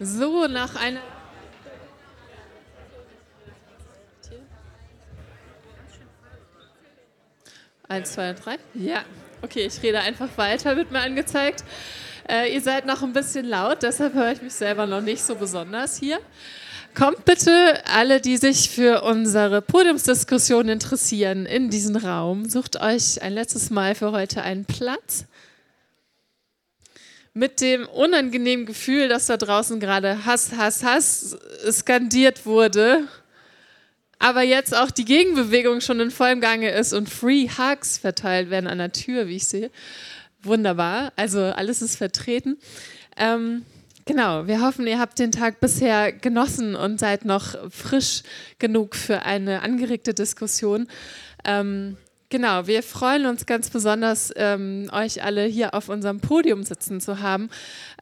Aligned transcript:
So, 0.00 0.46
nach 0.46 0.74
einer. 0.74 1.00
Eins, 7.86 8.12
zwei, 8.12 8.32
drei. 8.32 8.58
Ja, 8.74 9.04
okay, 9.42 9.66
ich 9.66 9.82
rede 9.82 10.00
einfach 10.00 10.28
weiter, 10.36 10.76
wird 10.76 10.90
mir 10.90 11.00
angezeigt. 11.00 11.64
Äh, 12.28 12.52
ihr 12.54 12.60
seid 12.60 12.86
noch 12.86 13.02
ein 13.02 13.12
bisschen 13.12 13.46
laut, 13.46 13.82
deshalb 13.82 14.14
höre 14.14 14.32
ich 14.32 14.42
mich 14.42 14.54
selber 14.54 14.86
noch 14.86 15.02
nicht 15.02 15.22
so 15.22 15.36
besonders 15.36 15.98
hier. 15.98 16.18
Kommt 16.94 17.24
bitte 17.24 17.82
alle, 17.92 18.20
die 18.20 18.36
sich 18.36 18.70
für 18.70 19.02
unsere 19.02 19.60
Podiumsdiskussion 19.60 20.68
interessieren, 20.68 21.44
in 21.44 21.68
diesen 21.68 21.96
Raum. 21.96 22.48
Sucht 22.48 22.80
euch 22.80 23.20
ein 23.20 23.32
letztes 23.32 23.70
Mal 23.70 23.94
für 23.94 24.12
heute 24.12 24.42
einen 24.42 24.64
Platz. 24.64 25.26
Mit 27.34 27.60
dem 27.60 27.86
unangenehmen 27.86 28.64
Gefühl, 28.64 29.08
dass 29.08 29.26
da 29.26 29.36
draußen 29.36 29.80
gerade 29.80 30.24
Hass, 30.24 30.52
Hass, 30.56 30.84
Hass 30.84 31.36
skandiert 31.68 32.46
wurde, 32.46 33.08
aber 34.20 34.42
jetzt 34.42 34.74
auch 34.74 34.92
die 34.92 35.04
Gegenbewegung 35.04 35.80
schon 35.80 35.98
in 35.98 36.12
vollem 36.12 36.40
Gange 36.40 36.70
ist 36.70 36.92
und 36.92 37.10
Free 37.10 37.48
Hugs 37.48 37.98
verteilt 37.98 38.50
werden 38.50 38.68
an 38.68 38.78
der 38.78 38.92
Tür, 38.92 39.26
wie 39.26 39.36
ich 39.36 39.48
sehe. 39.48 39.70
Wunderbar, 40.42 41.12
also 41.16 41.40
alles 41.40 41.82
ist 41.82 41.96
vertreten. 41.96 42.56
Ähm, 43.16 43.64
Genau, 44.06 44.46
wir 44.46 44.60
hoffen, 44.60 44.86
ihr 44.86 44.98
habt 44.98 45.18
den 45.18 45.32
Tag 45.32 45.60
bisher 45.60 46.12
genossen 46.12 46.74
und 46.74 47.00
seid 47.00 47.24
noch 47.24 47.54
frisch 47.70 48.22
genug 48.58 48.96
für 48.96 49.22
eine 49.22 49.62
angeregte 49.62 50.12
Diskussion. 50.12 50.88
Ähm, 51.46 51.96
genau, 52.34 52.66
wir 52.66 52.82
freuen 52.82 53.26
uns 53.26 53.46
ganz 53.46 53.70
besonders, 53.70 54.32
ähm, 54.34 54.90
euch 54.92 55.22
alle 55.22 55.44
hier 55.44 55.72
auf 55.72 55.88
unserem 55.88 56.18
Podium 56.18 56.64
sitzen 56.64 57.00
zu 57.00 57.20
haben, 57.20 57.48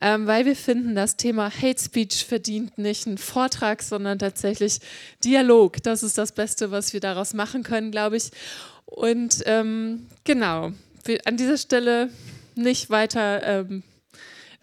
ähm, 0.00 0.26
weil 0.26 0.46
wir 0.46 0.56
finden, 0.56 0.94
das 0.94 1.18
Thema 1.18 1.50
Hate 1.50 1.78
Speech 1.78 2.24
verdient 2.24 2.78
nicht 2.78 3.06
einen 3.06 3.18
Vortrag, 3.18 3.82
sondern 3.82 4.18
tatsächlich 4.18 4.78
Dialog. 5.22 5.82
Das 5.82 6.02
ist 6.02 6.16
das 6.16 6.32
Beste, 6.32 6.70
was 6.70 6.94
wir 6.94 7.00
daraus 7.00 7.34
machen 7.34 7.62
können, 7.62 7.90
glaube 7.90 8.16
ich. 8.16 8.30
Und 8.86 9.42
ähm, 9.44 10.06
genau, 10.24 10.72
an 11.26 11.36
dieser 11.36 11.58
Stelle 11.58 12.08
nicht 12.54 12.88
weiter 12.88 13.42
ähm, 13.42 13.82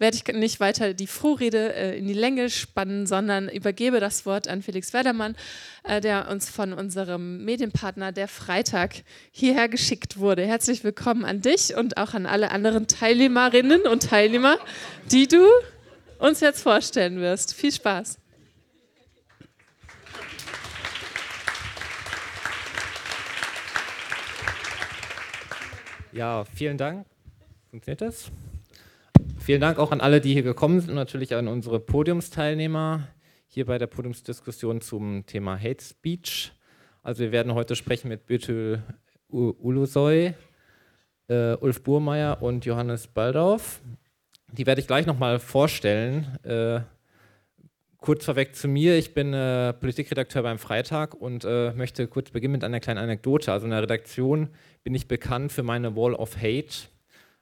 werde 0.00 0.16
ich 0.16 0.34
nicht 0.34 0.60
weiter 0.60 0.94
die 0.94 1.06
Vorrede 1.06 1.74
äh, 1.74 1.98
in 1.98 2.08
die 2.08 2.14
Länge 2.14 2.48
spannen, 2.48 3.06
sondern 3.06 3.48
übergebe 3.48 4.00
das 4.00 4.24
Wort 4.24 4.48
an 4.48 4.62
Felix 4.62 4.94
Werdermann, 4.94 5.36
äh, 5.84 6.00
der 6.00 6.28
uns 6.30 6.48
von 6.48 6.72
unserem 6.72 7.44
Medienpartner 7.44 8.10
der 8.10 8.26
Freitag 8.26 8.94
hierher 9.30 9.68
geschickt 9.68 10.18
wurde. 10.18 10.44
Herzlich 10.44 10.82
willkommen 10.82 11.26
an 11.26 11.42
dich 11.42 11.76
und 11.76 11.98
auch 11.98 12.14
an 12.14 12.24
alle 12.24 12.50
anderen 12.50 12.86
Teilnehmerinnen 12.86 13.82
und 13.82 14.04
Teilnehmer, 14.04 14.56
die 15.12 15.28
du 15.28 15.46
uns 16.18 16.40
jetzt 16.40 16.62
vorstellen 16.62 17.20
wirst. 17.20 17.54
Viel 17.54 17.70
Spaß. 17.70 18.18
Ja, 26.12 26.44
vielen 26.56 26.78
Dank. 26.78 27.06
Funktioniert 27.70 28.00
das? 28.00 28.32
Vielen 29.50 29.62
Dank 29.62 29.80
auch 29.80 29.90
an 29.90 30.00
alle, 30.00 30.20
die 30.20 30.32
hier 30.32 30.44
gekommen 30.44 30.78
sind 30.78 30.90
und 30.90 30.94
natürlich 30.94 31.34
an 31.34 31.48
unsere 31.48 31.80
Podiumsteilnehmer 31.80 33.08
hier 33.48 33.66
bei 33.66 33.78
der 33.78 33.88
Podiumsdiskussion 33.88 34.80
zum 34.80 35.26
Thema 35.26 35.60
Hate 35.60 35.82
Speech. 35.82 36.52
Also 37.02 37.24
wir 37.24 37.32
werden 37.32 37.54
heute 37.54 37.74
sprechen 37.74 38.06
mit 38.06 38.26
Bütül 38.26 38.80
Ulusoy, 39.28 40.34
äh, 41.26 41.54
Ulf 41.54 41.82
Burmeier 41.82 42.40
und 42.42 42.64
Johannes 42.64 43.08
Baldorf. 43.08 43.80
Die 44.52 44.66
werde 44.66 44.82
ich 44.82 44.86
gleich 44.86 45.06
nochmal 45.06 45.40
vorstellen. 45.40 46.38
Äh, 46.44 46.82
kurz 47.96 48.26
vorweg 48.26 48.54
zu 48.54 48.68
mir. 48.68 48.98
Ich 48.98 49.14
bin 49.14 49.34
äh, 49.34 49.72
Politikredakteur 49.72 50.44
beim 50.44 50.60
Freitag 50.60 51.12
und 51.14 51.44
äh, 51.44 51.72
möchte 51.72 52.06
kurz 52.06 52.30
beginnen 52.30 52.52
mit 52.52 52.62
einer 52.62 52.78
kleinen 52.78 53.00
Anekdote. 53.00 53.50
Also 53.50 53.64
in 53.64 53.72
der 53.72 53.82
Redaktion 53.82 54.50
bin 54.84 54.94
ich 54.94 55.08
bekannt 55.08 55.50
für 55.50 55.64
meine 55.64 55.96
Wall 55.96 56.14
of 56.14 56.36
Hate 56.36 56.88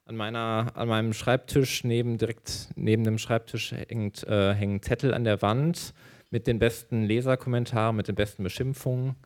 an, 0.08 0.16
meiner, 0.16 0.72
an 0.74 0.88
meinem 0.88 1.12
Schreibtisch, 1.12 1.84
neben, 1.84 2.16
direkt 2.16 2.68
neben 2.76 3.04
dem 3.04 3.18
Schreibtisch 3.18 3.72
hängt, 3.72 4.26
äh, 4.26 4.54
hängen 4.54 4.82
Zettel 4.82 5.12
an 5.12 5.24
der 5.24 5.42
Wand 5.42 5.92
mit 6.30 6.46
den 6.46 6.58
besten 6.58 7.04
Leserkommentaren, 7.04 7.94
mit 7.94 8.08
den 8.08 8.14
besten 8.14 8.42
Beschimpfungen. 8.42 9.16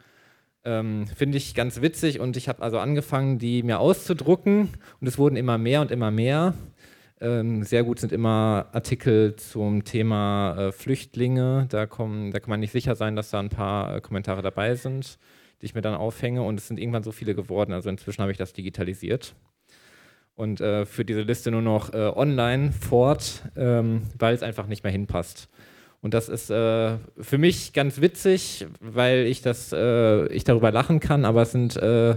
Ähm, 0.64 1.06
Finde 1.06 1.38
ich 1.38 1.54
ganz 1.54 1.80
witzig 1.82 2.18
und 2.18 2.36
ich 2.36 2.48
habe 2.48 2.62
also 2.62 2.78
angefangen, 2.80 3.38
die 3.38 3.62
mir 3.62 3.78
auszudrucken 3.78 4.70
und 5.00 5.06
es 5.06 5.18
wurden 5.18 5.36
immer 5.36 5.56
mehr 5.56 5.80
und 5.80 5.92
immer 5.92 6.10
mehr. 6.10 6.54
Ähm, 7.20 7.62
sehr 7.62 7.84
gut 7.84 8.00
sind 8.00 8.10
immer 8.10 8.66
Artikel 8.72 9.36
zum 9.36 9.84
Thema 9.84 10.56
äh, 10.58 10.72
Flüchtlinge. 10.72 11.66
Da, 11.68 11.86
kommen, 11.86 12.32
da 12.32 12.40
kann 12.40 12.50
man 12.50 12.60
nicht 12.60 12.72
sicher 12.72 12.96
sein, 12.96 13.14
dass 13.14 13.30
da 13.30 13.38
ein 13.38 13.50
paar 13.50 13.96
äh, 13.96 14.00
Kommentare 14.00 14.42
dabei 14.42 14.74
sind, 14.74 15.18
die 15.60 15.66
ich 15.66 15.74
mir 15.76 15.82
dann 15.82 15.94
aufhänge 15.94 16.42
und 16.42 16.58
es 16.58 16.66
sind 16.66 16.80
irgendwann 16.80 17.04
so 17.04 17.12
viele 17.12 17.36
geworden. 17.36 17.72
Also 17.72 17.88
inzwischen 17.88 18.20
habe 18.22 18.32
ich 18.32 18.38
das 18.38 18.52
digitalisiert 18.52 19.36
und 20.34 20.60
äh, 20.60 20.86
für 20.86 21.04
diese 21.04 21.22
Liste 21.22 21.50
nur 21.50 21.62
noch 21.62 21.92
äh, 21.92 21.96
online 21.96 22.72
fort, 22.72 23.42
ähm, 23.56 24.02
weil 24.18 24.34
es 24.34 24.42
einfach 24.42 24.66
nicht 24.66 24.82
mehr 24.82 24.92
hinpasst. 24.92 25.48
Und 26.00 26.14
das 26.14 26.28
ist 26.28 26.50
äh, 26.50 26.96
für 27.20 27.38
mich 27.38 27.72
ganz 27.72 28.00
witzig, 28.00 28.66
weil 28.80 29.26
ich 29.26 29.40
das, 29.40 29.72
äh, 29.72 30.26
ich 30.28 30.42
darüber 30.42 30.72
lachen 30.72 30.98
kann, 30.98 31.24
aber 31.24 31.42
es 31.42 31.52
sind, 31.52 31.76
äh, 31.76 32.16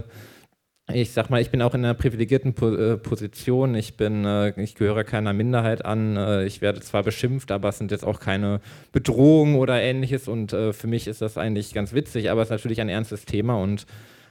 ich 0.92 1.12
sag 1.12 1.30
mal, 1.30 1.40
ich 1.40 1.50
bin 1.50 1.62
auch 1.62 1.72
in 1.74 1.84
einer 1.84 1.94
privilegierten 1.94 2.54
po 2.54 2.74
äh, 2.74 2.96
Position. 2.96 3.76
Ich 3.76 3.96
bin, 3.96 4.24
ich 4.56 4.74
gehöre 4.74 5.04
keiner 5.04 5.32
Minderheit 5.32 5.84
an. 5.84 6.44
ich 6.46 6.60
werde 6.60 6.80
zwar 6.80 7.02
beschimpft, 7.02 7.50
aber 7.50 7.70
es 7.70 7.78
sind 7.78 7.90
jetzt 7.90 8.04
auch 8.04 8.20
keine 8.20 8.60
Bedrohungen 8.92 9.56
oder 9.56 9.80
ähnliches. 9.82 10.28
Und 10.28 10.52
für 10.52 10.86
mich 10.86 11.08
ist 11.08 11.22
das 11.22 11.38
eigentlich 11.38 11.74
ganz 11.74 11.92
witzig, 11.92 12.30
aber 12.30 12.42
es 12.42 12.48
ist 12.48 12.52
natürlich 12.52 12.80
ein 12.80 12.88
ernstes 12.88 13.24
Thema 13.24 13.60
und 13.60 13.84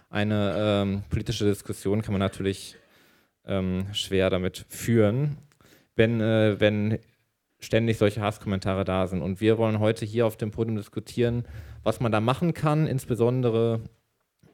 eine 0.09 0.55
ähm, 0.57 1.03
politische 1.09 1.43
Diskussion 1.43 2.01
kann 2.01 2.13
man 2.13 2.21
natürlich 2.21 2.77
ähm, 3.47 3.87
schwer 3.93 4.29
damit 4.29 4.65
führen, 4.69 5.37
wenn, 5.95 6.21
äh, 6.21 6.59
wenn 6.59 6.99
ständig 7.59 7.97
solche 7.97 8.21
Hasskommentare 8.21 8.83
da 8.83 9.07
sind. 9.07 9.21
Und 9.21 9.41
wir 9.41 9.57
wollen 9.57 9.79
heute 9.79 10.05
hier 10.05 10.25
auf 10.25 10.37
dem 10.37 10.51
Podium 10.51 10.77
diskutieren, 10.77 11.45
was 11.83 11.99
man 11.99 12.11
da 12.11 12.19
machen 12.21 12.53
kann, 12.53 12.87
insbesondere 12.87 13.81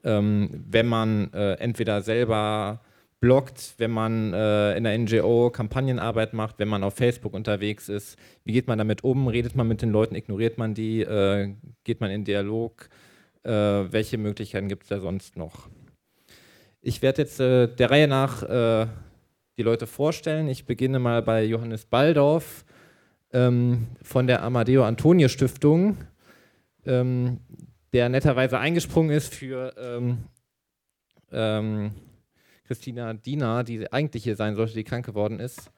ähm, 0.04 0.50
wenn 0.68 0.88
man 0.88 1.32
äh, 1.34 1.54
entweder 1.54 2.02
selber 2.02 2.82
bloggt, 3.20 3.76
wenn 3.78 3.92
man 3.92 4.34
äh, 4.34 4.76
in 4.76 4.84
der 4.84 4.98
NGO 4.98 5.52
Kampagnenarbeit 5.52 6.34
macht, 6.34 6.58
wenn 6.58 6.68
man 6.68 6.84
auf 6.84 6.96
Facebook 6.96 7.34
unterwegs 7.34 7.88
ist. 7.88 8.18
Wie 8.44 8.52
geht 8.52 8.68
man 8.68 8.80
damit 8.80 9.04
um? 9.04 9.28
Redet 9.28 9.56
man 9.56 9.68
mit 9.68 9.82
den 9.82 9.92
Leuten? 9.92 10.16
Ignoriert 10.16 10.58
man 10.58 10.74
die? 10.74 11.02
Äh, 11.02 11.54
geht 11.84 12.02
man 12.02 12.10
in 12.10 12.26
Dialog? 12.26 12.90
Äh, 13.44 13.52
welche 13.52 14.18
Möglichkeiten 14.18 14.68
gibt 14.68 14.84
es 14.84 14.90
da 14.90 15.00
sonst 15.00 15.38
noch? 15.38 15.70
Ich 16.84 17.04
werde 17.04 17.22
jetzt 17.22 17.40
äh, 17.40 17.68
der 17.68 17.92
Reihe 17.92 18.08
nach 18.08 18.42
äh, 18.42 18.88
die 19.56 19.62
Leute 19.62 19.86
vorstellen. 19.86 20.48
Ich 20.48 20.66
beginne 20.66 20.98
mal 20.98 21.22
bei 21.22 21.44
Johannes 21.44 21.86
Baldorf 21.86 22.66
ähm, 23.32 23.88
von 24.02 24.26
der 24.26 24.42
Amadeo 24.42 24.84
Antonio 24.84 25.28
Stiftung, 25.28 25.98
ähm, 26.88 27.40
der 27.94 28.10
netterweise 28.10 28.58
eingesprungen 28.58 29.12
ist 29.12 29.36
für 29.36 29.76
ähm, 29.78 30.18
ähm 31.32 31.92
Christina 32.66 33.14
Diener, 33.14 33.64
die 33.64 33.92
eigentlich 33.92 34.24
hier 34.24 34.38
sein 34.38 34.56
sollte, 34.56 34.74
die 34.74 34.86
krank 34.86 35.06
geworden 35.06 35.40
ist. 35.40 35.70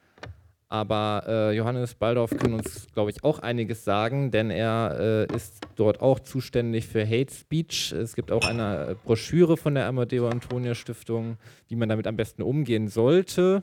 Aber 0.68 1.24
äh, 1.26 1.56
Johannes 1.56 1.94
Baldorf 1.94 2.30
kann 2.36 2.52
uns, 2.52 2.86
glaube 2.92 3.10
ich, 3.10 3.22
auch 3.22 3.38
einiges 3.38 3.84
sagen, 3.84 4.30
denn 4.30 4.50
er 4.50 5.28
äh, 5.30 5.34
ist 5.36 5.60
dort 5.76 6.00
auch 6.00 6.18
zuständig 6.20 6.86
für 6.86 7.06
Hate 7.06 7.32
Speech. 7.32 7.92
Es 7.92 8.14
gibt 8.14 8.32
auch 8.32 8.44
eine 8.44 8.88
äh, 8.88 8.94
Broschüre 9.04 9.56
von 9.56 9.74
der 9.74 9.86
Amadeo 9.86 10.28
Antonio 10.28 10.74
Stiftung, 10.74 11.36
wie 11.68 11.76
man 11.76 11.88
damit 11.88 12.06
am 12.06 12.16
besten 12.16 12.42
umgehen 12.42 12.88
sollte. 12.88 13.62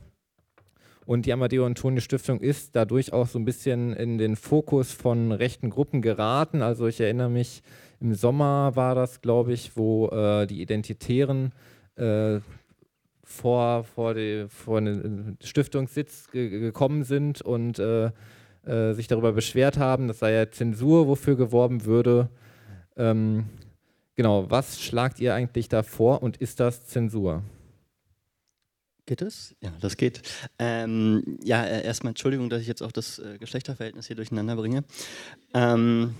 Und 1.05 1.25
die 1.25 1.33
Amadeo 1.33 1.65
Antonio 1.65 1.99
Stiftung 1.99 2.39
ist 2.39 2.75
dadurch 2.75 3.11
auch 3.11 3.27
so 3.27 3.39
ein 3.39 3.45
bisschen 3.45 3.93
in 3.93 4.17
den 4.17 4.35
Fokus 4.35 4.91
von 4.93 5.31
rechten 5.31 5.69
Gruppen 5.69 6.01
geraten. 6.01 6.61
Also 6.61 6.87
ich 6.87 7.01
erinnere 7.01 7.29
mich, 7.29 7.63
im 7.99 8.13
Sommer 8.13 8.75
war 8.75 8.95
das, 8.95 9.21
glaube 9.21 9.53
ich, 9.53 9.75
wo 9.75 10.07
äh, 10.09 10.47
die 10.47 10.61
Identitären 10.61 11.51
äh, 11.95 12.39
vor, 13.31 13.83
vor, 13.83 14.13
die, 14.13 14.45
vor 14.49 14.81
den 14.81 15.37
Stiftungssitz 15.41 16.29
ge 16.31 16.49
gekommen 16.49 17.03
sind 17.03 17.41
und 17.41 17.79
äh, 17.79 18.11
äh, 18.65 18.93
sich 18.93 19.07
darüber 19.07 19.31
beschwert 19.31 19.77
haben, 19.77 20.07
das 20.07 20.19
sei 20.19 20.33
ja 20.33 20.51
Zensur, 20.51 21.07
wofür 21.07 21.35
geworben 21.35 21.85
würde. 21.85 22.29
Ähm, 22.95 23.45
genau, 24.15 24.51
was 24.51 24.81
schlagt 24.81 25.19
ihr 25.19 25.33
eigentlich 25.33 25.69
da 25.69 25.81
vor 25.81 26.21
und 26.21 26.37
ist 26.37 26.59
das 26.59 26.85
Zensur? 26.85 27.43
Geht 29.07 29.23
es? 29.23 29.55
Ja, 29.61 29.71
das 29.81 29.97
geht. 29.97 30.21
Ähm, 30.59 31.39
ja, 31.43 31.63
äh, 31.63 31.83
erstmal 31.83 32.11
Entschuldigung, 32.11 32.49
dass 32.49 32.61
ich 32.61 32.67
jetzt 32.67 32.83
auch 32.83 32.91
das 32.91 33.17
äh, 33.19 33.37
Geschlechterverhältnis 33.39 34.07
hier 34.07 34.15
durcheinander 34.15 34.55
bringe. 34.55 34.83
Ähm, 35.53 36.15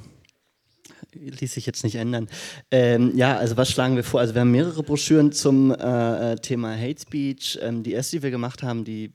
ließ 1.14 1.54
sich 1.54 1.66
jetzt 1.66 1.84
nicht 1.84 1.96
ändern. 1.96 2.28
Ähm, 2.70 3.16
ja, 3.16 3.38
also 3.38 3.58
was 3.58 3.70
schlagen 3.70 3.96
wir 3.96 4.04
vor? 4.04 4.20
Also 4.20 4.34
wir 4.34 4.42
haben 4.42 4.52
mehrere 4.52 4.84
Broschüren 4.84 5.32
zum 5.32 5.72
äh, 5.72 6.34
äh, 6.34 6.36
Thema 6.38 6.76
Hate 6.78 7.02
Speech. 7.02 7.60
Ähm, 7.62 7.84
die 7.84 7.94
erste, 7.94 8.18
die 8.18 8.24
wir 8.24 8.32
gemacht 8.32 8.64
haben, 8.64 8.84
die 8.84 9.14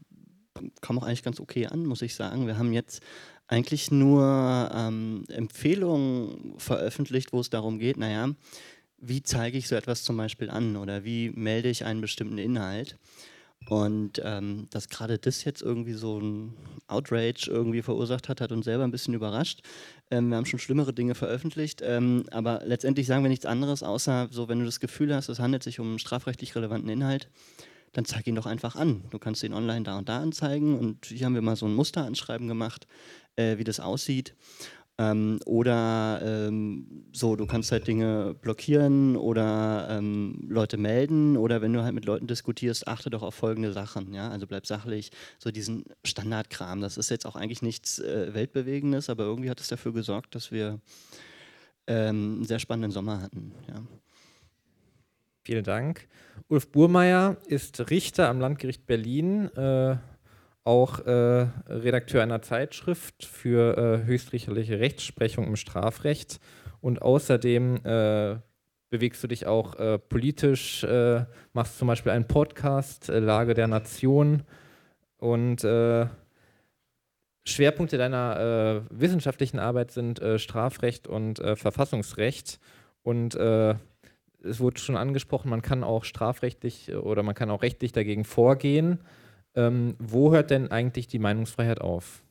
kam 0.81 0.99
auch 0.99 1.03
eigentlich 1.03 1.23
ganz 1.23 1.41
okay 1.41 1.67
an, 1.67 1.85
muss 1.85 2.03
ich 2.03 2.15
sagen. 2.15 2.47
Wir 2.47 2.59
haben 2.59 2.73
jetzt 2.73 3.03
eigentlich 3.49 3.91
nur 3.91 4.71
ähm, 4.75 5.25
Empfehlungen 5.29 6.55
veröffentlicht, 6.59 7.33
wo 7.33 7.41
es 7.41 7.51
darum 7.51 7.79
geht, 7.79 7.97
naja, 7.97 8.31
wie 8.99 9.23
zeige 9.23 9.59
ich 9.59 9.69
so 9.69 9.77
etwas 9.77 10.03
zum 10.03 10.17
Beispiel 10.17 10.51
an 10.51 10.77
oder 10.77 11.05
wie 11.05 11.31
melde 11.31 11.69
ich 11.69 11.85
einen 11.85 12.01
bestimmten 12.01 12.39
Inhalt. 12.39 12.99
Und 13.69 14.21
ähm, 14.25 14.69
dass 14.71 14.89
gerade 14.89 15.19
das 15.19 15.45
jetzt 15.45 15.61
irgendwie 15.61 15.95
so 15.95 16.21
ein 16.21 16.55
Outrage 16.87 17.49
irgendwie 17.51 17.83
verursacht 17.83 18.29
hat, 18.29 18.41
hat 18.41 18.53
uns 18.53 18.65
selber 18.65 18.85
ein 18.85 18.93
bisschen 18.93 19.15
überrascht. 19.15 19.63
Ähm, 20.11 20.29
wir 20.29 20.37
haben 20.37 20.47
schon 20.47 20.61
schlimmere 20.61 20.93
Dinge 20.93 21.17
veröffentlicht, 21.17 21.83
ähm, 21.85 22.25
aber 22.31 22.63
letztendlich 22.65 23.09
sagen 23.09 23.25
wir 23.25 23.29
nichts 23.29 23.47
anderes, 23.47 23.83
außer 23.83 24.29
so, 24.31 24.49
wenn 24.49 24.61
du 24.61 24.65
das 24.65 24.79
Gefühl 24.79 25.13
hast, 25.15 25.29
es 25.29 25.41
handelt 25.41 25.65
sich 25.65 25.81
um 25.81 25.99
strafrechtlich 25.99 26.55
relevanten 26.55 26.89
Inhalt, 26.89 27.29
dann 27.93 28.05
zeig 28.05 28.27
ihn 28.29 28.37
doch 28.37 28.47
einfach 28.47 28.77
an. 28.77 29.03
Du 29.11 29.19
kannst 29.19 29.43
ihn 29.43 29.53
online 29.53 29.83
da 29.83 29.99
und 29.99 30.09
da 30.09 30.21
anzeigen 30.21 30.79
und 30.79 31.07
hier 31.07 31.27
haben 31.27 31.35
wir 31.35 31.43
mal 31.43 31.57
so 31.57 31.67
ein 31.67 31.75
Musteranschreiben 31.75 32.47
gemacht, 32.47 32.87
äh, 33.35 33.59
wie 33.59 33.65
das 33.65 33.81
aussieht. 33.81 34.35
Ähm, 34.99 35.39
oder 35.45 36.21
ähm, 36.23 37.05
so, 37.13 37.37
du 37.37 37.47
kannst 37.47 37.71
halt 37.71 37.87
Dinge 37.87 38.35
blockieren 38.41 39.17
oder 39.17 39.89
ähm, 39.91 40.47
Leute 40.49 40.79
melden 40.79 41.37
oder 41.37 41.61
wenn 41.61 41.75
du 41.75 41.83
halt 41.83 41.95
mit 41.95 42.07
Leuten 42.07 42.27
diskutierst, 42.27 42.89
achte 42.89 43.11
doch 43.11 43.23
auf 43.23 43.35
folgende 43.35 43.73
Sachen. 43.75 44.15
Ja? 44.15 44.31
Also 44.31 44.47
bleib 44.47 44.67
sachlich, 44.67 45.11
so 45.39 45.51
diesen 45.51 45.85
Standardkram. 46.05 46.81
Das 46.81 46.97
ist 46.97 47.11
jetzt 47.11 47.27
auch 47.27 47.37
eigentlich 47.37 47.61
nichts 47.61 47.99
äh, 47.99 48.33
Weltbewegendes, 48.33 49.11
aber 49.11 49.25
irgendwie 49.25 49.51
hat 49.51 49.61
es 49.61 49.69
dafür 49.69 49.93
gesorgt, 49.93 50.35
dass 50.35 50.51
wir 50.51 50.81
ähm, 51.87 52.37
einen 52.37 52.45
sehr 52.45 52.59
spannenden 52.59 52.91
Sommer 52.91 53.21
hatten. 53.21 53.53
Ja. 53.69 53.83
Vielen 55.45 55.65
Dank. 55.65 56.09
Ulf 56.49 56.73
Burmeier 56.73 57.37
ist 57.47 57.91
Richter 57.91 58.31
am 58.31 58.41
Landgericht 58.41 58.87
Berlin. 58.87 59.55
Äh 59.57 59.97
auch 60.67 60.99
äh, 61.07 61.47
Redakteur 61.69 62.23
einer 62.23 62.43
Zeitschrift 62.43 63.25
für 63.25 63.77
äh, 63.77 64.07
höchstrichterliche 64.07 64.81
Rechtsprechung 64.81 65.47
im 65.47 65.57
Strafrecht. 65.57 66.41
Und 66.81 67.03
außerdem 67.03 67.77
äh, 67.85 68.37
bewegst 68.91 69.23
du 69.23 69.29
dich 69.29 69.47
auch 69.47 69.77
äh, 69.77 69.99
politisch, 69.99 70.83
äh, 70.85 71.25
machst 71.53 71.79
zum 71.79 71.89
Beispiel 71.89 72.13
einen 72.13 72.27
Podcast, 72.27 73.09
äh, 73.09 73.21
Lage 73.21 73.55
der 73.55 73.69
Nation. 73.69 74.43
Und 75.19 75.67
Schwerpunkte 77.49 77.97
deiner 77.97 78.85
wissenschaftlichen 78.91 79.59
Arbeit 79.59 79.91
sind 79.91 80.21
Strafrecht 80.37 81.09
und 81.09 81.39
Verfassungsrecht. 81.39 82.61
Und 83.03 83.35
es 83.35 84.61
wurde 84.61 84.79
schon 84.79 84.97
angesprochen, 84.97 85.49
man 85.49 85.63
kann 85.63 85.85
auch 85.85 86.05
strafrechtlich 86.05 86.95
oder 86.95 87.23
man 87.23 87.35
kann 87.35 87.51
auch 87.51 87.63
rechtlich 87.63 87.93
dagegen 87.93 88.25
vorgehen. 88.25 89.01
Ähm, 89.57 89.97
wo 89.99 90.33
hört 90.33 90.51
denn 90.51 90.71
eigentlich 90.71 91.09
die 91.09 91.19
Meinungsfreiheit 91.19 91.81
auf? 91.81 92.23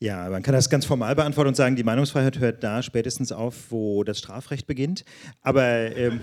Ja, 0.00 0.28
man 0.30 0.42
kann 0.42 0.54
das 0.54 0.70
ganz 0.70 0.84
formal 0.84 1.16
beantworten 1.16 1.48
und 1.48 1.56
sagen, 1.56 1.74
die 1.74 1.82
Meinungsfreiheit 1.82 2.38
hört 2.38 2.62
da 2.62 2.82
spätestens 2.82 3.32
auf, 3.32 3.70
wo 3.70 4.04
das 4.04 4.18
Strafrecht 4.18 4.66
beginnt. 4.66 5.04
Aber 5.42 5.64
ähm, 5.64 6.20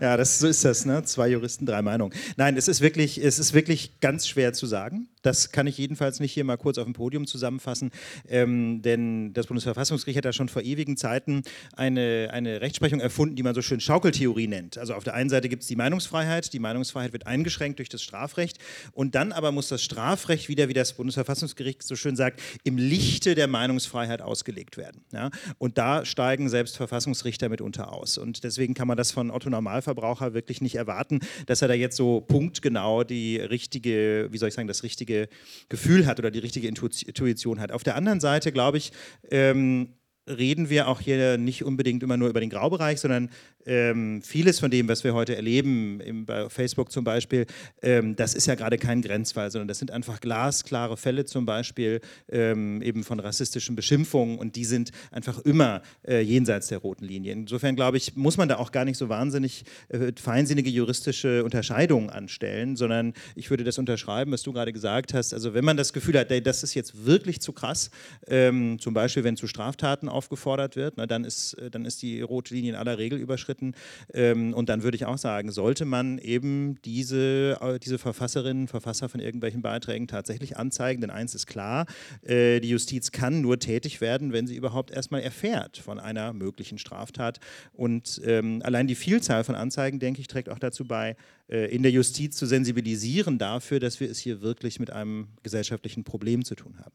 ja, 0.00 0.16
das, 0.16 0.38
so 0.38 0.46
ist 0.46 0.64
das, 0.64 0.84
ne? 0.84 1.02
Zwei 1.04 1.28
Juristen, 1.28 1.66
drei 1.66 1.82
Meinungen. 1.82 2.12
Nein, 2.36 2.56
es 2.56 2.68
ist 2.68 2.80
wirklich, 2.80 3.18
es 3.18 3.38
ist 3.38 3.54
wirklich 3.54 4.00
ganz 4.00 4.26
schwer 4.26 4.52
zu 4.52 4.66
sagen. 4.66 5.08
Das 5.24 5.52
kann 5.52 5.66
ich 5.66 5.78
jedenfalls 5.78 6.20
nicht 6.20 6.32
hier 6.32 6.44
mal 6.44 6.58
kurz 6.58 6.76
auf 6.76 6.84
dem 6.84 6.92
Podium 6.92 7.26
zusammenfassen, 7.26 7.90
ähm, 8.28 8.82
denn 8.82 9.32
das 9.32 9.46
Bundesverfassungsgericht 9.46 10.18
hat 10.18 10.26
da 10.26 10.32
schon 10.34 10.50
vor 10.50 10.60
ewigen 10.62 10.98
Zeiten 10.98 11.42
eine, 11.74 12.28
eine 12.30 12.60
Rechtsprechung 12.60 13.00
erfunden, 13.00 13.34
die 13.34 13.42
man 13.42 13.54
so 13.54 13.62
schön 13.62 13.80
Schaukeltheorie 13.80 14.46
nennt. 14.46 14.76
Also 14.76 14.92
auf 14.94 15.02
der 15.02 15.14
einen 15.14 15.30
Seite 15.30 15.48
gibt 15.48 15.62
es 15.62 15.68
die 15.68 15.76
Meinungsfreiheit, 15.76 16.52
die 16.52 16.58
Meinungsfreiheit 16.58 17.14
wird 17.14 17.26
eingeschränkt 17.26 17.78
durch 17.78 17.88
das 17.88 18.02
Strafrecht 18.02 18.58
und 18.92 19.14
dann 19.14 19.32
aber 19.32 19.50
muss 19.50 19.68
das 19.68 19.82
Strafrecht 19.82 20.50
wieder, 20.50 20.68
wie 20.68 20.74
das 20.74 20.92
Bundesverfassungsgericht 20.92 21.82
so 21.82 21.96
schön 21.96 22.16
sagt, 22.16 22.42
im 22.62 22.76
Lichte 22.76 23.34
der 23.34 23.48
Meinungsfreiheit 23.48 24.20
ausgelegt 24.20 24.76
werden. 24.76 25.04
Ja? 25.10 25.30
Und 25.56 25.78
da 25.78 26.04
steigen 26.04 26.50
selbst 26.50 26.76
Verfassungsrichter 26.76 27.48
mitunter 27.48 27.94
aus. 27.94 28.18
Und 28.18 28.44
deswegen 28.44 28.74
kann 28.74 28.88
man 28.88 28.98
das 28.98 29.10
von 29.10 29.30
Otto 29.30 29.48
Normalverbraucher 29.48 29.93
wirklich 29.96 30.60
nicht 30.60 30.74
erwarten, 30.74 31.20
dass 31.46 31.62
er 31.62 31.68
da 31.68 31.74
jetzt 31.74 31.96
so 31.96 32.20
punktgenau 32.20 33.04
die 33.04 33.36
richtige, 33.36 34.28
wie 34.30 34.38
soll 34.38 34.48
ich 34.48 34.54
sagen, 34.54 34.68
das 34.68 34.82
richtige 34.82 35.04
richtige 35.04 35.28
Gefühl 35.68 36.06
hat 36.06 36.18
oder 36.18 36.30
die 36.30 36.38
richtige 36.38 36.68
Intuition 36.68 37.60
hat. 37.60 37.72
Auf 37.72 37.82
der 37.82 37.96
anderen 37.96 38.20
Seite 38.20 38.52
glaube 38.52 38.78
ich, 38.78 38.92
ähm, 39.30 39.94
reden 40.26 40.70
wir 40.70 40.88
auch 40.88 41.00
hier 41.00 41.38
nicht 41.38 41.64
unbedingt 41.64 42.02
immer 42.02 42.16
nur 42.16 42.28
über 42.28 42.40
den 42.40 42.50
Graubereich, 42.50 43.00
sondern 43.00 43.30
ähm, 43.66 44.22
vieles 44.22 44.60
von 44.60 44.70
dem, 44.70 44.88
was 44.88 45.04
wir 45.04 45.14
heute 45.14 45.36
erleben, 45.36 46.00
im, 46.00 46.26
bei 46.26 46.48
Facebook 46.48 46.92
zum 46.92 47.04
Beispiel, 47.04 47.46
ähm, 47.82 48.16
das 48.16 48.34
ist 48.34 48.46
ja 48.46 48.54
gerade 48.54 48.78
kein 48.78 49.02
Grenzfall, 49.02 49.50
sondern 49.50 49.68
das 49.68 49.78
sind 49.78 49.90
einfach 49.90 50.20
glasklare 50.20 50.96
Fälle 50.96 51.24
zum 51.24 51.46
Beispiel 51.46 52.00
ähm, 52.30 52.82
eben 52.82 53.04
von 53.04 53.20
rassistischen 53.20 53.76
Beschimpfungen 53.76 54.38
und 54.38 54.56
die 54.56 54.64
sind 54.64 54.90
einfach 55.10 55.38
immer 55.40 55.82
äh, 56.06 56.20
jenseits 56.20 56.68
der 56.68 56.78
roten 56.78 57.04
Linie. 57.04 57.32
Insofern 57.32 57.76
glaube 57.76 57.96
ich, 57.96 58.16
muss 58.16 58.36
man 58.36 58.48
da 58.48 58.56
auch 58.56 58.72
gar 58.72 58.84
nicht 58.84 58.96
so 58.96 59.08
wahnsinnig 59.08 59.64
äh, 59.88 60.12
feinsinnige 60.20 60.70
juristische 60.70 61.44
Unterscheidungen 61.44 62.10
anstellen, 62.10 62.76
sondern 62.76 63.14
ich 63.34 63.50
würde 63.50 63.64
das 63.64 63.78
unterschreiben, 63.78 64.32
was 64.32 64.42
du 64.42 64.52
gerade 64.52 64.72
gesagt 64.72 65.14
hast. 65.14 65.34
Also 65.34 65.54
wenn 65.54 65.64
man 65.64 65.76
das 65.76 65.92
Gefühl 65.92 66.18
hat, 66.18 66.30
ey, 66.30 66.42
das 66.42 66.62
ist 66.62 66.74
jetzt 66.74 67.04
wirklich 67.04 67.40
zu 67.40 67.52
krass, 67.52 67.90
ähm, 68.26 68.78
zum 68.78 68.94
Beispiel 68.94 69.24
wenn 69.24 69.36
zu 69.36 69.46
Straftaten 69.46 70.08
aufgefordert 70.14 70.76
wird, 70.76 70.94
na, 70.96 71.06
dann, 71.06 71.24
ist, 71.24 71.54
äh, 71.54 71.70
dann 71.70 71.84
ist 71.84 72.02
die 72.02 72.20
rote 72.20 72.54
Linie 72.54 72.70
in 72.70 72.76
aller 72.76 72.98
Regel 72.98 73.18
überschritten. 73.18 73.74
Ähm, 74.12 74.54
und 74.54 74.68
dann 74.68 74.82
würde 74.82 74.96
ich 74.96 75.06
auch 75.06 75.18
sagen, 75.18 75.50
sollte 75.50 75.84
man 75.84 76.18
eben 76.18 76.76
diese, 76.84 77.58
äh, 77.60 77.78
diese 77.78 77.98
Verfasserinnen, 77.98 78.68
Verfasser 78.68 79.08
von 79.08 79.20
irgendwelchen 79.20 79.62
Beiträgen 79.62 80.06
tatsächlich 80.06 80.56
anzeigen, 80.56 81.00
denn 81.00 81.10
eins 81.10 81.34
ist 81.34 81.46
klar, 81.46 81.86
äh, 82.22 82.60
die 82.60 82.70
Justiz 82.70 83.10
kann 83.10 83.40
nur 83.40 83.58
tätig 83.58 84.00
werden, 84.00 84.32
wenn 84.32 84.46
sie 84.46 84.56
überhaupt 84.56 84.90
erstmal 84.90 85.22
erfährt 85.22 85.78
von 85.78 85.98
einer 85.98 86.32
möglichen 86.32 86.78
Straftat. 86.78 87.40
Und 87.72 88.20
ähm, 88.24 88.62
allein 88.64 88.86
die 88.86 88.94
Vielzahl 88.94 89.44
von 89.44 89.54
Anzeigen, 89.54 89.98
denke 89.98 90.20
ich, 90.20 90.28
trägt 90.28 90.48
auch 90.48 90.58
dazu 90.58 90.84
bei, 90.84 91.16
äh, 91.48 91.74
in 91.74 91.82
der 91.82 91.92
Justiz 91.92 92.36
zu 92.36 92.46
sensibilisieren 92.46 93.38
dafür, 93.38 93.80
dass 93.80 94.00
wir 94.00 94.10
es 94.10 94.18
hier 94.18 94.40
wirklich 94.40 94.80
mit 94.80 94.90
einem 94.90 95.28
gesellschaftlichen 95.42 96.04
Problem 96.04 96.44
zu 96.44 96.54
tun 96.54 96.78
haben. 96.78 96.94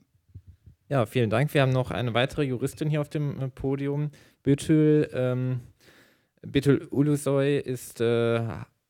Ja, 0.91 1.05
vielen 1.05 1.29
Dank. 1.29 1.53
Wir 1.53 1.61
haben 1.61 1.71
noch 1.71 1.91
eine 1.91 2.15
weitere 2.15 2.41
Juristin 2.41 2.89
hier 2.89 2.99
auf 2.99 3.09
dem 3.09 3.51
Podium. 3.53 4.09
Bütül, 4.41 5.07
ähm, 5.13 5.59
Betul 6.41 6.87
Ulusoy 6.89 7.59
ist 7.59 8.01
äh, 8.01 8.41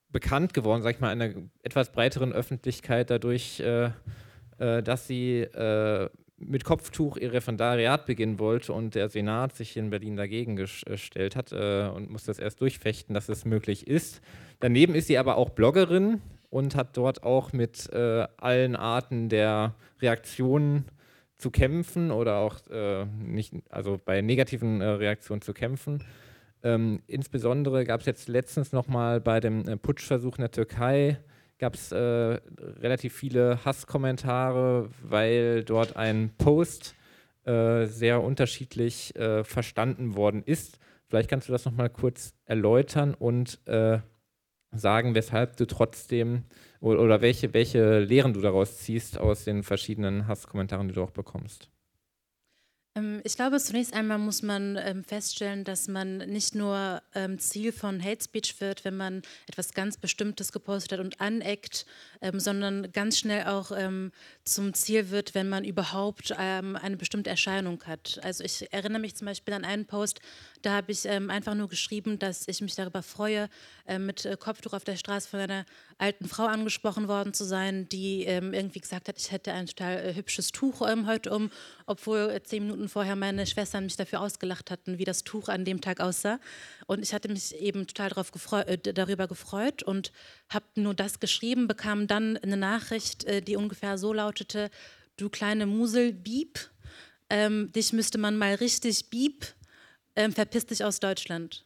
bekannt 0.10 0.53
geworden, 0.53 0.82
sag 0.82 0.96
ich 0.96 1.01
mal, 1.01 1.10
einer 1.10 1.34
etwas 1.62 1.91
breiteren 1.91 2.32
Öffentlichkeit 2.32 3.10
dadurch, 3.10 3.60
äh, 3.60 3.89
äh, 4.60 4.82
dass 4.82 5.08
sie 5.08 5.41
äh, 5.41 6.10
mit 6.38 6.63
Kopftuch 6.63 7.18
ihr 7.18 7.34
Referendariat 7.34 8.06
beginnen 8.06 8.39
wollte 8.39 8.72
und 8.72 8.96
der 8.96 9.10
Senat 9.10 9.58
sich 9.58 9.75
in 9.75 9.89
Berlin 9.89 10.15
dagegen 10.15 10.56
gestellt 10.56 11.36
hat 11.36 11.51
äh, 11.51 11.89
und 11.94 12.10
musste 12.10 12.27
das 12.27 12.39
erst 12.39 12.62
durchfechten, 12.62 13.13
dass 13.13 13.27
es 13.27 13.44
möglich 13.44 13.88
ist. 13.88 14.22
Daneben 14.62 14.96
ist 14.96 15.08
sie 15.08 15.18
aber 15.18 15.36
auch 15.36 15.50
Bloggerin 15.50 16.22
und 16.50 16.75
hat 16.75 16.96
dort 16.96 17.24
auch 17.24 17.51
mit 17.51 17.91
äh, 17.91 18.25
allen 18.38 18.77
Arten 18.77 19.27
der 19.27 19.75
Reaktionen 20.01 20.86
zu 21.39 21.50
kämpfen 21.50 22.12
oder 22.12 22.38
auch 22.38 22.60
nicht, 23.17 23.53
also 23.69 24.00
bei 24.03 24.22
negativen 24.22 24.81
Reaktionen 24.81 25.41
zu 25.41 25.53
kämpfen. 25.53 26.03
Ähm, 26.62 27.01
insbesondere 27.08 27.86
gab 27.86 28.01
es 28.01 28.05
jetzt 28.05 28.27
letztens 28.27 28.74
nochmal 28.74 29.22
bei 29.22 29.39
dem 29.39 29.67
äh, 29.67 29.77
Putschversuch 29.77 30.38
in 30.38 30.41
der 30.41 30.51
Türkei 30.51 31.17
gab 31.58 31.74
es 31.74 31.91
äh, 31.91 31.98
relativ 31.98 33.13
viele 33.13 33.63
Hasskommentare, 33.65 34.89
weil 35.03 35.63
dort 35.65 35.98
ein 35.98 36.31
Post 36.38 36.96
äh, 37.43 37.86
sehr 37.86 38.24
unterschiedlich 38.24 39.13
äh, 39.17 39.43
verstanden 39.43 40.15
worden 40.15 40.41
ist. 40.41 40.79
Vielleicht 41.08 41.29
kannst 41.29 41.50
du 41.50 41.51
das 41.51 41.65
nochmal 41.65 41.89
kurz 41.89 42.34
erläutern 42.46 43.13
und 43.13 43.60
äh, 43.67 44.00
sagen, 44.72 45.15
weshalb 45.15 45.58
du 45.58 45.65
trotzdem 45.65 46.46
oder, 46.81 47.21
welche, 47.21 47.53
welche 47.53 48.00
Lehren 48.00 48.33
du 48.33 48.41
daraus 48.41 48.77
ziehst 48.77 49.17
aus 49.17 49.43
den 49.43 49.63
verschiedenen 49.63 50.27
Hasskommentaren, 50.27 50.88
die 50.88 50.93
du 50.93 51.03
auch 51.03 51.12
bekommst. 51.12 51.69
Ähm, 52.95 53.21
ich 53.24 53.36
glaube, 53.36 53.59
zunächst 53.59 53.93
einmal 53.93 54.17
muss 54.17 54.41
man 54.41 54.77
ähm, 54.81 55.03
feststellen, 55.03 55.63
dass 55.63 55.88
man 55.88 56.17
nicht 56.17 56.55
nur 56.55 57.01
ähm, 57.13 57.39
Ziel 57.39 57.71
von 57.71 58.03
Hate 58.03 58.24
Speech 58.24 58.59
wird, 58.62 58.86
wenn 58.86 58.98
man 58.98 59.21
etwas 59.48 59.74
ganz 59.74 59.98
Bestimmtes 59.98 60.51
gepostet 60.51 60.93
hat 60.93 61.05
und 61.05 61.21
aneckt, 61.21 61.86
ähm, 62.22 62.40
sondern 62.40 62.92
ganz 62.92 63.18
schnell 63.18 63.46
auch 63.46 63.72
ähm, 63.76 64.12
zum 64.44 64.74
Ziel 64.74 65.10
wird, 65.10 65.36
wenn 65.36 65.50
man 65.50 65.64
überhaupt 65.64 66.34
ähm, 66.38 66.76
eine 66.76 66.98
bestimmte 66.98 67.30
Erscheinung 67.30 67.84
hat. 67.86 68.20
Also 68.24 68.44
ich 68.44 68.72
erinnere 68.74 69.00
mich 69.00 69.16
zum 69.16 69.26
Beispiel 69.26 69.54
an 69.54 69.66
einen 69.66 69.86
Post, 69.86 70.20
Da 70.62 70.74
habe 70.74 70.92
ich 70.92 71.06
ähm, 71.06 71.30
einfach 71.30 71.56
nur 71.56 71.70
geschrieben, 71.70 72.20
dass 72.20 72.48
ich 72.48 72.62
mich 72.62 72.76
darüber 72.76 73.04
freue, 73.04 73.50
äh, 73.86 74.00
mit 74.00 74.28
Kopftuch 74.40 74.74
auf 74.74 74.84
der 74.84 74.98
Straße 74.98 75.30
von 75.30 75.40
einer 75.40 75.66
alten 75.98 76.28
Frau 76.28 76.46
angesprochen 76.46 77.08
worden 77.08 77.34
zu 77.34 77.44
sein, 77.44 77.88
die 77.90 78.24
ähm, 78.24 78.54
irgendwie 78.54 78.80
gesagt 78.80 79.08
hat, 79.08 79.18
ich 79.18 79.32
hätte 79.32 79.52
ein 79.54 79.68
total 79.68 79.98
äh, 79.98 80.16
hübsches 80.16 80.52
Tuch 80.52 80.82
ähm, 80.88 81.08
heute 81.08 81.32
um, 81.32 81.52
obwohl 81.86 82.32
äh, 82.32 82.42
zehn 82.42 82.64
Minuten 82.64 82.90
vorher 82.90 83.16
meine 83.16 83.46
Schwestern 83.46 83.84
mich 83.84 83.98
dafür 83.98 84.22
ausgelacht 84.22 84.72
hatten, 84.72 84.98
wie 84.98 85.06
das 85.06 85.24
Tuch 85.24 85.50
an 85.50 85.66
dem 85.66 85.82
Tag 85.82 86.00
aussah. 86.00 86.40
Und 86.89 87.03
ich 87.03 87.13
hatte 87.13 87.29
mich 87.29 87.55
eben 87.55 87.86
total 87.86 88.10
gefreu 88.10 88.62
äh, 88.62 88.77
darüber 88.77 89.27
gefreut 89.27 89.84
und 89.84 90.12
habe 90.50 90.65
nur 90.75 90.93
das 90.93 91.19
geschrieben, 91.19 91.67
bekam 91.67 92.08
dann 92.08 92.38
eine 92.38 92.58
Nachricht, 92.58 93.25
die 93.48 93.55
ungefähr 93.55 93.98
so 93.98 94.12
lautete, 94.12 94.72
du 95.17 95.29
kleine 95.29 95.65
Musel, 95.65 96.13
Bieb 96.13 96.69
ähm, 97.29 97.72
dich 97.72 97.93
müsste 97.93 98.17
man 98.17 98.38
mal 98.38 98.55
richtig 98.55 99.10
bieb, 99.10 99.48
ähm, 100.15 100.34
verpiss 100.34 100.65
dich 100.65 100.84
aus 100.84 101.00
Deutschland. 101.00 101.65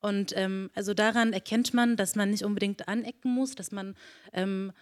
Und 0.00 0.36
ähm, 0.36 0.70
also 0.74 0.94
daran 0.94 1.32
erkennt 1.32 1.74
man, 1.74 1.96
dass 1.96 2.16
man 2.16 2.30
nicht 2.30 2.44
unbedingt 2.44 2.88
anecken 2.88 3.32
muss, 3.32 3.54
dass 3.54 3.70
man 3.70 3.96
ähm, 4.32 4.72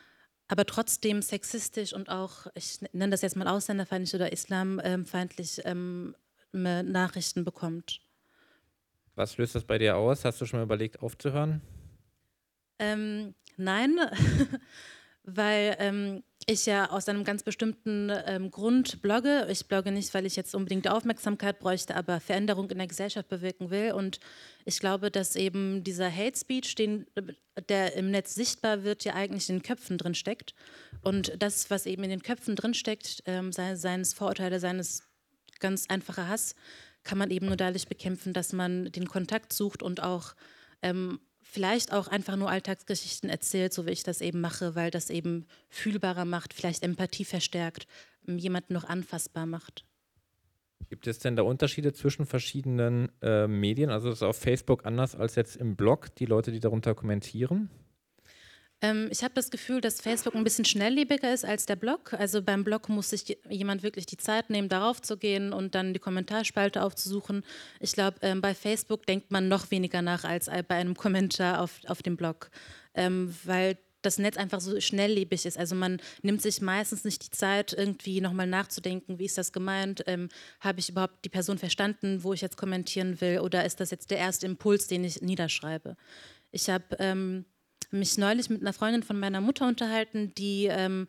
aber 0.48 0.66
trotzdem 0.66 1.22
sexistisch 1.22 1.92
und 1.92 2.08
auch, 2.08 2.48
ich 2.54 2.80
nenne 2.92 3.10
das 3.10 3.22
jetzt 3.22 3.36
mal 3.36 3.46
ausländerfeindlich 3.46 4.14
oder 4.14 4.32
islamfeindlich 4.32 5.60
ähm, 5.64 6.16
Nachrichten 6.52 7.44
bekommt. 7.44 8.00
Was 9.20 9.36
löst 9.36 9.54
das 9.54 9.64
bei 9.64 9.76
dir 9.76 9.98
aus? 9.98 10.24
Hast 10.24 10.40
du 10.40 10.46
schon 10.46 10.60
mal 10.60 10.64
überlegt, 10.64 11.02
aufzuhören? 11.02 11.60
Ähm, 12.78 13.34
nein, 13.58 13.98
weil 15.24 15.76
ähm, 15.78 16.22
ich 16.46 16.64
ja 16.64 16.88
aus 16.88 17.06
einem 17.06 17.22
ganz 17.24 17.42
bestimmten 17.42 18.10
ähm, 18.24 18.50
Grund 18.50 19.02
blogge. 19.02 19.46
Ich 19.50 19.68
blogge 19.68 19.92
nicht, 19.92 20.14
weil 20.14 20.24
ich 20.24 20.36
jetzt 20.36 20.54
unbedingt 20.54 20.88
Aufmerksamkeit 20.88 21.58
bräuchte, 21.58 21.96
aber 21.96 22.18
Veränderung 22.18 22.70
in 22.70 22.78
der 22.78 22.86
Gesellschaft 22.86 23.28
bewirken 23.28 23.68
will. 23.68 23.92
Und 23.92 24.20
ich 24.64 24.80
glaube, 24.80 25.10
dass 25.10 25.36
eben 25.36 25.84
dieser 25.84 26.10
Hate 26.10 26.38
Speech, 26.38 26.74
den, 26.76 27.06
der 27.68 27.96
im 27.96 28.10
Netz 28.10 28.34
sichtbar 28.34 28.84
wird, 28.84 29.04
ja 29.04 29.12
eigentlich 29.12 29.50
in 29.50 29.56
den 29.56 29.62
Köpfen 29.62 29.98
drin 29.98 30.14
steckt. 30.14 30.54
Und 31.02 31.34
das, 31.38 31.68
was 31.68 31.84
eben 31.84 32.04
in 32.04 32.10
den 32.10 32.22
Köpfen 32.22 32.56
drin 32.56 32.72
steckt, 32.72 33.22
ähm, 33.26 33.52
seines 33.52 34.14
Vorurteile, 34.14 34.60
seines 34.60 35.02
ganz 35.58 35.84
einfacher 35.90 36.26
Hass, 36.26 36.54
kann 37.02 37.18
man 37.18 37.30
eben 37.30 37.46
nur 37.46 37.56
dadurch 37.56 37.88
bekämpfen, 37.88 38.32
dass 38.32 38.52
man 38.52 38.92
den 38.92 39.08
Kontakt 39.08 39.52
sucht 39.52 39.82
und 39.82 40.02
auch 40.02 40.34
ähm, 40.82 41.20
vielleicht 41.42 41.92
auch 41.92 42.08
einfach 42.08 42.36
nur 42.36 42.50
Alltagsgeschichten 42.50 43.28
erzählt, 43.28 43.72
so 43.72 43.86
wie 43.86 43.90
ich 43.90 44.02
das 44.02 44.20
eben 44.20 44.40
mache, 44.40 44.74
weil 44.74 44.90
das 44.90 45.10
eben 45.10 45.46
fühlbarer 45.68 46.24
macht, 46.24 46.54
vielleicht 46.54 46.82
Empathie 46.82 47.24
verstärkt, 47.24 47.86
jemanden 48.26 48.74
noch 48.74 48.84
anfassbar 48.84 49.46
macht. 49.46 49.84
Gibt 50.88 51.06
es 51.06 51.18
denn 51.18 51.36
da 51.36 51.42
Unterschiede 51.42 51.92
zwischen 51.92 52.26
verschiedenen 52.26 53.10
äh, 53.22 53.46
Medien? 53.46 53.90
Also 53.90 54.08
ist 54.08 54.16
es 54.16 54.22
auf 54.22 54.36
Facebook 54.36 54.86
anders 54.86 55.14
als 55.14 55.34
jetzt 55.36 55.56
im 55.56 55.76
Blog, 55.76 56.14
die 56.16 56.26
Leute, 56.26 56.52
die 56.52 56.60
darunter 56.60 56.94
kommentieren? 56.94 57.70
Ähm, 58.82 59.08
ich 59.10 59.22
habe 59.22 59.34
das 59.34 59.50
Gefühl, 59.50 59.80
dass 59.80 60.00
Facebook 60.00 60.34
ein 60.34 60.44
bisschen 60.44 60.64
schnelllebiger 60.64 61.32
ist 61.32 61.44
als 61.44 61.66
der 61.66 61.76
Blog. 61.76 62.14
Also 62.14 62.42
beim 62.42 62.64
Blog 62.64 62.88
muss 62.88 63.10
sich 63.10 63.38
jemand 63.48 63.82
wirklich 63.82 64.06
die 64.06 64.16
Zeit 64.16 64.50
nehmen, 64.50 64.68
darauf 64.68 65.02
zu 65.02 65.16
gehen 65.16 65.52
und 65.52 65.74
dann 65.74 65.92
die 65.92 66.00
Kommentarspalte 66.00 66.82
aufzusuchen. 66.82 67.44
Ich 67.80 67.92
glaube, 67.92 68.16
ähm, 68.22 68.40
bei 68.40 68.54
Facebook 68.54 69.06
denkt 69.06 69.30
man 69.30 69.48
noch 69.48 69.70
weniger 69.70 70.02
nach 70.02 70.24
als 70.24 70.46
bei 70.46 70.76
einem 70.76 70.96
Kommentar 70.96 71.60
auf, 71.60 71.80
auf 71.86 72.02
dem 72.02 72.16
Blog, 72.16 72.50
ähm, 72.94 73.34
weil 73.44 73.76
das 74.02 74.18
Netz 74.18 74.36
einfach 74.36 74.60
so 74.60 74.80
schnelllebig 74.80 75.44
ist. 75.44 75.58
Also 75.58 75.74
man 75.74 76.00
nimmt 76.22 76.40
sich 76.40 76.60
meistens 76.60 77.04
nicht 77.04 77.26
die 77.26 77.30
Zeit, 77.30 77.72
irgendwie 77.72 78.20
nochmal 78.20 78.46
nachzudenken, 78.46 79.18
wie 79.18 79.26
ist 79.26 79.38
das 79.38 79.52
gemeint, 79.52 80.04
ähm, 80.06 80.28
habe 80.60 80.80
ich 80.80 80.88
überhaupt 80.88 81.24
die 81.24 81.28
Person 81.28 81.58
verstanden, 81.58 82.22
wo 82.22 82.32
ich 82.32 82.40
jetzt 82.40 82.56
kommentieren 82.56 83.20
will 83.20 83.40
oder 83.40 83.64
ist 83.64 83.80
das 83.80 83.90
jetzt 83.90 84.10
der 84.10 84.18
erste 84.18 84.46
Impuls, 84.46 84.86
den 84.86 85.04
ich 85.04 85.20
niederschreibe. 85.20 85.96
Ich 86.50 86.70
habe 86.70 86.96
ähm, 86.98 87.44
mich 87.90 88.18
neulich 88.18 88.50
mit 88.50 88.60
einer 88.60 88.72
Freundin 88.72 89.02
von 89.02 89.18
meiner 89.18 89.40
Mutter 89.40 89.66
unterhalten, 89.66 90.32
die 90.36 90.66
ähm, 90.66 91.06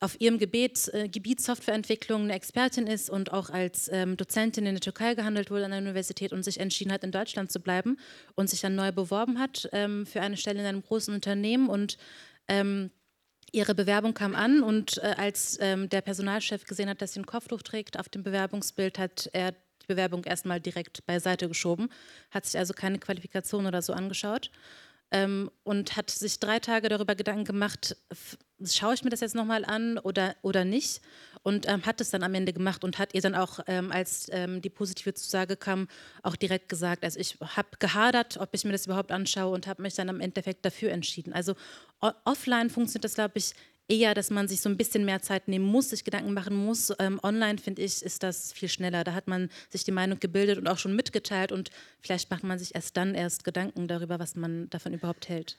auf 0.00 0.20
ihrem 0.20 0.38
Gebiet, 0.38 0.88
äh, 0.92 1.08
Gebiet 1.08 1.40
Softwareentwicklung 1.40 2.22
eine 2.22 2.34
Expertin 2.34 2.86
ist 2.86 3.08
und 3.08 3.32
auch 3.32 3.50
als 3.50 3.88
ähm, 3.92 4.16
Dozentin 4.16 4.66
in 4.66 4.74
der 4.74 4.80
Türkei 4.80 5.14
gehandelt 5.14 5.50
wurde 5.50 5.64
an 5.64 5.70
der 5.70 5.80
Universität 5.80 6.32
und 6.32 6.42
sich 6.42 6.60
entschieden 6.60 6.92
hat, 6.92 7.04
in 7.04 7.12
Deutschland 7.12 7.52
zu 7.52 7.60
bleiben 7.60 7.98
und 8.34 8.50
sich 8.50 8.60
dann 8.60 8.74
neu 8.74 8.92
beworben 8.92 9.38
hat 9.38 9.68
ähm, 9.72 10.04
für 10.04 10.20
eine 10.20 10.36
Stelle 10.36 10.60
in 10.60 10.66
einem 10.66 10.82
großen 10.82 11.14
Unternehmen. 11.14 11.68
Und 11.68 11.98
ähm, 12.48 12.90
ihre 13.52 13.74
Bewerbung 13.74 14.12
kam 14.12 14.34
an 14.34 14.62
und 14.62 14.98
äh, 14.98 15.14
als 15.16 15.58
ähm, 15.60 15.88
der 15.88 16.00
Personalchef 16.00 16.64
gesehen 16.64 16.88
hat, 16.88 17.00
dass 17.00 17.14
sie 17.14 17.20
ein 17.20 17.26
Kopftuch 17.26 17.62
trägt 17.62 17.98
auf 17.98 18.08
dem 18.08 18.24
Bewerbungsbild, 18.24 18.98
hat 18.98 19.30
er 19.32 19.52
die 19.52 19.86
Bewerbung 19.86 20.24
erstmal 20.24 20.60
direkt 20.60 21.06
beiseite 21.06 21.48
geschoben, 21.48 21.88
hat 22.30 22.44
sich 22.44 22.58
also 22.58 22.74
keine 22.74 22.98
Qualifikation 22.98 23.66
oder 23.66 23.82
so 23.82 23.92
angeschaut 23.92 24.50
ähm, 25.12 25.50
und 25.62 25.96
hat 25.96 26.10
sich 26.10 26.40
drei 26.40 26.58
Tage 26.58 26.88
darüber 26.88 27.14
Gedanken 27.14 27.44
gemacht, 27.44 27.96
schaue 28.64 28.94
ich 28.94 29.04
mir 29.04 29.10
das 29.10 29.20
jetzt 29.20 29.34
nochmal 29.34 29.64
an 29.64 29.98
oder, 29.98 30.34
oder 30.42 30.64
nicht? 30.64 31.00
Und 31.42 31.68
ähm, 31.68 31.84
hat 31.84 32.00
es 32.00 32.10
dann 32.10 32.22
am 32.22 32.34
Ende 32.34 32.52
gemacht 32.52 32.84
und 32.84 32.98
hat 32.98 33.14
ihr 33.14 33.20
dann 33.20 33.34
auch, 33.34 33.60
ähm, 33.66 33.92
als 33.92 34.28
ähm, 34.30 34.62
die 34.62 34.70
positive 34.70 35.12
Zusage 35.14 35.56
kam, 35.56 35.88
auch 36.22 36.36
direkt 36.36 36.68
gesagt, 36.68 37.04
also 37.04 37.18
ich 37.18 37.36
habe 37.40 37.68
gehadert, 37.78 38.38
ob 38.38 38.50
ich 38.52 38.64
mir 38.64 38.72
das 38.72 38.86
überhaupt 38.86 39.12
anschaue 39.12 39.52
und 39.52 39.66
habe 39.66 39.82
mich 39.82 39.94
dann 39.94 40.08
am 40.08 40.20
Endeffekt 40.20 40.64
dafür 40.64 40.92
entschieden. 40.92 41.32
Also 41.32 41.54
offline 42.24 42.70
funktioniert 42.70 43.04
das, 43.04 43.14
glaube 43.14 43.34
ich, 43.36 43.54
eher, 43.88 44.14
dass 44.14 44.30
man 44.30 44.48
sich 44.48 44.60
so 44.60 44.68
ein 44.68 44.76
bisschen 44.76 45.04
mehr 45.04 45.22
Zeit 45.22 45.48
nehmen 45.48 45.64
muss, 45.64 45.90
sich 45.90 46.04
Gedanken 46.04 46.32
machen 46.32 46.56
muss. 46.56 46.92
Ähm, 46.98 47.20
online, 47.22 47.58
finde 47.58 47.82
ich, 47.82 48.02
ist 48.02 48.22
das 48.22 48.52
viel 48.52 48.68
schneller. 48.68 49.04
Da 49.04 49.14
hat 49.14 49.28
man 49.28 49.50
sich 49.68 49.84
die 49.84 49.92
Meinung 49.92 50.18
gebildet 50.20 50.58
und 50.58 50.68
auch 50.68 50.78
schon 50.78 50.96
mitgeteilt 50.96 51.52
und 51.52 51.70
vielleicht 52.00 52.30
macht 52.30 52.44
man 52.44 52.58
sich 52.58 52.74
erst 52.74 52.96
dann 52.96 53.14
erst 53.14 53.44
Gedanken 53.44 53.88
darüber, 53.88 54.18
was 54.18 54.34
man 54.34 54.68
davon 54.70 54.94
überhaupt 54.94 55.28
hält. 55.28 55.58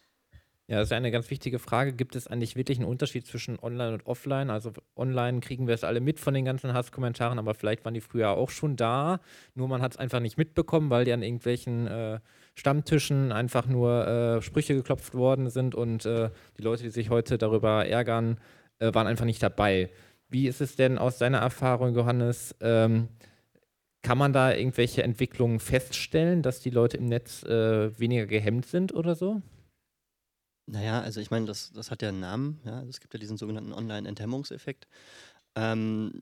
Ja, 0.68 0.78
das 0.78 0.88
ist 0.88 0.94
eine 0.94 1.12
ganz 1.12 1.30
wichtige 1.30 1.60
Frage. 1.60 1.92
Gibt 1.92 2.16
es 2.16 2.28
eigentlich 2.28 2.56
wirklich 2.56 2.78
einen 2.78 2.88
Unterschied 2.88 3.28
zwischen 3.28 3.60
online 3.60 3.96
und 3.96 4.06
offline? 4.06 4.50
Also 4.50 4.72
online 4.96 5.42
kriegen 5.42 5.68
wir 5.68 5.74
es 5.74 5.84
alle 5.84 6.00
mit 6.00 6.22
von 6.22 6.34
den 6.34 6.46
ganzen 6.46 6.74
Hasskommentaren, 6.74 7.38
aber 7.38 7.54
vielleicht 7.54 7.84
waren 7.84 7.94
die 7.94 8.00
früher 8.02 8.30
auch 8.30 8.50
schon 8.50 8.78
da. 8.78 9.20
Nur 9.56 9.68
man 9.68 9.82
hat 9.82 9.92
es 9.92 9.98
einfach 9.98 10.22
nicht 10.22 10.38
mitbekommen, 10.38 10.90
weil 10.90 11.04
die 11.04 11.12
an 11.12 11.22
irgendwelchen 11.22 11.88
äh, 11.88 12.20
Stammtischen 12.56 13.34
einfach 13.34 13.68
nur 13.68 14.08
äh, 14.08 14.42
Sprüche 14.42 14.74
geklopft 14.74 15.16
worden 15.16 15.50
sind 15.50 15.76
und 15.76 16.06
äh, 16.06 16.30
die 16.58 16.62
Leute, 16.62 16.84
die 16.84 16.92
sich 16.92 17.10
heute 17.10 17.38
darüber 17.38 17.86
ärgern, 17.86 18.40
äh, 18.80 18.94
waren 18.94 19.08
einfach 19.08 19.26
nicht 19.26 19.44
dabei. 19.44 19.90
Wie 20.30 20.48
ist 20.48 20.62
es 20.62 20.78
denn 20.78 20.98
aus 20.98 21.18
deiner 21.18 21.40
Erfahrung, 21.40 21.94
Johannes? 21.94 22.56
Ähm, 22.62 23.10
kann 24.02 24.18
man 24.18 24.32
da 24.32 24.54
irgendwelche 24.54 25.04
Entwicklungen 25.04 25.60
feststellen, 25.60 26.42
dass 26.42 26.62
die 26.62 26.70
Leute 26.70 26.98
im 26.98 27.06
Netz 27.06 27.44
äh, 27.44 27.98
weniger 28.00 28.28
gehemmt 28.28 28.66
sind 28.66 28.94
oder 28.94 29.16
so? 29.16 29.42
Naja, 30.66 31.02
also 31.02 31.20
ich 31.20 31.30
meine, 31.30 31.46
das, 31.46 31.72
das 31.74 31.92
hat 31.92 32.02
ja 32.02 32.10
einen 32.10 32.20
Namen. 32.20 32.60
Ja? 32.66 32.84
Es 32.84 33.00
gibt 33.00 33.14
ja 33.14 33.20
diesen 33.20 33.38
sogenannten 33.38 33.74
Online-Enthemmungseffekt. 33.74 34.88
Ähm, 35.56 36.22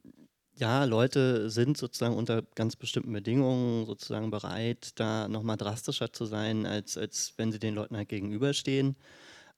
ja, 0.56 0.84
Leute 0.84 1.50
sind 1.50 1.78
sozusagen 1.78 2.16
unter 2.16 2.44
ganz 2.56 2.76
bestimmten 2.76 3.14
Bedingungen 3.14 3.86
sozusagen 3.86 4.32
bereit, 4.32 4.92
da 4.96 5.28
nochmal 5.28 5.58
drastischer 5.58 6.12
zu 6.12 6.26
sein, 6.26 6.66
als, 6.66 6.98
als 6.98 7.34
wenn 7.38 7.52
sie 7.52 7.60
den 7.60 7.76
Leuten 7.76 7.96
halt 7.96 8.10
gegenüberstehen. 8.10 8.96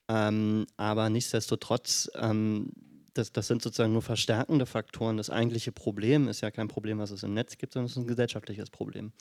Ähm, 0.07 0.67
aber 0.77 1.09
nichtsdestotrotz, 1.09 2.11
ähm, 2.15 2.71
das, 3.13 3.31
das 3.31 3.47
sind 3.47 3.61
sozusagen 3.61 3.93
nur 3.93 4.01
verstärkende 4.01 4.65
Faktoren. 4.65 5.17
Das 5.17 5.29
eigentliche 5.29 5.71
Problem 5.71 6.27
ist 6.27 6.41
ja 6.41 6.51
kein 6.51 6.67
Problem, 6.67 6.99
was 6.99 7.11
es 7.11 7.23
im 7.23 7.33
Netz 7.33 7.57
gibt, 7.57 7.73
sondern 7.73 7.85
es 7.87 7.93
ist 7.93 7.97
ein 7.97 8.07
gesellschaftliches 8.07 8.69
Problem. 8.69 9.13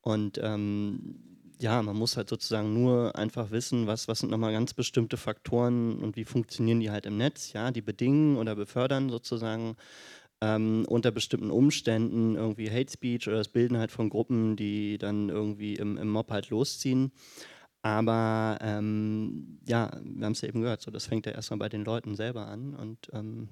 Und 0.00 0.38
ähm, 0.42 1.35
ja, 1.58 1.82
man 1.82 1.96
muss 1.96 2.16
halt 2.16 2.28
sozusagen 2.28 2.72
nur 2.72 3.16
einfach 3.16 3.50
wissen, 3.50 3.86
was, 3.86 4.08
was 4.08 4.20
sind 4.20 4.30
nochmal 4.30 4.52
ganz 4.52 4.74
bestimmte 4.74 5.16
Faktoren 5.16 5.98
und 5.98 6.16
wie 6.16 6.24
funktionieren 6.24 6.80
die 6.80 6.90
halt 6.90 7.06
im 7.06 7.16
Netz, 7.16 7.52
ja, 7.52 7.70
die 7.70 7.82
bedingen 7.82 8.36
oder 8.36 8.54
befördern 8.54 9.08
sozusagen 9.08 9.76
ähm, 10.42 10.84
unter 10.86 11.10
bestimmten 11.10 11.50
Umständen 11.50 12.36
irgendwie 12.36 12.70
Hate 12.70 12.92
Speech 12.92 13.26
oder 13.26 13.38
das 13.38 13.48
Bilden 13.48 13.78
halt 13.78 13.90
von 13.90 14.10
Gruppen, 14.10 14.56
die 14.56 14.98
dann 14.98 15.30
irgendwie 15.30 15.76
im, 15.76 15.96
im 15.96 16.10
Mob 16.10 16.30
halt 16.30 16.50
losziehen. 16.50 17.12
Aber 17.80 18.58
ähm, 18.60 19.58
ja, 19.64 19.90
wir 20.02 20.26
haben 20.26 20.32
es 20.32 20.40
ja 20.40 20.48
eben 20.48 20.60
gehört, 20.60 20.82
so 20.82 20.90
das 20.90 21.06
fängt 21.06 21.24
ja 21.24 21.32
erstmal 21.32 21.58
bei 21.58 21.68
den 21.68 21.84
Leuten 21.84 22.16
selber 22.16 22.48
an 22.48 22.74
und 22.74 23.08
ähm, 23.12 23.48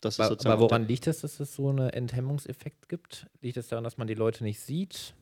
das 0.00 0.18
ist 0.18 0.28
sozusagen. 0.28 0.52
Aber 0.52 0.62
woran 0.62 0.86
liegt 0.86 1.06
es, 1.06 1.22
dass 1.22 1.40
es 1.40 1.54
so 1.54 1.70
einen 1.70 1.88
Enthemmungseffekt 1.88 2.88
gibt? 2.88 3.26
Liegt 3.40 3.56
es 3.56 3.68
daran, 3.68 3.82
dass 3.82 3.96
man 3.96 4.06
die 4.06 4.14
Leute 4.14 4.44
nicht 4.44 4.60
sieht? 4.60 5.14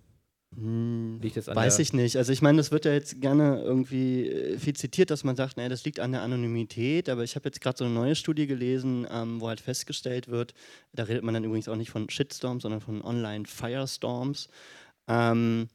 Hm, 0.55 1.19
weiß 1.23 1.79
ich 1.79 1.95
nicht. 1.95 2.17
Also 2.17 2.31
ich 2.31 2.43
meine, 2.43 2.59
das 2.59 2.71
wird 2.71 2.85
ja 2.85 2.93
jetzt 2.93 3.21
gerne 3.23 3.63
irgendwie 3.63 4.29
äh, 4.29 4.59
viel 4.59 4.75
zitiert, 4.75 5.11
dass 5.11 5.25
man 5.25 5.35
sagt, 5.35 5.57
naja, 5.57 5.71
das 5.71 5.85
liegt 5.85 5.99
an 5.99 6.13
der 6.13 6.23
Anonymität, 6.23 7.09
aber 7.09 7.25
ich 7.25 7.37
habe 7.37 7.49
jetzt 7.49 7.61
gerade 7.63 7.79
so 7.79 7.85
eine 7.85 7.95
neue 7.95 8.15
Studie 8.15 8.47
gelesen, 8.47 9.07
ähm, 9.11 9.41
wo 9.41 9.49
halt 9.49 9.61
festgestellt 9.61 10.29
wird, 10.29 10.53
da 10.93 11.05
redet 11.05 11.25
man 11.25 11.33
dann 11.33 11.45
übrigens 11.45 11.69
auch 11.69 11.77
nicht 11.77 11.91
von 11.91 12.11
Shitstorms, 12.11 12.63
sondern 12.65 12.83
von 12.83 13.03
Online-Firestorms, 13.03 14.49
ähm, 15.09 15.69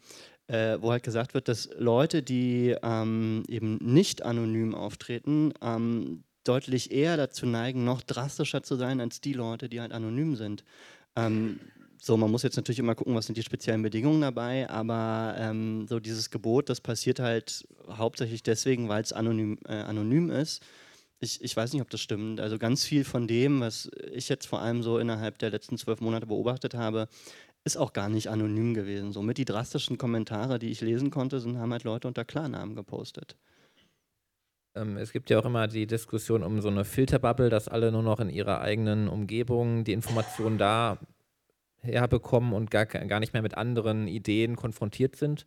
äh, 0.45 0.77
wo 0.79 0.91
halt 0.91 1.03
gesagt 1.03 1.33
wird, 1.33 1.47
dass 1.47 1.69
Leute, 1.77 2.21
die 2.21 2.75
ähm, 2.83 3.43
eben 3.47 3.77
nicht 3.81 4.21
anonym 4.21 4.75
auftreten, 4.75 5.53
ähm, 5.59 6.23
deutlich 6.43 6.91
eher 6.91 7.17
dazu 7.17 7.47
neigen, 7.47 7.83
noch 7.83 8.01
drastischer 8.01 8.61
zu 8.61 8.75
sein 8.75 9.01
als 9.01 9.21
die 9.21 9.33
Leute, 9.33 9.69
die 9.69 9.81
halt 9.81 9.91
anonym 9.91 10.35
sind. 10.35 10.63
Ähm, 11.15 11.59
so, 11.99 12.15
man 12.15 12.31
muss 12.31 12.43
jetzt 12.43 12.57
natürlich 12.57 12.79
immer 12.79 12.95
gucken, 12.95 13.15
was 13.15 13.25
sind 13.25 13.37
die 13.37 13.43
speziellen 13.43 13.81
Bedingungen 13.81 14.21
dabei, 14.21 14.69
aber 14.69 15.35
ähm, 15.37 15.87
so 15.87 15.99
dieses 15.99 16.29
Gebot, 16.29 16.69
das 16.69 16.79
passiert 16.79 17.19
halt 17.19 17.67
hauptsächlich 17.89 18.43
deswegen, 18.43 18.87
weil 18.87 19.01
es 19.01 19.13
anonym, 19.13 19.57
äh, 19.67 19.73
anonym 19.73 20.29
ist. 20.29 20.63
Ich, 21.19 21.43
ich 21.43 21.57
weiß 21.57 21.73
nicht, 21.73 21.81
ob 21.81 21.89
das 21.89 22.01
stimmt. 22.01 22.39
Also 22.39 22.59
ganz 22.59 22.85
viel 22.85 23.03
von 23.03 23.27
dem, 23.27 23.61
was 23.61 23.89
ich 24.11 24.29
jetzt 24.29 24.45
vor 24.45 24.61
allem 24.61 24.83
so 24.83 24.99
innerhalb 24.99 25.39
der 25.39 25.49
letzten 25.49 25.77
zwölf 25.77 25.99
Monate 25.99 26.27
beobachtet 26.27 26.75
habe, 26.75 27.07
ist 27.63 27.77
auch 27.77 27.93
gar 27.93 28.09
nicht 28.09 28.29
anonym 28.29 28.75
gewesen. 28.75 29.11
Somit 29.11 29.39
die 29.39 29.45
drastischen 29.45 29.97
Kommentare, 29.97 30.59
die 30.59 30.69
ich 30.69 30.81
lesen 30.81 31.09
konnte, 31.09 31.39
sind, 31.39 31.57
haben 31.57 31.71
halt 31.71 31.83
Leute 31.83 32.07
unter 32.07 32.23
Klarnamen 32.23 32.75
gepostet. 32.75 33.35
Ähm, 34.75 34.97
es 34.97 35.11
gibt 35.11 35.31
ja 35.31 35.39
auch 35.39 35.45
immer 35.45 35.67
die 35.67 35.87
Diskussion 35.87 36.43
um 36.43 36.61
so 36.61 36.67
eine 36.67 36.85
Filterbubble, 36.85 37.49
dass 37.49 37.67
alle 37.67 37.91
nur 37.91 38.03
noch 38.03 38.19
in 38.19 38.29
ihrer 38.29 38.61
eigenen 38.61 39.07
Umgebung 39.07 39.83
die 39.83 39.93
Informationen 39.93 40.59
da 40.59 40.99
herbekommen 41.81 42.53
und 42.53 42.71
gar, 42.71 42.85
gar 42.85 43.19
nicht 43.19 43.33
mehr 43.33 43.41
mit 43.41 43.57
anderen 43.57 44.07
Ideen 44.07 44.55
konfrontiert 44.55 45.15
sind. 45.15 45.45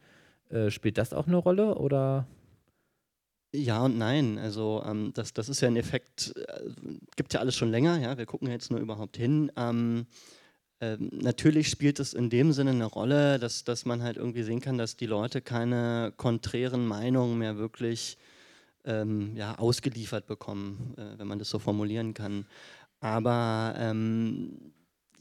Äh, 0.48 0.70
spielt 0.70 0.98
das 0.98 1.12
auch 1.12 1.26
eine 1.26 1.36
Rolle 1.36 1.76
oder? 1.76 2.26
Ja 3.52 3.84
und 3.84 3.98
nein. 3.98 4.38
Also 4.38 4.82
ähm, 4.86 5.12
das, 5.14 5.32
das 5.32 5.48
ist 5.48 5.60
ja 5.60 5.68
ein 5.68 5.76
Effekt, 5.76 6.32
äh, 6.36 6.70
gibt 7.16 7.34
ja 7.34 7.40
alles 7.40 7.56
schon 7.56 7.70
länger, 7.70 7.98
ja, 7.98 8.16
wir 8.16 8.26
gucken 8.26 8.48
jetzt 8.48 8.70
nur 8.70 8.80
überhaupt 8.80 9.16
hin. 9.16 9.50
Ähm, 9.56 10.06
ähm, 10.80 11.10
natürlich 11.12 11.68
spielt 11.68 12.00
es 12.00 12.14
in 12.14 12.30
dem 12.30 12.52
Sinne 12.52 12.70
eine 12.70 12.86
Rolle, 12.86 13.38
dass, 13.38 13.64
dass 13.64 13.84
man 13.84 14.02
halt 14.02 14.16
irgendwie 14.16 14.42
sehen 14.42 14.60
kann, 14.60 14.78
dass 14.78 14.96
die 14.96 15.06
Leute 15.06 15.42
keine 15.42 16.12
konträren 16.16 16.86
Meinungen 16.86 17.38
mehr 17.38 17.58
wirklich 17.58 18.16
ähm, 18.84 19.36
ja, 19.36 19.58
ausgeliefert 19.58 20.26
bekommen, 20.26 20.94
äh, 20.96 21.18
wenn 21.18 21.26
man 21.26 21.38
das 21.38 21.50
so 21.50 21.58
formulieren 21.58 22.14
kann. 22.14 22.46
Aber 23.00 23.74
ähm, 23.76 24.72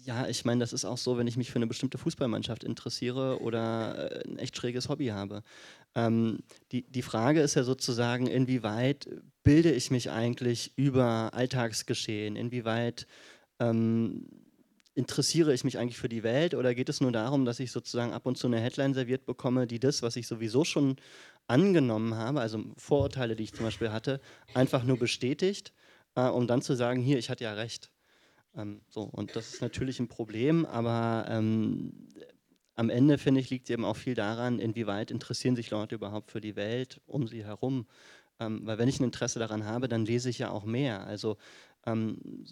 ja, 0.04 0.28
ich 0.28 0.46
meine, 0.46 0.60
das 0.60 0.74
ist 0.74 0.86
auch 0.86 0.98
so, 0.98 1.18
wenn 1.18 1.28
ich 1.28 1.38
mich 1.38 1.52
für 1.52 1.58
eine 1.58 1.68
bestimmte 1.68 1.98
Fußballmannschaft 1.98 2.64
interessiere 2.64 3.42
oder 3.42 4.12
äh, 4.12 4.28
ein 4.28 4.38
echt 4.38 4.56
schräges 4.56 4.90
Hobby 4.90 5.08
habe. 5.08 5.44
Ähm, 5.96 6.40
die, 6.72 6.84
die 6.84 7.02
Frage 7.02 7.42
ist 7.42 7.56
ja 7.56 7.64
sozusagen, 7.64 8.28
inwieweit 8.28 9.08
bilde 9.44 9.72
ich 9.72 9.92
mich 9.92 10.10
eigentlich 10.10 10.74
über 10.78 11.34
Alltagsgeschehen? 11.34 12.36
Inwieweit 12.36 13.08
ähm, 13.60 14.28
interessiere 14.96 15.54
ich 15.54 15.64
mich 15.64 15.78
eigentlich 15.78 15.98
für 15.98 16.10
die 16.10 16.24
Welt 16.24 16.54
oder 16.54 16.76
geht 16.76 16.90
es 16.90 17.02
nur 17.02 17.12
darum, 17.12 17.46
dass 17.46 17.60
ich 17.60 17.72
sozusagen 17.72 18.14
ab 18.14 18.26
und 18.26 18.38
zu 18.38 18.48
eine 18.48 18.60
Headline 18.60 18.94
serviert 18.94 19.26
bekomme, 19.26 19.68
die 19.68 19.80
das, 19.80 20.02
was 20.02 20.16
ich 20.16 20.28
sowieso 20.28 20.64
schon 20.64 20.96
angenommen 21.48 22.16
habe, 22.16 22.42
also 22.42 22.64
Vorurteile, 22.78 23.36
die 23.36 23.44
ich 23.44 23.54
zum 23.54 23.66
Beispiel 23.66 23.92
hatte, 23.92 24.22
einfach 24.54 24.84
nur 24.84 24.98
bestätigt, 24.98 25.74
äh, 26.16 26.28
um 26.28 26.48
dann 26.48 26.62
zu 26.62 26.76
sagen, 26.76 27.02
hier, 27.02 27.18
ich 27.18 27.30
hatte 27.30 27.44
ja 27.44 27.54
recht. 27.54 27.92
Ähm, 28.60 28.82
so, 28.90 29.04
und 29.04 29.36
das 29.36 29.54
ist 29.54 29.62
natürlich 29.62 30.00
ein 30.00 30.08
Problem, 30.08 30.66
aber 30.66 31.26
ähm, 31.30 31.94
am 32.76 32.90
Ende, 32.90 33.18
finde 33.18 33.42
ich, 33.42 33.50
liegt 33.50 33.70
eben 33.70 33.86
auch 33.86 33.98
viel 33.98 34.16
daran, 34.16 34.60
inwieweit 34.60 35.12
interessieren 35.12 35.56
sich 35.56 35.70
Leute 35.70 35.96
überhaupt 35.96 36.32
für 36.32 36.42
die 36.42 36.56
Welt 36.56 37.02
um 37.06 37.28
sie 37.28 37.44
herum. 37.44 37.88
Ähm, 38.40 38.62
weil 38.64 38.78
wenn 38.78 38.88
ich 38.88 39.00
ein 39.00 39.06
Interesse 39.06 39.40
daran 39.40 39.66
habe, 39.66 39.88
dann 39.88 40.06
lese 40.06 40.30
ich 40.30 40.40
ja 40.40 40.50
auch 40.50 40.64
mehr. 40.64 41.06
Also 41.06 41.38
ähm, 41.86 42.46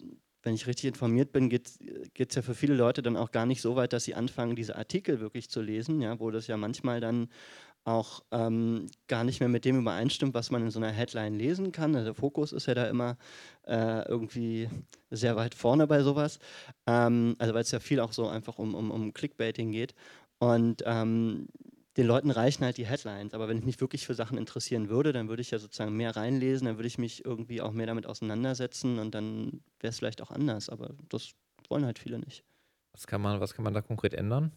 wenn 0.44 0.54
ich 0.54 0.68
richtig 0.68 0.86
informiert 0.86 1.32
bin, 1.32 1.50
geht 1.50 1.80
es 2.18 2.36
ja 2.36 2.42
für 2.42 2.56
viele 2.56 2.76
Leute 2.76 3.02
dann 3.02 3.18
auch 3.18 3.32
gar 3.32 3.46
nicht 3.46 3.62
so 3.62 3.76
weit, 3.76 3.94
dass 3.94 4.04
sie 4.04 4.16
anfangen, 4.16 4.56
diese 4.56 4.76
Artikel 4.76 5.20
wirklich 5.20 5.50
zu 5.50 5.62
lesen, 5.62 6.02
ja, 6.02 6.20
wo 6.20 6.32
das 6.32 6.48
ja 6.48 6.58
manchmal 6.58 7.00
dann 7.00 7.30
auch 7.88 8.22
ähm, 8.32 8.88
gar 9.08 9.24
nicht 9.24 9.40
mehr 9.40 9.48
mit 9.48 9.64
dem 9.64 9.80
übereinstimmt, 9.80 10.34
was 10.34 10.52
man 10.52 10.62
in 10.62 10.72
so 10.72 10.80
einer 10.80 10.92
Headline 10.92 11.36
lesen 11.36 11.72
kann. 11.72 11.96
Also 11.96 12.08
der 12.08 12.16
Fokus 12.16 12.52
ist 12.52 12.66
ja 12.66 12.74
da 12.74 12.88
immer 12.88 13.18
äh, 13.66 14.06
irgendwie 14.08 14.70
sehr 15.10 15.38
weit 15.38 15.56
vorne 15.56 15.88
bei 15.88 16.04
sowas. 16.04 16.40
Ähm, 16.86 17.38
also 17.40 17.54
weil 17.54 17.62
es 17.62 17.72
ja 17.72 17.80
viel 17.80 18.02
auch 18.02 18.12
so 18.12 18.28
einfach 18.28 18.60
um, 18.60 18.76
um, 18.76 18.92
um 18.92 19.14
Clickbaiting 19.14 19.72
geht. 19.72 19.96
Und 20.38 20.84
ähm, 20.86 21.48
den 21.96 22.06
Leuten 22.06 22.30
reichen 22.30 22.66
halt 22.66 22.76
die 22.76 22.86
Headlines. 22.86 23.34
Aber 23.34 23.48
wenn 23.48 23.58
ich 23.58 23.66
mich 23.66 23.80
wirklich 23.80 24.06
für 24.06 24.16
Sachen 24.16 24.38
interessieren 24.38 24.90
würde, 24.90 25.14
dann 25.14 25.30
würde 25.30 25.42
ich 25.42 25.52
ja 25.52 25.58
sozusagen 25.58 25.96
mehr 25.96 26.16
reinlesen, 26.16 26.68
dann 26.68 26.78
würde 26.78 26.88
ich 26.88 26.98
mich 26.98 27.24
irgendwie 27.24 27.62
auch 27.62 27.72
mehr 27.72 27.88
damit 27.88 28.06
auseinandersetzen 28.06 29.00
und 29.00 29.16
dann 29.16 29.62
wäre 29.80 29.92
es 29.92 29.98
vielleicht 29.98 30.22
auch 30.22 30.32
anders. 30.32 30.68
Aber 30.68 30.94
das 31.08 31.32
wollen 31.70 31.86
halt 31.86 32.00
viele 32.00 32.20
nicht. 32.20 32.44
Was 32.92 33.08
kann 33.08 33.22
man, 33.22 33.40
was 33.40 33.54
kann 33.54 33.64
man 33.64 33.74
da 33.74 33.82
konkret 33.82 34.14
ändern? 34.14 34.52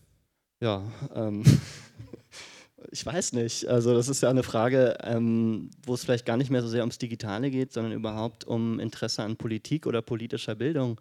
Ja, 0.61 0.83
ähm, 1.15 1.45
ich 2.91 3.05
weiß 3.05 3.33
nicht. 3.35 3.67
Also 3.67 3.95
das 3.95 4.09
ist 4.09 4.23
ja 4.23 4.31
eine 4.31 4.43
Frage, 4.43 4.97
ähm, 5.03 5.71
wo 5.85 5.95
es 5.95 6.05
vielleicht 6.05 6.27
gar 6.27 6.37
nicht 6.37 6.51
mehr 6.51 6.63
so 6.63 6.69
sehr 6.69 6.83
ums 6.83 6.99
Digitale 6.99 7.51
geht, 7.51 7.73
sondern 7.73 7.93
überhaupt 7.93 8.45
um 8.45 8.81
Interesse 8.81 9.23
an 9.23 9.37
Politik 9.37 9.87
oder 9.87 10.03
politischer 10.03 10.55
Bildung. 10.55 11.01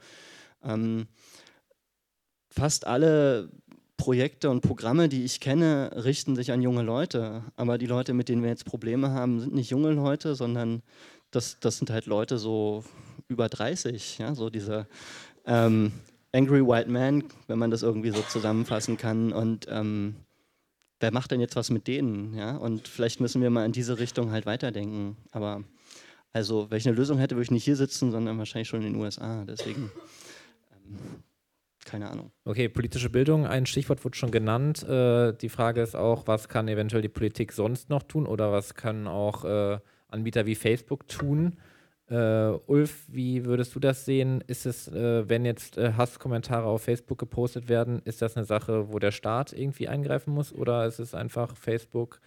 Ähm, 0.63 1.07
fast 2.49 2.85
alle 2.85 3.49
Projekte 3.97 4.49
und 4.49 4.61
Programme, 4.61 5.09
die 5.09 5.25
ich 5.25 5.39
kenne, 5.39 5.91
richten 5.93 6.35
sich 6.35 6.51
an 6.51 6.61
junge 6.61 6.83
Leute. 6.83 7.43
Aber 7.55 7.77
die 7.77 7.85
Leute, 7.85 8.13
mit 8.13 8.29
denen 8.29 8.41
wir 8.41 8.49
jetzt 8.49 8.65
Probleme 8.65 9.11
haben, 9.11 9.39
sind 9.39 9.53
nicht 9.53 9.69
junge 9.69 9.91
Leute, 9.91 10.35
sondern 10.35 10.81
das, 11.31 11.57
das 11.59 11.77
sind 11.77 11.89
halt 11.89 12.05
Leute 12.05 12.37
so 12.37 12.83
über 13.27 13.49
30. 13.49 14.17
Ja? 14.19 14.35
So 14.35 14.49
diese 14.49 14.87
ähm, 15.45 15.91
Angry 16.31 16.65
White 16.65 16.89
Man, 16.89 17.25
wenn 17.47 17.59
man 17.59 17.71
das 17.71 17.83
irgendwie 17.83 18.11
so 18.11 18.21
zusammenfassen 18.21 18.97
kann. 18.97 19.33
Und 19.33 19.67
ähm, 19.69 20.15
wer 20.99 21.13
macht 21.13 21.31
denn 21.31 21.39
jetzt 21.39 21.55
was 21.55 21.69
mit 21.69 21.87
denen? 21.87 22.33
Ja? 22.33 22.57
Und 22.57 22.87
vielleicht 22.87 23.19
müssen 23.19 23.41
wir 23.41 23.49
mal 23.49 23.65
in 23.65 23.71
diese 23.71 23.99
Richtung 23.99 24.31
halt 24.31 24.45
weiterdenken. 24.45 25.17
Aber 25.31 25.63
also, 26.31 26.69
wenn 26.69 26.77
ich 26.77 26.87
eine 26.87 26.97
Lösung 26.97 27.17
hätte, 27.17 27.35
würde 27.35 27.43
ich 27.43 27.51
nicht 27.51 27.65
hier 27.65 27.75
sitzen, 27.75 28.11
sondern 28.11 28.37
wahrscheinlich 28.37 28.67
schon 28.67 28.81
in 28.81 28.93
den 28.93 29.01
USA. 29.01 29.43
Deswegen. 29.45 29.91
Ähm, 30.71 31.23
keine 31.85 32.09
Ahnung. 32.09 32.31
Okay, 32.45 32.69
politische 32.69 33.09
Bildung, 33.09 33.47
ein 33.47 33.65
Stichwort 33.65 34.03
wurde 34.05 34.15
schon 34.15 34.29
genannt. 34.29 34.83
Äh, 34.83 35.33
die 35.33 35.49
Frage 35.49 35.81
ist 35.81 35.95
auch, 35.95 36.27
was 36.27 36.47
kann 36.47 36.67
eventuell 36.67 37.01
die 37.01 37.09
Politik 37.09 37.51
sonst 37.51 37.89
noch 37.89 38.03
tun 38.03 38.27
oder 38.27 38.51
was 38.51 38.75
können 38.75 39.07
auch 39.07 39.43
äh, 39.43 39.79
Anbieter 40.07 40.45
wie 40.45 40.55
Facebook 40.55 41.07
tun? 41.07 41.57
Uh, 42.11 42.59
Ulf, 42.65 43.05
wie 43.07 43.45
würdest 43.45 43.75
du 43.75 43.79
das 43.79 44.03
sehen? 44.03 44.43
Ist 44.47 44.65
es, 44.65 44.87
äh, 44.87 45.29
wenn 45.29 45.45
jetzt 45.45 45.77
äh, 45.77 45.93
Hasskommentare 45.93 46.65
auf 46.65 46.81
Facebook 46.81 47.19
gepostet 47.19 47.69
werden, 47.69 48.01
ist 48.03 48.23
das 48.23 48.35
eine 48.35 48.45
Sache, 48.45 48.91
wo 48.91 48.97
der 48.97 49.11
Staat 49.11 49.53
irgendwie 49.53 49.87
eingreifen 49.87 50.33
muss 50.33 50.51
oder 50.51 50.87
ist 50.87 50.97
es 50.97 51.13
einfach 51.13 51.55
Facebook 51.55 52.19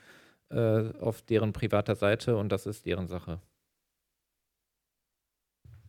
äh, 0.51 0.93
auf 1.01 1.23
deren 1.23 1.53
privater 1.53 1.97
Seite 1.97 2.37
und 2.37 2.53
das 2.53 2.67
ist 2.67 2.87
deren 2.87 3.09
Sache? 3.09 3.41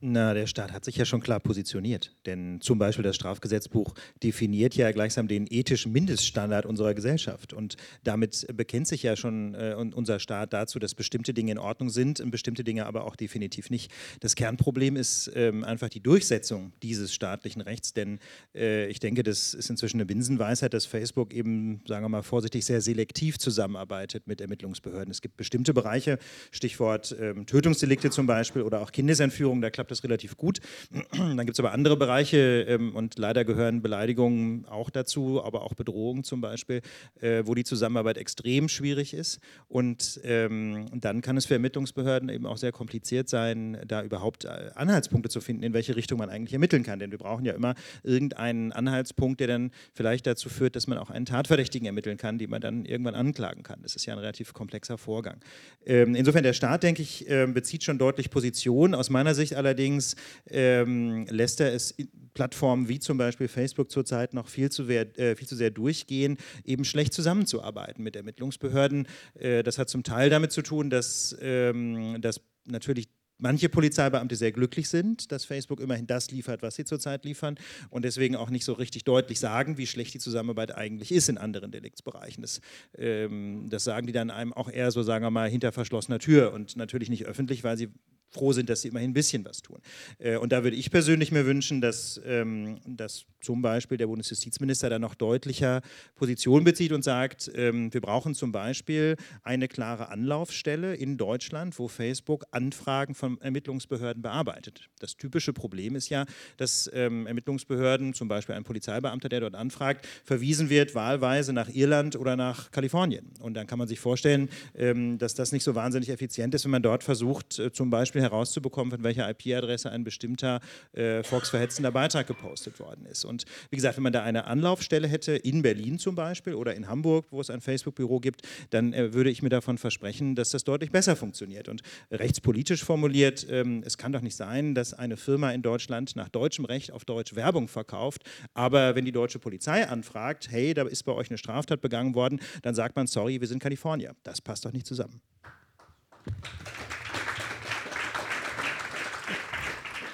Na, 0.05 0.33
der 0.33 0.47
Staat 0.47 0.73
hat 0.73 0.83
sich 0.83 0.97
ja 0.97 1.05
schon 1.05 1.21
klar 1.21 1.39
positioniert. 1.39 2.13
Denn 2.25 2.59
zum 2.59 2.77
Beispiel 2.77 3.03
das 3.03 3.15
Strafgesetzbuch 3.15 3.95
definiert 4.21 4.75
ja 4.75 4.91
gleichsam 4.91 5.29
den 5.29 5.47
ethischen 5.49 5.93
Mindeststandard 5.93 6.65
unserer 6.65 6.93
Gesellschaft. 6.93 7.53
Und 7.53 7.77
damit 8.03 8.45
bekennt 8.53 8.85
sich 8.85 9.01
ja 9.01 9.15
schon 9.15 9.53
äh, 9.53 9.75
unser 9.77 10.19
Staat 10.19 10.51
dazu, 10.51 10.77
dass 10.77 10.93
bestimmte 10.93 11.33
Dinge 11.33 11.53
in 11.53 11.57
Ordnung 11.57 11.89
sind 11.89 12.19
und 12.19 12.31
bestimmte 12.31 12.65
Dinge 12.65 12.85
aber 12.85 13.05
auch 13.05 13.15
definitiv 13.15 13.69
nicht. 13.69 13.93
Das 14.19 14.35
Kernproblem 14.35 14.97
ist 14.97 15.31
ähm, 15.35 15.63
einfach 15.63 15.87
die 15.87 16.01
Durchsetzung 16.01 16.73
dieses 16.83 17.13
staatlichen 17.13 17.61
Rechts. 17.61 17.93
Denn 17.93 18.19
äh, 18.53 18.87
ich 18.87 18.99
denke, 18.99 19.23
das 19.23 19.53
ist 19.53 19.69
inzwischen 19.69 19.95
eine 20.01 20.05
Binsenweisheit, 20.05 20.73
dass 20.73 20.85
Facebook 20.85 21.33
eben, 21.33 21.81
sagen 21.87 22.03
wir 22.03 22.09
mal 22.09 22.23
vorsichtig, 22.23 22.65
sehr 22.65 22.81
selektiv 22.81 23.37
zusammenarbeitet 23.37 24.27
mit 24.27 24.41
Ermittlungsbehörden. 24.41 25.11
Es 25.11 25.21
gibt 25.21 25.37
bestimmte 25.37 25.73
Bereiche, 25.73 26.19
Stichwort 26.51 27.15
ähm, 27.17 27.45
Tötungsdelikte 27.45 28.09
zum 28.09 28.27
Beispiel 28.27 28.63
oder 28.63 28.81
auch 28.81 28.91
Kindesentführung, 28.91 29.61
da 29.61 29.69
klappt 29.69 29.92
das 29.93 30.03
relativ 30.03 30.37
gut. 30.37 30.59
Dann 31.11 31.37
gibt 31.37 31.53
es 31.53 31.59
aber 31.59 31.71
andere 31.71 31.97
Bereiche 31.97 32.65
ähm, 32.67 32.95
und 32.95 33.17
leider 33.17 33.45
gehören 33.45 33.81
Beleidigungen 33.81 34.65
auch 34.65 34.89
dazu, 34.89 35.43
aber 35.43 35.61
auch 35.63 35.73
Bedrohungen 35.73 36.23
zum 36.23 36.41
Beispiel, 36.41 36.81
äh, 37.21 37.43
wo 37.45 37.55
die 37.55 37.63
Zusammenarbeit 37.63 38.17
extrem 38.17 38.67
schwierig 38.67 39.13
ist. 39.13 39.39
Und 39.67 40.19
ähm, 40.23 40.87
dann 40.93 41.21
kann 41.21 41.37
es 41.37 41.45
für 41.45 41.53
Ermittlungsbehörden 41.53 42.29
eben 42.29 42.45
auch 42.45 42.57
sehr 42.57 42.71
kompliziert 42.71 43.29
sein, 43.29 43.77
da 43.87 44.03
überhaupt 44.03 44.45
äh, 44.45 44.71
Anhaltspunkte 44.75 45.29
zu 45.29 45.41
finden, 45.41 45.63
in 45.63 45.73
welche 45.73 45.95
Richtung 45.95 46.19
man 46.19 46.29
eigentlich 46.29 46.53
ermitteln 46.53 46.83
kann. 46.83 46.99
Denn 46.99 47.11
wir 47.11 47.17
brauchen 47.17 47.45
ja 47.45 47.53
immer 47.53 47.75
irgendeinen 48.03 48.71
Anhaltspunkt, 48.71 49.39
der 49.39 49.47
dann 49.47 49.71
vielleicht 49.93 50.27
dazu 50.27 50.49
führt, 50.49 50.75
dass 50.75 50.87
man 50.87 50.97
auch 50.97 51.09
einen 51.09 51.25
Tatverdächtigen 51.25 51.85
ermitteln 51.85 52.17
kann, 52.17 52.37
den 52.37 52.49
man 52.49 52.61
dann 52.61 52.85
irgendwann 52.85 53.15
anklagen 53.15 53.63
kann. 53.63 53.79
Das 53.83 53.95
ist 53.95 54.05
ja 54.05 54.13
ein 54.13 54.19
relativ 54.19 54.53
komplexer 54.53 54.97
Vorgang. 54.97 55.39
Ähm, 55.85 56.15
insofern 56.15 56.43
der 56.43 56.53
Staat, 56.53 56.83
denke 56.83 57.01
ich, 57.01 57.29
äh, 57.29 57.45
bezieht 57.47 57.83
schon 57.83 57.97
deutlich 57.97 58.29
Position. 58.29 58.95
Aus 58.95 59.09
meiner 59.09 59.35
Sicht 59.35 59.55
allerdings 59.55 59.82
Allerdings 59.83 60.15
ähm, 60.49 61.25
lässt 61.29 61.59
er 61.59 61.73
es 61.73 61.93
Plattformen 62.33 62.87
wie 62.87 62.99
zum 62.99 63.17
Beispiel 63.17 63.49
Facebook 63.49 63.91
zurzeit 63.91 64.33
noch 64.33 64.47
viel 64.47 64.71
zu, 64.71 64.85
sehr, 64.85 65.19
äh, 65.19 65.35
viel 65.35 65.47
zu 65.47 65.57
sehr 65.57 65.71
durchgehen, 65.71 66.37
eben 66.63 66.85
schlecht 66.85 67.13
zusammenzuarbeiten 67.13 68.01
mit 68.01 68.15
Ermittlungsbehörden. 68.15 69.07
Äh, 69.35 69.61
das 69.61 69.77
hat 69.77 69.89
zum 69.89 70.03
Teil 70.03 70.29
damit 70.29 70.53
zu 70.53 70.61
tun, 70.61 70.89
dass, 70.89 71.35
ähm, 71.41 72.21
dass 72.21 72.39
natürlich 72.65 73.09
manche 73.39 73.67
Polizeibeamte 73.67 74.37
sehr 74.37 74.53
glücklich 74.53 74.87
sind, 74.87 75.33
dass 75.33 75.43
Facebook 75.43 75.81
immerhin 75.81 76.07
das 76.07 76.31
liefert, 76.31 76.61
was 76.61 76.75
sie 76.75 76.85
zurzeit 76.85 77.25
liefern 77.25 77.55
und 77.89 78.05
deswegen 78.05 78.37
auch 78.37 78.49
nicht 78.49 78.63
so 78.63 78.71
richtig 78.71 79.03
deutlich 79.03 79.39
sagen, 79.39 79.77
wie 79.77 79.85
schlecht 79.85 80.13
die 80.13 80.19
Zusammenarbeit 80.19 80.73
eigentlich 80.75 81.11
ist 81.11 81.27
in 81.27 81.37
anderen 81.37 81.71
Deliktsbereichen. 81.71 82.41
Das, 82.41 82.61
ähm, 82.97 83.67
das 83.69 83.83
sagen 83.83 84.07
die 84.07 84.13
dann 84.13 84.31
einem 84.31 84.53
auch 84.53 84.71
eher 84.71 84.91
so, 84.91 85.03
sagen 85.03 85.25
wir 85.25 85.29
mal, 85.31 85.49
hinter 85.49 85.73
verschlossener 85.73 86.19
Tür 86.19 86.53
und 86.53 86.77
natürlich 86.77 87.09
nicht 87.09 87.25
öffentlich, 87.25 87.65
weil 87.65 87.77
sie 87.77 87.89
froh 88.33 88.51
sind, 88.53 88.69
dass 88.69 88.81
sie 88.81 88.89
immerhin 88.89 89.11
ein 89.11 89.13
bisschen 89.13 89.45
was 89.45 89.61
tun. 89.61 89.79
Äh, 90.19 90.37
und 90.37 90.51
da 90.51 90.63
würde 90.63 90.75
ich 90.75 90.91
persönlich 90.91 91.31
mir 91.31 91.45
wünschen, 91.45 91.81
dass, 91.81 92.19
ähm, 92.25 92.79
dass 92.85 93.25
zum 93.41 93.61
Beispiel 93.61 93.97
der 93.97 94.07
Bundesjustizminister 94.07 94.89
da 94.89 94.99
noch 94.99 95.15
deutlicher 95.15 95.81
Position 96.15 96.63
bezieht 96.63 96.91
und 96.91 97.03
sagt, 97.03 97.51
ähm, 97.55 97.93
wir 97.93 98.01
brauchen 98.01 98.35
zum 98.35 98.51
Beispiel 98.51 99.17
eine 99.43 99.67
klare 99.67 100.09
Anlaufstelle 100.09 100.95
in 100.95 101.17
Deutschland, 101.17 101.77
wo 101.77 101.87
Facebook 101.87 102.45
Anfragen 102.51 103.15
von 103.15 103.39
Ermittlungsbehörden 103.41 104.21
bearbeitet. 104.21 104.89
Das 104.99 105.15
typische 105.17 105.53
Problem 105.53 105.95
ist 105.95 106.09
ja, 106.09 106.25
dass 106.57 106.89
ähm, 106.93 107.27
Ermittlungsbehörden, 107.27 108.13
zum 108.13 108.27
Beispiel 108.27 108.55
ein 108.55 108.63
Polizeibeamter, 108.63 109.29
der 109.29 109.41
dort 109.41 109.55
anfragt, 109.55 110.07
verwiesen 110.23 110.69
wird 110.69 110.95
wahlweise 110.95 111.53
nach 111.53 111.69
Irland 111.69 112.15
oder 112.15 112.35
nach 112.35 112.71
Kalifornien. 112.71 113.33
Und 113.39 113.53
dann 113.55 113.67
kann 113.67 113.77
man 113.77 113.87
sich 113.87 113.99
vorstellen, 113.99 114.49
dass 114.73 115.33
das 115.35 115.51
nicht 115.51 115.63
so 115.63 115.75
wahnsinnig 115.75 116.09
effizient 116.09 116.53
ist, 116.55 116.63
wenn 116.63 116.71
man 116.71 116.81
dort 116.81 117.03
versucht, 117.03 117.59
äh, 117.59 117.71
zum 117.71 117.89
Beispiel 117.89 118.21
herauszubekommen, 118.23 118.91
von 118.91 119.03
welcher 119.03 119.29
IP-Adresse 119.29 119.91
ein 119.91 120.03
bestimmter 120.03 120.59
äh, 120.93 121.23
volksverhetzender 121.23 121.91
Beitrag 121.91 122.27
gepostet 122.27 122.79
worden 122.79 123.05
ist. 123.05 123.25
Und 123.25 123.45
wie 123.69 123.75
gesagt, 123.75 123.97
wenn 123.97 124.03
man 124.03 124.13
da 124.13 124.23
eine 124.23 124.45
Anlaufstelle 124.45 125.07
hätte, 125.07 125.33
in 125.33 125.61
Berlin 125.61 125.99
zum 125.99 126.15
Beispiel 126.15 126.55
oder 126.55 126.73
in 126.75 126.87
Hamburg, 126.87 127.25
wo 127.29 127.41
es 127.41 127.49
ein 127.49 127.61
Facebook-Büro 127.61 128.19
gibt, 128.19 128.41
dann 128.71 128.93
äh, 128.93 129.13
würde 129.13 129.29
ich 129.29 129.43
mir 129.43 129.49
davon 129.49 129.77
versprechen, 129.77 130.35
dass 130.35 130.49
das 130.49 130.63
deutlich 130.63 130.91
besser 130.91 131.15
funktioniert. 131.15 131.69
Und 131.69 131.81
rechtspolitisch 132.11 132.83
formuliert, 132.83 133.45
ähm, 133.49 133.83
es 133.85 133.97
kann 133.97 134.11
doch 134.11 134.21
nicht 134.21 134.35
sein, 134.35 134.75
dass 134.75 134.93
eine 134.93 135.17
Firma 135.17 135.51
in 135.51 135.61
Deutschland 135.61 136.15
nach 136.15 136.29
deutschem 136.29 136.65
Recht 136.65 136.91
auf 136.91 137.05
Deutsch 137.05 137.35
Werbung 137.35 137.67
verkauft, 137.67 138.23
aber 138.53 138.95
wenn 138.95 139.05
die 139.05 139.11
deutsche 139.11 139.39
Polizei 139.39 139.87
anfragt, 139.87 140.49
hey, 140.49 140.73
da 140.73 140.83
ist 140.83 141.03
bei 141.03 141.11
euch 141.11 141.29
eine 141.29 141.37
Straftat 141.37 141.81
begangen 141.81 142.15
worden, 142.15 142.39
dann 142.61 142.75
sagt 142.75 142.95
man, 142.95 143.07
sorry, 143.07 143.39
wir 143.41 143.47
sind 143.47 143.59
Kalifornier. 143.59 144.15
Das 144.23 144.41
passt 144.41 144.65
doch 144.65 144.73
nicht 144.73 144.85
zusammen. 144.85 145.21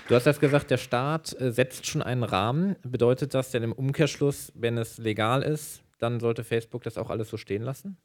Du 0.10 0.16
hast 0.16 0.26
jetzt 0.26 0.40
gesagt, 0.42 0.72
der 0.72 0.78
Staat 0.78 1.40
äh, 1.40 1.52
setzt 1.52 1.86
schon 1.86 2.02
einen 2.02 2.24
Rahmen. 2.24 2.76
Bedeutet 2.82 3.36
das 3.36 3.52
denn 3.52 3.62
im 3.62 3.72
Umkehrschluss, 3.72 4.52
wenn 4.56 4.76
es 4.80 4.98
legal 4.98 5.44
ist, 5.44 5.84
dann 6.00 6.20
sollte 6.20 6.44
Facebook 6.44 6.82
das 6.82 6.98
auch 6.98 7.12
alles 7.12 7.30
so 7.30 7.38
stehen 7.38 7.62
lassen? 7.62 7.96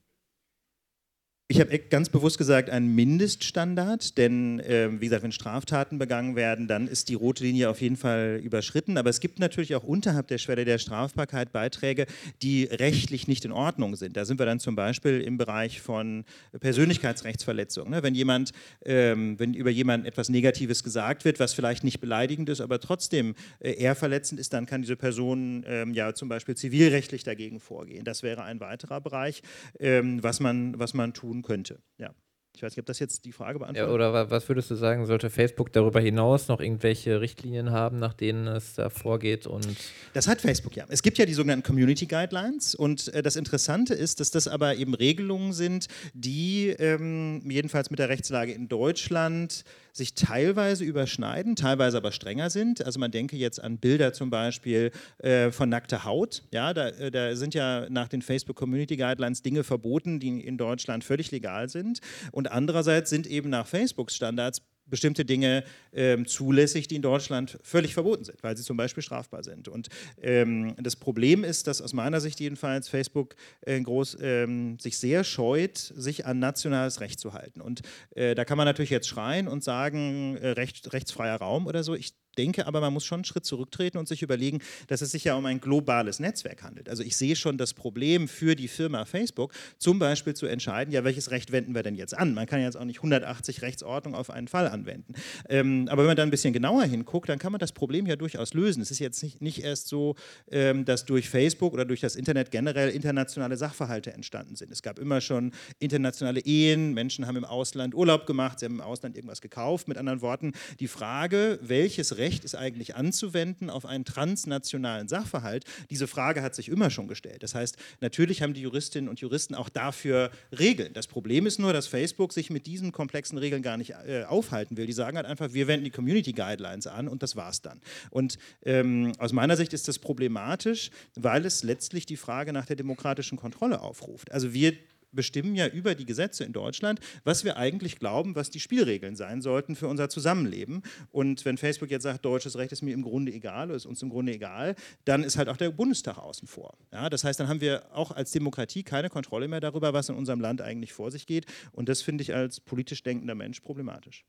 Ich 1.47 1.61
habe 1.61 1.79
ganz 1.79 2.09
bewusst 2.09 2.39
gesagt, 2.39 2.71
ein 2.71 2.95
Mindeststandard, 2.95 4.17
denn 4.17 4.61
äh, 4.61 4.89
wie 4.99 5.05
gesagt, 5.05 5.25
wenn 5.25 5.31
Straftaten 5.31 5.99
begangen 5.99 6.37
werden, 6.37 6.69
dann 6.69 6.89
ist 6.89 7.11
die 7.11 7.15
rote 7.15 7.45
Linie 7.45 7.69
auf 7.69 7.83
jeden 7.83 7.99
Fall 7.99 8.41
überschritten. 8.43 8.97
Aber 8.97 9.11
es 9.11 9.21
gibt 9.21 9.39
natürlich 9.41 9.75
auch 9.75 9.85
unterhalb 9.85 10.27
der 10.29 10.39
Schwelle 10.39 10.65
der 10.65 10.79
Strafbarkeit 10.79 11.53
Beiträge, 11.53 12.07
die 12.41 12.65
rechtlich 12.65 13.29
nicht 13.29 13.45
in 13.45 13.53
Ordnung 13.53 13.95
sind. 13.95 14.17
Da 14.17 14.25
sind 14.25 14.41
wir 14.41 14.47
dann 14.47 14.59
zum 14.59 14.75
Beispiel 14.75 15.21
im 15.21 15.37
Bereich 15.37 15.83
von 15.83 16.25
Persönlichkeitsrechtsverletzungen. 16.59 17.91
Ne? 17.91 18.03
Wenn 18.03 18.15
jemand, 18.15 18.53
ähm, 18.87 19.39
wenn 19.39 19.53
über 19.53 19.69
jemanden 19.69 20.07
etwas 20.07 20.31
Negatives 20.31 20.83
gesagt 20.83 21.27
wird, 21.27 21.41
was 21.41 21.53
vielleicht 21.53 21.85
nicht 21.85 22.01
beleidigend 22.01 22.49
ist, 22.49 22.63
aber 22.63 22.81
trotzdem 22.81 23.35
äh, 23.61 23.73
eher 23.73 23.95
verletzend 23.97 24.41
ist, 24.41 24.55
dann 24.55 24.65
kann 24.65 24.81
diese 24.81 24.97
Person 24.97 25.63
ähm, 25.69 25.93
ja 25.93 26.15
zum 26.15 26.31
Beispiel 26.31 26.57
zivilrechtlich 26.57 27.23
dagegen 27.23 27.61
vorgehen. 27.61 28.07
Das 28.07 28.23
wäre 28.23 28.45
ein 28.45 28.61
weiterer 28.61 29.03
Bereich, 29.03 29.43
ähm, 29.79 30.23
was 30.23 30.41
man, 30.41 30.79
was 30.79 30.95
man 30.95 31.13
tun 31.13 31.34
tun 31.35 31.43
könnte. 31.43 31.83
Ja. 31.99 32.15
Ich 32.57 32.63
weiß 32.63 32.71
nicht, 32.73 32.79
ob 32.79 32.87
das 32.87 33.01
jetzt 33.01 33.25
die 33.25 33.33
Frage 33.33 33.59
beantwortet. 33.59 33.89
Ja, 33.89 33.93
oder 33.93 34.31
was 34.31 34.49
würdest 34.49 34.71
du 34.71 34.77
sagen, 34.77 35.07
sollte 35.07 35.29
Facebook 35.29 35.73
darüber 35.73 36.01
hinaus 36.01 36.47
noch 36.47 36.61
irgendwelche 36.61 37.21
Richtlinien 37.21 37.73
haben, 37.73 37.99
nach 37.99 38.15
denen 38.15 38.47
es 38.47 38.75
da 38.75 38.91
vorgeht? 38.91 39.49
Und 39.49 39.67
das 40.13 40.29
hat 40.29 40.41
Facebook 40.41 40.77
ja. 40.77 40.85
Es 40.89 41.03
gibt 41.03 41.19
ja 41.19 41.27
die 41.27 41.35
sogenannten 41.35 41.67
Community 41.67 42.07
Guidelines 42.07 42.77
und 42.77 43.13
äh, 43.13 43.23
das 43.23 43.35
Interessante 43.35 43.95
ist, 43.95 44.21
dass 44.21 44.31
das 44.31 44.47
aber 44.47 44.77
eben 44.77 44.95
Regelungen 44.95 45.53
sind, 45.53 45.89
die 46.13 46.69
ähm, 46.69 47.43
jedenfalls 47.51 47.91
mit 47.91 47.99
der 47.99 48.09
Rechtslage 48.09 48.53
in 48.53 48.69
Deutschland 48.69 49.65
sich 49.97 50.15
teilweise 50.15 50.85
überschneiden, 50.85 51.55
teilweise 51.55 51.97
aber 51.97 52.11
strenger 52.11 52.51
sind. 52.51 52.85
Also 52.85 52.99
man 52.99 53.13
denke 53.13 53.37
jetzt 53.37 53.63
an 53.63 53.79
Bilder 53.79 54.13
zum 54.13 54.29
Beispiel 54.29 54.91
äh, 55.19 55.53
von 55.53 55.69
nackter 55.69 56.05
Haut. 56.05 56.43
Ja, 56.51 56.75
da, 56.75 56.89
äh, 56.89 57.13
da, 57.13 57.37
sind 57.37 57.55
ja 57.55 57.89
nach 57.89 58.09
den 58.09 58.21
Facebook 58.21 58.57
Community 58.57 58.97
Guidelines 58.97 59.43
Dinge 59.43 59.63
verboten, 59.63 60.19
die 60.19 60.41
in 60.41 60.59
Deutschland 60.59 61.05
völlig 61.05 61.31
legal 61.31 61.69
sind. 61.69 62.01
Und 62.33 62.51
andererseits 62.51 63.09
sind 63.09 63.29
eben 63.29 63.51
nach 63.51 63.69
Facebook 63.69 64.11
Standards 64.11 64.63
bestimmte 64.87 65.25
Dinge 65.25 65.65
ähm, 65.93 66.27
zulässig, 66.27 66.89
die 66.89 66.97
in 66.97 67.03
Deutschland 67.03 67.59
völlig 67.63 67.95
verboten 67.95 68.25
sind, 68.25 68.43
weil 68.43 68.57
sie 68.57 68.63
zum 68.63 68.77
Beispiel 68.77 69.03
strafbar 69.03 69.43
sind. 69.43 69.69
Und 69.69 69.89
ähm, 70.23 70.75
das 70.79 70.97
Problem 70.97 71.45
ist, 71.45 71.67
dass 71.67 71.81
aus 71.81 71.93
meiner 71.93 72.21
Sicht 72.21 72.41
jedenfalls 72.41 72.89
Facebook 72.89 73.35
äh, 73.63 73.81
groß, 73.81 74.19
ähm, 74.21 74.79
sich 74.79 74.99
sehr 74.99 75.25
scheut, 75.25 75.79
sich 75.79 76.27
an 76.27 76.39
nationales 76.39 77.01
Recht 77.01 77.21
zu 77.21 77.33
halten. 77.33 77.61
Und 77.61 77.83
äh, 78.15 78.35
da 78.35 78.45
kann 78.45 78.59
man 78.59 78.67
natürlich 78.67 78.91
jetzt 78.91 79.09
schreien 79.09 79.49
und 79.49 79.65
sagen, 79.65 80.37
äh, 80.37 80.51
recht, 80.51 80.93
rechtsfreier 80.93 81.37
Raum 81.37 81.67
oder 81.67 81.83
so. 81.83 81.95
Ich 81.95 82.15
denke 82.35 82.67
aber, 82.67 82.81
man 82.81 82.93
muss 82.93 83.05
schon 83.05 83.19
einen 83.19 83.25
Schritt 83.25 83.45
zurücktreten 83.45 83.99
und 83.99 84.09
sich 84.09 84.23
überlegen, 84.23 84.61
dass 84.89 85.01
es 85.01 85.11
sich 85.11 85.25
ja 85.25 85.35
um 85.35 85.47
ein 85.47 85.61
globales 85.61 86.21
Netzwerk 86.21 86.63
handelt. 86.63 86.89
Also 86.89 87.03
ich 87.03 87.17
sehe 87.17 87.37
schon 87.37 87.59
das 87.59 87.75
Problem 87.75 88.29
für 88.29 88.57
die 88.57 88.69
Firma 88.69 89.05
Facebook, 89.05 89.53
zum 89.79 89.99
Beispiel 89.99 90.35
zu 90.35 90.47
entscheiden, 90.47 90.93
ja, 90.93 91.05
welches 91.05 91.31
Recht 91.31 91.53
wenden 91.53 91.75
wir 91.75 91.83
denn 91.83 91.95
jetzt 91.95 92.17
an? 92.17 92.35
Man 92.35 92.47
kann 92.47 92.61
jetzt 92.61 92.77
auch 92.77 92.85
nicht 92.85 92.99
180 92.99 93.63
Rechtsordnungen 93.63 94.19
auf 94.19 94.31
einen 94.31 94.49
Fall 94.49 94.69
anwenden. 94.69 95.15
Ähm, 95.49 95.89
aber 95.91 96.03
wenn 96.03 96.09
man 96.09 96.17
da 96.17 96.23
ein 96.23 96.31
bisschen 96.31 96.53
genauer 96.53 96.85
hinguckt, 96.85 97.29
dann 97.29 97.39
kann 97.39 97.53
man 97.53 97.59
das 97.59 97.73
Problem 97.73 98.07
ja 98.07 98.17
durchaus 98.17 98.55
lösen. 98.55 98.83
Es 98.83 98.91
ist 98.91 98.99
jetzt 98.99 99.23
nicht, 99.23 99.41
nicht 99.41 99.63
erst 99.63 99.89
so, 99.89 100.17
ähm, 100.51 100.85
dass 100.85 101.05
durch 101.05 101.29
Facebook 101.29 101.73
oder 101.73 101.85
durch 101.85 102.01
das 102.01 102.17
Internet 102.17 102.51
generell 102.51 102.91
internationale 102.91 103.57
Sachverhalte 103.57 104.13
entstanden 104.13 104.57
sind. 104.57 104.71
Es 104.71 104.83
gab 104.83 104.99
immer 104.99 105.21
schon 105.21 105.53
internationale 105.79 106.41
Ehen, 106.41 106.95
Menschen 106.95 107.27
haben 107.27 107.37
im 107.37 107.45
Ausland 107.45 107.95
Urlaub 107.95 108.27
gemacht, 108.27 108.61
sie 108.61 108.67
haben 108.67 108.77
im 108.77 108.81
Ausland 108.81 109.17
irgendwas 109.17 109.41
gekauft. 109.41 109.89
Mit 109.89 109.99
anderen 109.99 110.21
Worten, 110.21 110.53
die 110.81 110.89
Frage, 110.89 111.59
welches 111.63 112.17
Recht 112.17 112.24
Recht 112.25 112.43
ist 112.43 112.55
eigentlich 112.55 112.97
anzuwenden 112.97 113.69
auf 113.69 113.85
einen 113.85 114.07
transnationalen 114.07 115.09
Sachverhalt? 115.09 115.65
Diese 115.91 116.07
Frage 116.07 116.41
hat 116.41 116.55
sich 116.55 116.71
immer 116.71 116.89
schon 116.89 117.07
gestellt. 117.07 117.43
Das 117.43 117.55
heißt, 117.55 117.77
natürlich 118.01 118.41
haben 118.41 118.55
die 118.55 118.63
Juristinnen 118.63 119.11
und 119.11 119.21
Juristen 119.21 119.55
auch 119.55 119.69
dafür 119.69 120.31
Regeln. 120.59 120.95
Das 120.95 121.07
Problem 121.07 121.45
ist 121.45 121.59
nur, 121.59 121.75
dass 121.75 121.87
Facebook 121.87 122.33
sich 122.33 122.49
mit 122.49 122.67
diesen 122.67 122.93
komplexen 122.93 123.37
Regeln 123.37 123.61
gar 123.61 123.77
nicht 123.77 123.91
äh, 124.07 124.25
aufhalten 124.25 124.79
will. 124.79 124.87
Die 124.87 124.95
sagen 124.95 125.19
halt 125.19 125.27
einfach, 125.27 125.53
wir 125.53 125.67
wenden 125.67 125.85
die 125.85 125.91
Community 125.91 126.33
Guidelines 126.33 126.87
an 126.87 127.09
und 127.09 127.23
das 127.23 127.37
war's 127.37 127.61
dann. 127.61 127.83
Und 128.09 128.39
ähm, 128.65 129.13
aus 129.19 129.35
meiner 129.35 129.59
Sicht 129.59 129.75
ist 129.75 129.87
das 129.87 129.99
problematisch, 129.99 130.91
weil 131.15 131.45
es 131.45 131.63
letztlich 131.63 132.07
die 132.07 132.17
Frage 132.17 132.55
nach 132.55 132.65
der 132.65 132.77
demokratischen 132.77 133.37
Kontrolle 133.37 133.83
aufruft. 133.83 134.33
Also 134.33 134.55
wir 134.55 134.73
bestimmen 135.15 135.55
ja 135.55 135.67
über 135.67 135.95
die 135.95 136.05
Gesetze 136.07 136.45
in 136.45 136.53
Deutschland, 136.53 137.01
was 137.25 137.45
wir 137.45 137.57
eigentlich 137.57 137.99
glauben, 137.99 138.35
was 138.35 138.51
die 138.51 138.61
Spielregeln 138.61 139.17
sein 139.17 139.41
sollten 139.41 139.77
für 139.77 139.89
unser 139.89 140.09
Zusammenleben. 140.09 140.83
Und 141.11 141.45
wenn 141.45 141.57
Facebook 141.57 141.91
jetzt 141.91 142.03
sagt, 142.03 142.25
deutsches 142.25 142.57
Recht 142.57 142.73
ist 142.73 142.83
mir 142.83 142.95
im 142.95 143.03
Grunde 143.03 143.33
egal, 143.33 143.71
ist 143.71 143.87
uns 143.87 144.03
im 144.03 144.11
Grunde 144.11 144.33
egal, 144.33 144.75
dann 145.05 145.25
ist 145.25 145.37
halt 145.37 145.49
auch 145.49 145.57
der 145.57 145.71
Bundestag 145.71 146.19
außen 146.19 146.49
vor. 146.49 146.77
Ja, 146.93 147.09
das 147.11 147.25
heißt, 147.25 147.41
dann 147.41 147.49
haben 147.49 147.61
wir 147.61 147.85
auch 147.93 148.11
als 148.11 148.31
Demokratie 148.33 148.83
keine 148.83 149.09
Kontrolle 149.09 149.49
mehr 149.49 149.61
darüber, 149.61 149.93
was 149.93 150.09
in 150.09 150.15
unserem 150.15 150.41
Land 150.41 150.61
eigentlich 150.61 150.93
vor 150.93 151.11
sich 151.11 151.27
geht. 151.27 151.47
Und 151.73 151.89
das 151.89 152.03
finde 152.03 152.23
ich 152.23 152.35
als 152.35 152.61
politisch 152.61 153.03
denkender 153.03 153.35
Mensch 153.35 153.61
problematisch. 153.61 154.25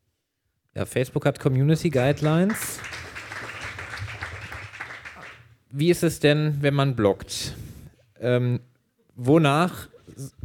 Ja, 0.75 0.85
Facebook 0.85 1.25
hat 1.25 1.39
Community 1.39 1.89
Guidelines. 1.89 2.79
Wie 5.71 5.89
ist 5.89 6.03
es 6.03 6.19
denn, 6.19 6.61
wenn 6.61 6.73
man 6.73 6.95
bloggt? 6.95 7.55
Ähm, 8.19 8.61
wonach 9.15 9.87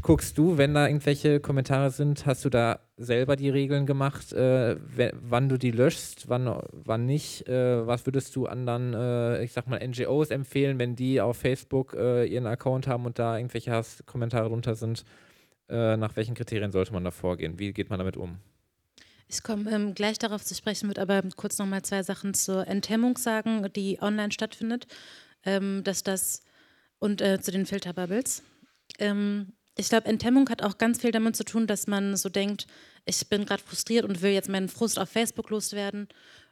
guckst 0.02 0.36
du, 0.38 0.58
wenn 0.58 0.74
da 0.74 0.86
irgendwelche 0.86 1.40
Kommentare 1.40 1.90
sind, 1.90 2.26
hast 2.26 2.44
du 2.44 2.50
da 2.50 2.80
selber 2.96 3.36
die 3.36 3.50
Regeln 3.50 3.86
gemacht, 3.86 4.32
äh, 4.32 4.76
wann 5.22 5.48
du 5.48 5.58
die 5.58 5.70
löschst, 5.70 6.28
wann, 6.28 6.62
wann 6.72 7.06
nicht? 7.06 7.48
Äh, 7.48 7.86
was 7.86 8.06
würdest 8.06 8.34
du 8.36 8.46
anderen, 8.46 8.94
äh, 8.94 9.42
ich 9.42 9.52
sag 9.52 9.66
mal, 9.66 9.80
NGOs 9.86 10.30
empfehlen, 10.30 10.78
wenn 10.78 10.96
die 10.96 11.20
auf 11.20 11.36
Facebook 11.36 11.94
äh, 11.94 12.26
ihren 12.26 12.46
Account 12.46 12.86
haben 12.86 13.06
und 13.06 13.18
da 13.18 13.36
irgendwelche 13.36 13.72
Hasskommentare 13.72 14.48
drunter 14.48 14.74
sind? 14.74 15.04
Äh, 15.68 15.96
nach 15.96 16.16
welchen 16.16 16.34
Kriterien 16.34 16.72
sollte 16.72 16.92
man 16.92 17.04
da 17.04 17.10
vorgehen? 17.10 17.58
Wie 17.58 17.72
geht 17.72 17.90
man 17.90 17.98
damit 17.98 18.16
um? 18.16 18.38
Ich 19.28 19.42
komme 19.42 19.70
ähm, 19.70 19.94
gleich 19.94 20.18
darauf 20.18 20.44
zu 20.44 20.54
sprechen, 20.54 20.88
würde 20.88 21.02
aber 21.02 21.22
kurz 21.36 21.58
nochmal 21.58 21.82
zwei 21.82 22.02
Sachen 22.02 22.34
zur 22.34 22.66
Enthemmung 22.66 23.16
sagen, 23.16 23.66
die 23.74 24.02
online 24.02 24.32
stattfindet. 24.32 24.86
Ähm, 25.44 25.82
dass 25.84 26.02
das 26.02 26.42
und 26.98 27.22
äh, 27.22 27.40
zu 27.40 27.50
den 27.50 27.66
Filterbubbles. 27.66 28.42
Ähm, 28.98 29.54
ich 29.76 29.88
glaube, 29.88 30.06
Enthemmung 30.06 30.48
hat 30.50 30.62
auch 30.62 30.78
ganz 30.78 31.00
viel 31.00 31.10
damit 31.10 31.36
zu 31.36 31.44
tun, 31.44 31.66
dass 31.66 31.86
man 31.86 32.16
so 32.16 32.28
denkt, 32.28 32.66
ich 33.06 33.28
bin 33.28 33.46
gerade 33.46 33.62
frustriert 33.62 34.04
und 34.04 34.22
will 34.22 34.32
jetzt 34.32 34.48
meinen 34.48 34.68
Frust 34.68 34.98
auf 34.98 35.08
Facebook 35.08 35.50
loswerden 35.50 36.08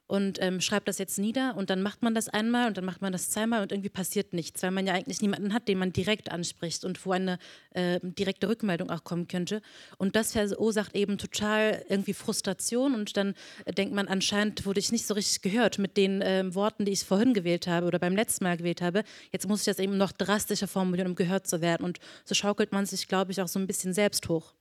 und 0.09 0.39
ähm, 0.41 0.61
schreibt 0.61 0.89
das 0.89 0.99
jetzt 0.99 1.19
nieder 1.19 1.55
und 1.57 1.71
dann 1.71 1.83
macht 1.83 2.03
man 2.03 2.15
das 2.15 2.29
einmal 2.29 2.67
und 2.67 2.79
dann 2.79 2.85
macht 2.87 3.03
man 3.03 3.13
das 3.13 3.31
zweimal 3.31 3.63
und 3.63 3.73
irgendwie 3.73 3.91
passiert 3.91 4.33
nichts, 4.33 4.63
weil 4.63 4.71
man 4.71 4.87
ja 4.87 4.95
eigentlich 4.95 5.21
niemanden 5.21 5.53
hat, 5.53 5.69
den 5.69 5.79
man 5.79 5.93
direkt 5.93 6.33
anspricht 6.33 6.85
und 6.85 7.05
wo 7.05 7.13
eine 7.13 7.39
äh, 7.75 8.01
direkte 8.03 8.49
Rückmeldung 8.49 8.91
auch 8.91 9.05
kommen 9.05 9.29
könnte. 9.29 9.61
Und 9.99 10.17
das 10.17 10.33
verursacht 10.33 10.97
eben 10.97 11.19
total 11.19 11.85
irgendwie 11.89 12.15
Frustration 12.15 12.95
und 12.95 13.17
dann 13.19 13.35
äh, 13.67 13.73
denkt 13.73 13.95
man, 13.95 14.09
anscheinend 14.09 14.65
wurde 14.65 14.81
ich 14.81 14.91
nicht 14.91 15.07
so 15.07 15.13
richtig 15.13 15.43
gehört 15.43 15.79
mit 15.79 15.99
den 15.99 16.23
äh, 16.23 16.55
Worten, 16.55 16.87
die 16.87 16.93
ich 16.93 17.05
vorhin 17.05 17.35
gewählt 17.35 17.67
habe 17.67 17.87
oder 17.87 17.99
beim 17.99 18.17
letzten 18.17 18.45
Mal 18.45 18.57
gewählt 18.57 18.81
habe. 18.81 19.05
Jetzt 19.31 19.47
muss 19.47 19.61
ich 19.61 19.67
das 19.67 19.79
eben 19.79 19.99
noch 19.99 20.13
drastischer 20.13 20.69
formulieren, 20.69 21.09
um 21.09 21.17
gehört 21.17 21.47
zu 21.47 21.61
werden. 21.61 21.85
Und 21.85 21.99
so 22.25 22.35
schaukelt 22.35 22.73
man 22.73 22.87
sich, 22.87 23.09
glaube 23.09 23.33
ich, 23.33 23.43
auch 23.43 23.49
so 23.49 23.59
ein 23.59 23.67
bisschen 23.67 23.93
selbst 23.93 24.27
hoch. 24.31 24.55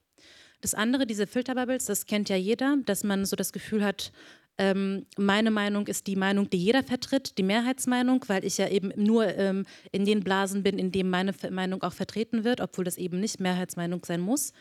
Das 0.60 0.74
andere, 0.74 1.06
diese 1.06 1.26
Filterbubbles, 1.26 1.86
das 1.86 2.06
kennt 2.06 2.28
ja 2.28 2.36
jeder, 2.36 2.76
dass 2.84 3.04
man 3.04 3.24
so 3.24 3.36
das 3.36 3.52
Gefühl 3.52 3.84
hat, 3.84 4.12
ähm, 4.58 5.06
meine 5.16 5.50
Meinung 5.50 5.86
ist 5.86 6.06
die 6.06 6.16
Meinung, 6.16 6.50
die 6.50 6.58
jeder 6.58 6.82
vertritt, 6.82 7.38
die 7.38 7.42
Mehrheitsmeinung, 7.42 8.24
weil 8.26 8.44
ich 8.44 8.58
ja 8.58 8.68
eben 8.68 8.92
nur 8.96 9.26
ähm, 9.36 9.64
in 9.92 10.04
den 10.04 10.24
Blasen 10.24 10.62
bin, 10.62 10.78
in 10.78 10.90
denen 10.90 11.10
meine 11.10 11.32
Meinung 11.50 11.82
auch 11.82 11.92
vertreten 11.92 12.44
wird, 12.44 12.60
obwohl 12.60 12.84
das 12.84 12.96
eben 12.96 13.20
nicht 13.20 13.40
Mehrheitsmeinung 13.40 14.04
sein 14.04 14.20
muss. 14.20 14.52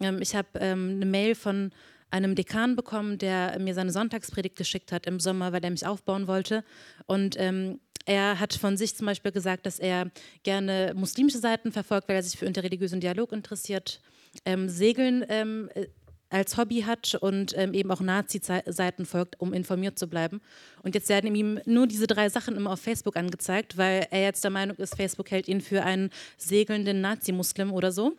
Ähm, 0.00 0.20
ich 0.20 0.34
habe 0.34 0.48
ähm, 0.60 0.94
eine 0.96 1.06
Mail 1.06 1.34
von 1.34 1.70
einem 2.10 2.34
Dekan 2.34 2.74
bekommen, 2.74 3.18
der 3.18 3.58
mir 3.58 3.74
seine 3.74 3.92
Sonntagspredigt 3.92 4.56
geschickt 4.56 4.92
hat 4.92 5.06
im 5.06 5.20
Sommer, 5.20 5.52
weil 5.52 5.62
er 5.62 5.70
mich 5.70 5.86
aufbauen 5.86 6.26
wollte. 6.26 6.64
Und 7.06 7.36
ähm, 7.38 7.80
er 8.06 8.40
hat 8.40 8.54
von 8.54 8.76
sich 8.76 8.96
zum 8.96 9.06
Beispiel 9.06 9.32
gesagt, 9.32 9.66
dass 9.66 9.78
er 9.78 10.10
gerne 10.42 10.94
muslimische 10.96 11.38
Seiten 11.38 11.72
verfolgt, 11.72 12.08
weil 12.08 12.16
er 12.16 12.22
sich 12.22 12.38
für 12.38 12.46
interreligiösen 12.46 13.00
Dialog 13.00 13.32
interessiert. 13.32 14.00
Ähm, 14.44 14.68
Segeln 14.68 15.24
ähm, 15.28 15.68
äh, 15.74 15.86
als 16.30 16.56
Hobby 16.56 16.82
hat 16.82 17.14
und 17.14 17.56
ähm, 17.56 17.74
eben 17.74 17.90
auch 17.90 18.00
Nazi-Seiten 18.00 19.06
folgt, 19.06 19.40
um 19.40 19.52
informiert 19.52 19.98
zu 19.98 20.08
bleiben. 20.08 20.40
Und 20.82 20.94
jetzt 20.94 21.08
werden 21.08 21.34
ihm 21.34 21.60
nur 21.64 21.86
diese 21.86 22.06
drei 22.06 22.28
Sachen 22.28 22.56
immer 22.56 22.72
auf 22.72 22.80
Facebook 22.80 23.16
angezeigt, 23.16 23.76
weil 23.76 24.06
er 24.10 24.22
jetzt 24.22 24.44
der 24.44 24.50
Meinung 24.50 24.76
ist, 24.76 24.96
Facebook 24.96 25.30
hält 25.30 25.48
ihn 25.48 25.60
für 25.60 25.82
einen 25.82 26.10
segelnden 26.36 27.00
Nazi-Muslim 27.00 27.72
oder 27.72 27.92
so. 27.92 28.14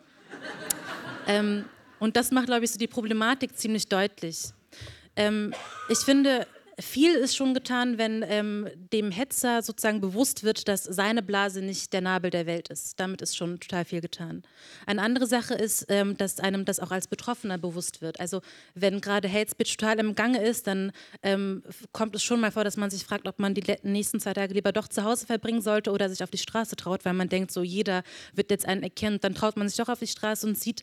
ähm, 1.26 1.64
und 1.98 2.16
das 2.16 2.30
macht, 2.30 2.46
glaube 2.46 2.64
ich, 2.64 2.70
so 2.72 2.78
die 2.78 2.88
Problematik 2.88 3.56
ziemlich 3.56 3.88
deutlich. 3.88 4.52
Ähm, 5.16 5.52
ich 5.88 5.98
finde, 5.98 6.46
viel 6.80 7.14
ist 7.14 7.36
schon 7.36 7.54
getan, 7.54 7.98
wenn 7.98 8.24
ähm, 8.26 8.68
dem 8.92 9.10
Hetzer 9.10 9.62
sozusagen 9.62 10.00
bewusst 10.00 10.44
wird, 10.44 10.68
dass 10.68 10.84
seine 10.84 11.22
Blase 11.22 11.62
nicht 11.62 11.92
der 11.92 12.00
Nabel 12.00 12.30
der 12.30 12.46
Welt 12.46 12.68
ist. 12.68 12.98
Damit 12.98 13.22
ist 13.22 13.36
schon 13.36 13.60
total 13.60 13.84
viel 13.84 14.00
getan. 14.00 14.42
Eine 14.86 15.02
andere 15.02 15.26
Sache 15.26 15.54
ist, 15.54 15.86
ähm, 15.88 16.16
dass 16.16 16.40
einem 16.40 16.64
das 16.64 16.80
auch 16.80 16.90
als 16.90 17.08
Betroffener 17.08 17.58
bewusst 17.58 18.02
wird. 18.02 18.20
Also 18.20 18.40
wenn 18.74 19.00
gerade 19.00 19.30
Hate 19.30 19.50
Speech 19.50 19.76
total 19.76 19.98
im 19.98 20.14
Gange 20.14 20.42
ist, 20.42 20.66
dann 20.66 20.92
ähm, 21.22 21.62
kommt 21.92 22.14
es 22.14 22.22
schon 22.22 22.40
mal 22.40 22.50
vor, 22.50 22.64
dass 22.64 22.76
man 22.76 22.90
sich 22.90 23.04
fragt, 23.04 23.26
ob 23.26 23.38
man 23.38 23.54
die 23.54 23.64
nächsten 23.82 24.20
zwei 24.20 24.32
Tage 24.32 24.54
lieber 24.54 24.72
doch 24.72 24.88
zu 24.88 25.04
Hause 25.04 25.26
verbringen 25.26 25.62
sollte 25.62 25.92
oder 25.92 26.08
sich 26.08 26.22
auf 26.22 26.30
die 26.30 26.38
Straße 26.38 26.76
traut, 26.76 27.04
weil 27.04 27.14
man 27.14 27.28
denkt, 27.28 27.50
so 27.52 27.62
jeder 27.62 28.02
wird 28.34 28.50
jetzt 28.50 28.66
einen 28.66 28.82
erkennen. 28.82 29.18
Dann 29.20 29.34
traut 29.34 29.56
man 29.56 29.68
sich 29.68 29.76
doch 29.76 29.88
auf 29.88 29.98
die 29.98 30.06
Straße 30.06 30.46
und 30.46 30.58
sieht, 30.58 30.82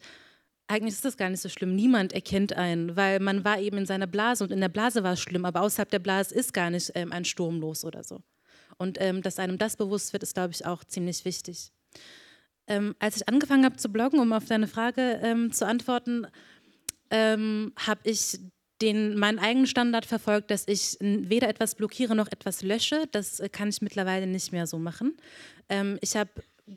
eigentlich 0.67 0.95
ist 0.95 1.05
das 1.05 1.17
gar 1.17 1.29
nicht 1.29 1.41
so 1.41 1.49
schlimm. 1.49 1.75
Niemand 1.75 2.13
erkennt 2.13 2.53
einen, 2.53 2.95
weil 2.95 3.19
man 3.19 3.43
war 3.43 3.59
eben 3.59 3.77
in 3.77 3.85
seiner 3.85 4.07
Blase 4.07 4.43
und 4.43 4.51
in 4.51 4.59
der 4.59 4.69
Blase 4.69 5.03
war 5.03 5.13
es 5.13 5.21
schlimm, 5.21 5.45
aber 5.45 5.61
außerhalb 5.61 5.89
der 5.89 5.99
Blase 5.99 6.35
ist 6.35 6.53
gar 6.53 6.69
nicht 6.69 6.91
ähm, 6.95 7.11
ein 7.11 7.25
Sturm 7.25 7.59
los 7.59 7.85
oder 7.85 8.03
so. 8.03 8.21
Und 8.77 8.97
ähm, 8.99 9.21
dass 9.21 9.39
einem 9.39 9.57
das 9.57 9.77
bewusst 9.77 10.13
wird, 10.13 10.23
ist, 10.23 10.33
glaube 10.33 10.53
ich, 10.53 10.65
auch 10.65 10.83
ziemlich 10.83 11.25
wichtig. 11.25 11.71
Ähm, 12.67 12.95
als 12.99 13.15
ich 13.15 13.27
angefangen 13.27 13.65
habe 13.65 13.77
zu 13.77 13.89
bloggen, 13.89 14.19
um 14.19 14.33
auf 14.33 14.45
deine 14.45 14.67
Frage 14.67 15.19
ähm, 15.23 15.51
zu 15.53 15.65
antworten, 15.65 16.27
ähm, 17.09 17.71
habe 17.77 18.01
ich 18.03 18.39
den, 18.81 19.17
meinen 19.17 19.39
eigenen 19.39 19.67
Standard 19.67 20.05
verfolgt, 20.05 20.51
dass 20.51 20.67
ich 20.67 20.97
weder 20.99 21.49
etwas 21.49 21.75
blockiere 21.75 22.15
noch 22.15 22.27
etwas 22.27 22.61
lösche. 22.61 23.05
Das 23.11 23.39
äh, 23.39 23.49
kann 23.49 23.69
ich 23.69 23.81
mittlerweile 23.81 24.27
nicht 24.27 24.51
mehr 24.51 24.67
so 24.67 24.77
machen. 24.77 25.17
Ähm, 25.69 25.97
ich 26.01 26.15
habe 26.15 26.29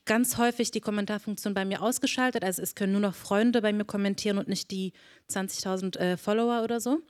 ganz 0.04 0.36
häufig 0.38 0.70
die 0.70 0.80
Kommentarfunktion 0.80 1.54
bei 1.54 1.64
mir 1.64 1.82
ausgeschaltet. 1.82 2.44
Also 2.44 2.62
es 2.62 2.74
können 2.74 2.92
nur 2.92 3.00
noch 3.00 3.14
Freunde 3.14 3.62
bei 3.62 3.72
mir 3.72 3.84
kommentieren 3.84 4.38
und 4.38 4.48
nicht 4.48 4.70
die 4.70 4.92
20.000 5.28 5.98
äh, 5.98 6.16
Follower 6.16 6.62
oder 6.62 6.80
so. 6.80 7.00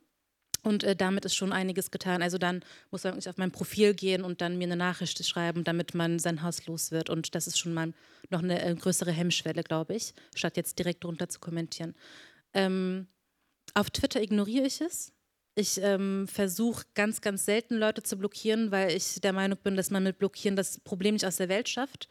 Und 0.62 0.84
äh, 0.84 0.94
damit 0.94 1.24
ist 1.24 1.34
schon 1.34 1.52
einiges 1.52 1.90
getan. 1.90 2.22
Also 2.22 2.38
dann 2.38 2.62
muss 2.90 3.04
man 3.04 3.14
wirklich 3.14 3.28
auf 3.28 3.38
mein 3.38 3.52
Profil 3.52 3.94
gehen 3.94 4.24
und 4.24 4.40
dann 4.40 4.58
mir 4.58 4.64
eine 4.64 4.76
Nachricht 4.76 5.24
schreiben, 5.24 5.64
damit 5.64 5.94
man 5.94 6.18
sein 6.18 6.42
Haus 6.42 6.66
los 6.66 6.90
wird. 6.90 7.10
Und 7.10 7.34
das 7.34 7.46
ist 7.46 7.58
schon 7.58 7.72
mal 7.72 7.92
noch 8.28 8.42
eine 8.42 8.62
äh, 8.62 8.74
größere 8.74 9.12
Hemmschwelle, 9.12 9.62
glaube 9.62 9.94
ich, 9.94 10.12
statt 10.34 10.56
jetzt 10.56 10.78
direkt 10.78 11.04
drunter 11.04 11.28
zu 11.28 11.40
kommentieren. 11.40 11.94
Ähm, 12.52 13.08
auf 13.74 13.90
Twitter 13.90 14.22
ignoriere 14.22 14.66
ich 14.66 14.80
es. 14.80 15.12
Ich 15.54 15.80
ähm, 15.82 16.28
versuche 16.28 16.84
ganz, 16.94 17.20
ganz 17.20 17.44
selten 17.44 17.76
Leute 17.76 18.02
zu 18.02 18.16
blockieren, 18.16 18.70
weil 18.70 18.96
ich 18.96 19.20
der 19.20 19.32
Meinung 19.32 19.58
bin, 19.62 19.76
dass 19.76 19.90
man 19.90 20.02
mit 20.02 20.18
Blockieren 20.18 20.56
das 20.56 20.80
Problem 20.80 21.14
nicht 21.14 21.26
aus 21.26 21.36
der 21.36 21.48
Welt 21.48 21.68
schafft. 21.68 22.08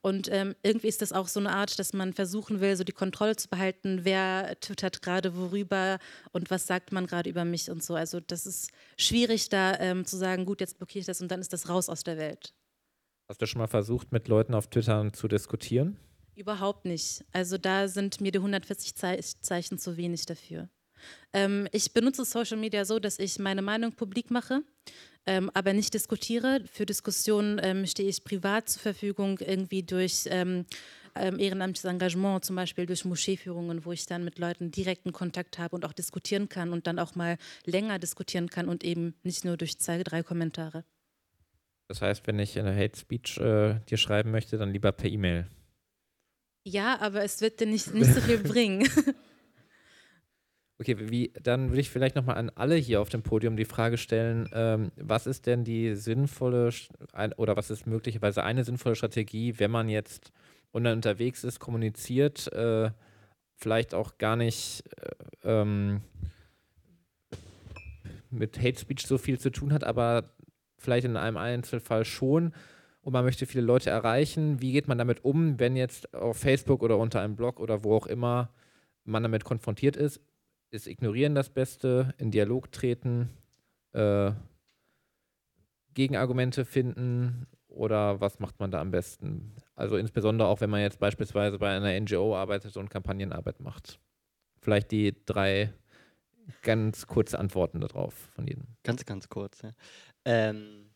Und 0.00 0.28
ähm, 0.30 0.54
irgendwie 0.62 0.86
ist 0.86 1.02
das 1.02 1.12
auch 1.12 1.26
so 1.26 1.40
eine 1.40 1.50
Art, 1.50 1.78
dass 1.78 1.92
man 1.92 2.12
versuchen 2.12 2.60
will, 2.60 2.76
so 2.76 2.84
die 2.84 2.92
Kontrolle 2.92 3.36
zu 3.36 3.48
behalten, 3.48 4.00
wer 4.04 4.58
twittert 4.60 5.02
gerade 5.02 5.36
worüber 5.36 5.98
und 6.32 6.50
was 6.50 6.66
sagt 6.66 6.92
man 6.92 7.06
gerade 7.06 7.28
über 7.28 7.44
mich 7.44 7.70
und 7.70 7.82
so. 7.82 7.94
Also 7.94 8.20
das 8.20 8.46
ist 8.46 8.70
schwierig, 8.96 9.48
da 9.48 9.78
ähm, 9.80 10.04
zu 10.04 10.16
sagen, 10.16 10.44
gut, 10.44 10.60
jetzt 10.60 10.78
blockiere 10.78 11.00
ich 11.00 11.06
das 11.06 11.20
und 11.20 11.30
dann 11.30 11.40
ist 11.40 11.52
das 11.52 11.68
raus 11.68 11.88
aus 11.88 12.04
der 12.04 12.16
Welt. 12.16 12.54
Hast 13.28 13.42
du 13.42 13.46
schon 13.46 13.60
mal 13.60 13.66
versucht, 13.66 14.12
mit 14.12 14.28
Leuten 14.28 14.54
auf 14.54 14.68
Twitter 14.68 15.12
zu 15.12 15.28
diskutieren? 15.28 15.98
Überhaupt 16.34 16.84
nicht. 16.84 17.24
Also 17.32 17.58
da 17.58 17.88
sind 17.88 18.20
mir 18.20 18.30
die 18.30 18.38
140 18.38 18.94
Zeichen 18.94 19.78
zu 19.78 19.96
wenig 19.96 20.24
dafür. 20.24 20.68
Ähm, 21.32 21.68
ich 21.72 21.92
benutze 21.92 22.24
Social 22.24 22.56
Media 22.56 22.84
so, 22.84 22.98
dass 22.98 23.18
ich 23.18 23.38
meine 23.38 23.62
Meinung 23.62 23.92
publik 23.92 24.30
mache 24.30 24.62
ähm, 25.28 25.50
aber 25.52 25.74
nicht 25.74 25.92
diskutiere. 25.92 26.62
Für 26.72 26.86
Diskussionen 26.86 27.60
ähm, 27.62 27.86
stehe 27.86 28.08
ich 28.08 28.24
privat 28.24 28.70
zur 28.70 28.80
Verfügung, 28.80 29.38
irgendwie 29.40 29.82
durch 29.82 30.24
ähm, 30.30 30.64
ähm, 31.14 31.38
ehrenamtliches 31.38 31.84
Engagement, 31.84 32.46
zum 32.46 32.56
Beispiel 32.56 32.86
durch 32.86 33.04
Moscheeführungen, 33.04 33.84
wo 33.84 33.92
ich 33.92 34.06
dann 34.06 34.24
mit 34.24 34.38
Leuten 34.38 34.70
direkten 34.70 35.12
Kontakt 35.12 35.58
habe 35.58 35.76
und 35.76 35.84
auch 35.84 35.92
diskutieren 35.92 36.48
kann 36.48 36.72
und 36.72 36.86
dann 36.86 36.98
auch 36.98 37.14
mal 37.14 37.36
länger 37.66 37.98
diskutieren 37.98 38.48
kann 38.48 38.70
und 38.70 38.84
eben 38.84 39.14
nicht 39.22 39.44
nur 39.44 39.58
durch 39.58 39.78
zwei, 39.78 40.02
drei 40.02 40.22
Kommentare. 40.22 40.84
Das 41.88 42.00
heißt, 42.00 42.26
wenn 42.26 42.38
ich 42.38 42.58
eine 42.58 42.74
Hate 42.74 42.98
Speech 42.98 43.36
äh, 43.36 43.80
dir 43.88 43.98
schreiben 43.98 44.30
möchte, 44.30 44.56
dann 44.56 44.72
lieber 44.72 44.92
per 44.92 45.10
E-Mail. 45.10 45.46
Ja, 46.64 46.98
aber 47.00 47.22
es 47.22 47.42
wird 47.42 47.60
dir 47.60 47.66
nicht, 47.66 47.92
nicht 47.92 48.14
so 48.14 48.20
viel 48.22 48.38
bringen. 48.38 48.88
Okay, 50.80 50.96
wie, 51.10 51.32
dann 51.42 51.70
würde 51.70 51.80
ich 51.80 51.90
vielleicht 51.90 52.14
nochmal 52.14 52.36
an 52.36 52.52
alle 52.54 52.76
hier 52.76 53.00
auf 53.00 53.08
dem 53.08 53.22
Podium 53.22 53.56
die 53.56 53.64
Frage 53.64 53.98
stellen, 53.98 54.48
ähm, 54.52 54.92
was 54.96 55.26
ist 55.26 55.46
denn 55.46 55.64
die 55.64 55.96
sinnvolle 55.96 56.70
oder 57.36 57.56
was 57.56 57.70
ist 57.70 57.86
möglicherweise 57.86 58.44
eine 58.44 58.62
sinnvolle 58.62 58.94
Strategie, 58.94 59.58
wenn 59.58 59.72
man 59.72 59.88
jetzt 59.88 60.32
unterwegs 60.70 61.42
ist, 61.42 61.58
kommuniziert, 61.58 62.52
äh, 62.52 62.90
vielleicht 63.56 63.92
auch 63.92 64.18
gar 64.18 64.36
nicht 64.36 64.84
äh, 65.42 65.48
ähm, 65.50 66.02
mit 68.30 68.58
Hate 68.58 68.78
Speech 68.78 69.04
so 69.04 69.18
viel 69.18 69.40
zu 69.40 69.50
tun 69.50 69.72
hat, 69.72 69.82
aber 69.82 70.30
vielleicht 70.78 71.06
in 71.06 71.16
einem 71.16 71.38
Einzelfall 71.38 72.04
schon 72.04 72.52
und 73.00 73.12
man 73.12 73.24
möchte 73.24 73.46
viele 73.46 73.64
Leute 73.64 73.90
erreichen. 73.90 74.60
Wie 74.60 74.70
geht 74.70 74.86
man 74.86 74.98
damit 74.98 75.24
um, 75.24 75.58
wenn 75.58 75.74
jetzt 75.74 76.14
auf 76.14 76.36
Facebook 76.36 76.84
oder 76.84 76.98
unter 76.98 77.20
einem 77.20 77.34
Blog 77.34 77.58
oder 77.58 77.82
wo 77.82 77.96
auch 77.96 78.06
immer 78.06 78.50
man 79.04 79.24
damit 79.24 79.42
konfrontiert 79.42 79.96
ist? 79.96 80.20
Ist 80.70 80.86
Ignorieren 80.86 81.34
das 81.34 81.50
Beste, 81.50 82.14
in 82.18 82.30
Dialog 82.30 82.70
treten, 82.72 83.30
äh, 83.92 84.32
Gegenargumente 85.94 86.64
finden 86.64 87.46
oder 87.68 88.20
was 88.20 88.38
macht 88.38 88.60
man 88.60 88.70
da 88.70 88.80
am 88.80 88.90
besten? 88.90 89.54
Also 89.74 89.96
insbesondere 89.96 90.48
auch, 90.48 90.60
wenn 90.60 90.70
man 90.70 90.80
jetzt 90.80 91.00
beispielsweise 91.00 91.58
bei 91.58 91.74
einer 91.74 91.98
NGO 91.98 92.36
arbeitet 92.36 92.76
und 92.76 92.90
Kampagnenarbeit 92.90 93.60
macht. 93.60 93.98
Vielleicht 94.60 94.90
die 94.90 95.14
drei 95.24 95.72
ganz 96.62 97.06
kurze 97.06 97.38
Antworten 97.38 97.80
darauf 97.80 98.14
von 98.34 98.46
jedem. 98.46 98.64
Ganz, 98.82 99.04
ganz 99.04 99.28
kurz. 99.28 99.62
Ja. 99.62 99.72
Ähm 100.24 100.87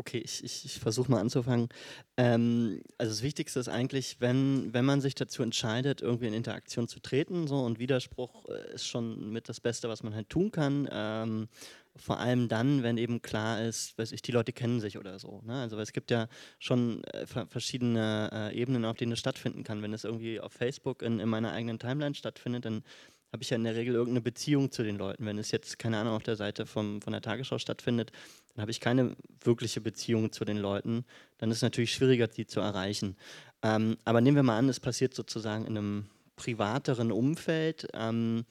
Okay, 0.00 0.22
ich, 0.24 0.42
ich, 0.42 0.64
ich 0.64 0.80
versuche 0.80 1.10
mal 1.10 1.20
anzufangen. 1.20 1.68
Ähm, 2.16 2.80
also 2.96 3.12
das 3.12 3.22
Wichtigste 3.22 3.60
ist 3.60 3.68
eigentlich, 3.68 4.16
wenn, 4.18 4.72
wenn 4.72 4.86
man 4.86 5.02
sich 5.02 5.14
dazu 5.14 5.42
entscheidet, 5.42 6.00
irgendwie 6.00 6.26
in 6.26 6.32
Interaktion 6.32 6.88
zu 6.88 7.00
treten, 7.00 7.46
so 7.46 7.60
und 7.66 7.78
Widerspruch 7.78 8.48
äh, 8.48 8.72
ist 8.72 8.86
schon 8.86 9.30
mit 9.30 9.50
das 9.50 9.60
Beste, 9.60 9.90
was 9.90 10.02
man 10.02 10.14
halt 10.14 10.30
tun 10.30 10.52
kann. 10.52 10.88
Ähm, 10.90 11.48
vor 11.96 12.18
allem 12.18 12.48
dann, 12.48 12.82
wenn 12.82 12.96
eben 12.96 13.20
klar 13.20 13.60
ist, 13.62 13.98
weiß 13.98 14.12
ich, 14.12 14.22
die 14.22 14.32
Leute 14.32 14.54
kennen 14.54 14.80
sich 14.80 14.96
oder 14.96 15.18
so. 15.18 15.42
Ne? 15.44 15.60
Also 15.60 15.78
es 15.78 15.92
gibt 15.92 16.10
ja 16.10 16.28
schon 16.58 17.04
äh, 17.04 17.26
verschiedene 17.26 18.30
äh, 18.32 18.58
Ebenen, 18.58 18.86
auf 18.86 18.96
denen 18.96 19.12
es 19.12 19.18
stattfinden 19.18 19.64
kann. 19.64 19.82
Wenn 19.82 19.92
es 19.92 20.04
irgendwie 20.04 20.40
auf 20.40 20.54
Facebook 20.54 21.02
in, 21.02 21.20
in 21.20 21.28
meiner 21.28 21.52
eigenen 21.52 21.78
Timeline 21.78 22.14
stattfindet, 22.14 22.64
dann 22.64 22.84
habe 23.32 23.42
ich 23.42 23.50
ja 23.50 23.56
in 23.56 23.64
der 23.64 23.76
Regel 23.76 23.94
irgendeine 23.94 24.20
Beziehung 24.20 24.70
zu 24.70 24.82
den 24.82 24.96
Leuten. 24.96 25.24
Wenn 25.24 25.38
es 25.38 25.50
jetzt, 25.50 25.78
keine 25.78 25.98
Ahnung, 25.98 26.14
auf 26.14 26.22
der 26.22 26.36
Seite 26.36 26.66
vom, 26.66 27.00
von 27.00 27.12
der 27.12 27.22
Tagesschau 27.22 27.58
stattfindet, 27.58 28.10
dann 28.54 28.62
habe 28.62 28.70
ich 28.70 28.80
keine 28.80 29.16
wirkliche 29.44 29.80
Beziehung 29.80 30.32
zu 30.32 30.44
den 30.44 30.58
Leuten. 30.58 31.04
Dann 31.38 31.50
ist 31.50 31.58
es 31.58 31.62
natürlich 31.62 31.92
schwieriger, 31.94 32.28
sie 32.30 32.46
zu 32.46 32.60
erreichen. 32.60 33.16
Ähm, 33.62 33.96
aber 34.04 34.20
nehmen 34.20 34.36
wir 34.36 34.42
mal 34.42 34.58
an, 34.58 34.68
es 34.68 34.80
passiert 34.80 35.14
sozusagen 35.14 35.64
in 35.66 35.76
einem 35.76 36.06
privateren 36.36 37.12
Umfeld. 37.12 37.86
Ähm, 37.94 38.44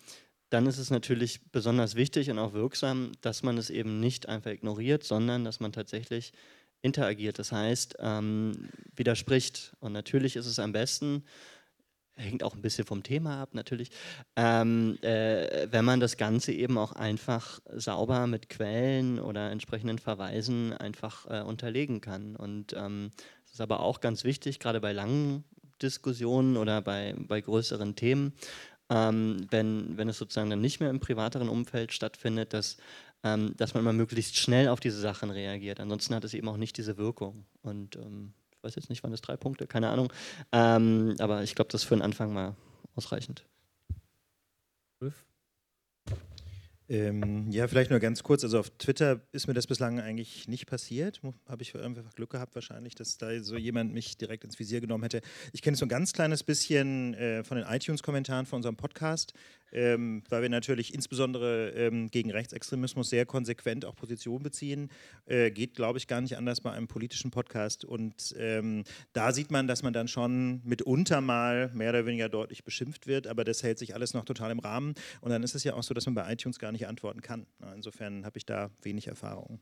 dann 0.50 0.66
ist 0.66 0.78
es 0.78 0.90
natürlich 0.90 1.42
besonders 1.52 1.96
wichtig 1.96 2.30
und 2.32 2.40
auch 2.40 2.54
wirksam, 2.54 3.12
dass 3.22 3.44
man 3.44 3.58
es 3.58 3.70
eben 3.70 4.00
nicht 4.00 4.30
einfach 4.30 4.52
ignoriert, 4.52 5.04
sondern 5.04 5.44
dass 5.44 5.60
man 5.60 5.74
tatsächlich 5.74 6.32
interagiert. 6.82 7.38
Das 7.38 7.52
heißt, 7.52 7.98
ähm, 8.00 8.70
widerspricht. 8.96 9.74
Und 9.80 9.92
natürlich 9.92 10.36
ist 10.36 10.46
es 10.46 10.60
am 10.60 10.72
besten, 10.72 11.24
hängt 12.20 12.44
auch 12.44 12.54
ein 12.54 12.62
bisschen 12.62 12.86
vom 12.86 13.04
Thema 13.04 13.42
ab 13.42 13.54
natürlich, 13.54 13.90
ähm, 14.36 14.98
äh, 15.02 15.68
wenn 15.72 15.86
man 15.86 16.00
das 16.00 16.18
Ganze 16.18 16.52
eben 16.52 16.78
auch 16.78 16.92
einfach 16.94 17.60
sauber 17.74 18.28
mit 18.28 18.50
Quellen 18.50 19.20
oder 19.20 19.52
entsprechenden 19.52 19.98
Verweisen 19.98 20.74
einfach 20.74 21.26
äh, 21.30 21.42
unterlegen 21.42 22.02
kann. 22.02 22.36
Und 22.36 22.74
ähm, 22.74 23.12
es 23.46 23.54
ist 23.54 23.62
aber 23.62 23.80
auch 23.80 24.02
ganz 24.02 24.24
wichtig, 24.24 24.60
gerade 24.60 24.82
bei 24.82 24.92
langen 24.92 25.44
Diskussionen 25.82 26.58
oder 26.58 26.82
bei, 26.82 27.16
bei 27.18 27.42
größeren 27.42 27.96
Themen, 27.96 28.34
ähm, 28.90 29.48
wenn, 29.50 29.98
wenn 29.98 30.10
es 30.10 30.18
sozusagen 30.18 30.50
dann 30.50 30.62
nicht 30.62 30.80
mehr 30.80 30.90
im 30.90 31.00
privateren 31.00 31.50
Umfeld 31.50 31.94
stattfindet, 31.94 32.54
dass, 32.54 32.78
ähm, 33.24 33.56
dass 33.56 33.74
man 33.74 33.84
immer 33.84 33.94
möglichst 33.94 34.36
schnell 34.38 34.68
auf 34.68 34.80
diese 34.80 35.00
Sachen 35.00 35.30
reagiert. 35.30 35.80
Ansonsten 35.80 36.16
hat 36.16 36.24
es 36.24 36.34
eben 36.34 36.50
auch 36.50 36.58
nicht 36.58 36.78
diese 36.78 36.98
Wirkung. 36.98 37.46
Und 37.62 37.96
ähm, 37.96 38.34
weiß 38.64 38.76
jetzt 38.76 38.90
nicht, 38.90 39.04
waren 39.04 39.12
das 39.12 39.22
drei 39.22 39.38
Punkte, 39.38 39.68
keine 39.68 39.90
Ahnung. 39.90 40.12
Ähm, 40.52 41.16
aber 41.20 41.44
ich 41.44 41.56
glaube, 41.56 41.72
das 41.72 41.82
ist 41.82 41.88
für 41.88 41.96
den 41.96 42.02
Anfang 42.02 42.34
mal 42.34 42.56
ausreichend. 42.96 43.46
Ulf? 45.02 45.26
Ähm, 46.90 47.52
ja, 47.52 47.68
vielleicht 47.68 47.92
nur 47.92 48.00
ganz 48.00 48.24
kurz. 48.24 48.44
Also 48.44 48.60
auf 48.60 48.72
Twitter 48.72 49.22
ist 49.32 49.48
mir 49.48 49.54
das 49.54 49.68
bislang 49.68 50.00
eigentlich 50.00 50.48
nicht 50.48 50.66
passiert. 50.66 51.22
Habe 51.48 51.62
ich 51.62 51.76
einfach 51.76 52.16
Glück 52.16 52.32
gehabt 52.32 52.56
wahrscheinlich, 52.56 52.96
dass 52.96 53.18
da 53.18 53.40
so 53.42 53.58
jemand 53.58 53.94
mich 53.94 54.18
direkt 54.18 54.44
ins 54.44 54.58
Visier 54.58 54.82
genommen 54.82 55.04
hätte. 55.04 55.22
Ich 55.54 55.62
kenne 55.62 55.74
es 55.74 55.80
so 55.80 55.86
ein 55.86 55.90
ganz 55.90 56.14
kleines 56.14 56.42
bisschen 56.42 57.14
äh, 57.14 57.44
von 57.44 57.58
den 57.58 57.68
iTunes-Kommentaren 57.68 58.48
von 58.48 58.58
unserem 58.58 58.76
Podcast 58.76 59.34
ähm, 59.72 60.24
weil 60.30 60.42
wir 60.42 60.50
natürlich 60.50 60.94
insbesondere 60.94 61.70
ähm, 61.72 62.10
gegen 62.10 62.32
Rechtsextremismus 62.32 63.10
sehr 63.10 63.26
konsequent 63.26 63.86
auch 63.86 63.96
Position 63.96 64.44
beziehen. 64.44 64.90
Äh, 65.26 65.52
geht, 65.52 65.76
glaube 65.76 65.98
ich, 65.98 66.08
gar 66.08 66.22
nicht 66.22 66.38
anders 66.38 66.62
bei 66.62 66.72
einem 66.72 66.88
politischen 66.88 67.32
Podcast. 67.32 67.86
Und 67.86 68.36
ähm, 68.38 68.84
da 69.14 69.32
sieht 69.32 69.52
man, 69.52 69.68
dass 69.68 69.84
man 69.84 69.94
dann 69.94 70.08
schon 70.08 70.62
mitunter 70.64 71.22
mal 71.22 71.72
mehr 71.74 71.90
oder 71.90 72.06
weniger 72.06 72.30
deutlich 72.30 72.64
beschimpft 72.64 73.08
wird, 73.08 73.28
aber 73.28 73.44
das 73.44 73.64
hält 73.64 73.80
sich 73.80 73.94
alles 73.94 74.14
noch 74.14 74.26
total 74.26 74.52
im 74.52 74.60
Rahmen. 74.60 74.94
Und 75.22 75.32
dann 75.32 75.44
ist 75.44 75.56
es 75.56 75.64
ja 75.64 75.74
auch 75.74 75.84
so, 75.84 75.94
dass 75.94 76.06
man 76.06 76.16
bei 76.16 76.32
iTunes 76.32 76.60
gar 76.60 76.72
nicht 76.72 76.88
antworten 76.88 77.22
kann. 77.22 77.46
Insofern 77.76 78.26
habe 78.26 78.38
ich 78.38 78.46
da 78.46 78.70
wenig 78.82 79.08
Erfahrung. 79.08 79.60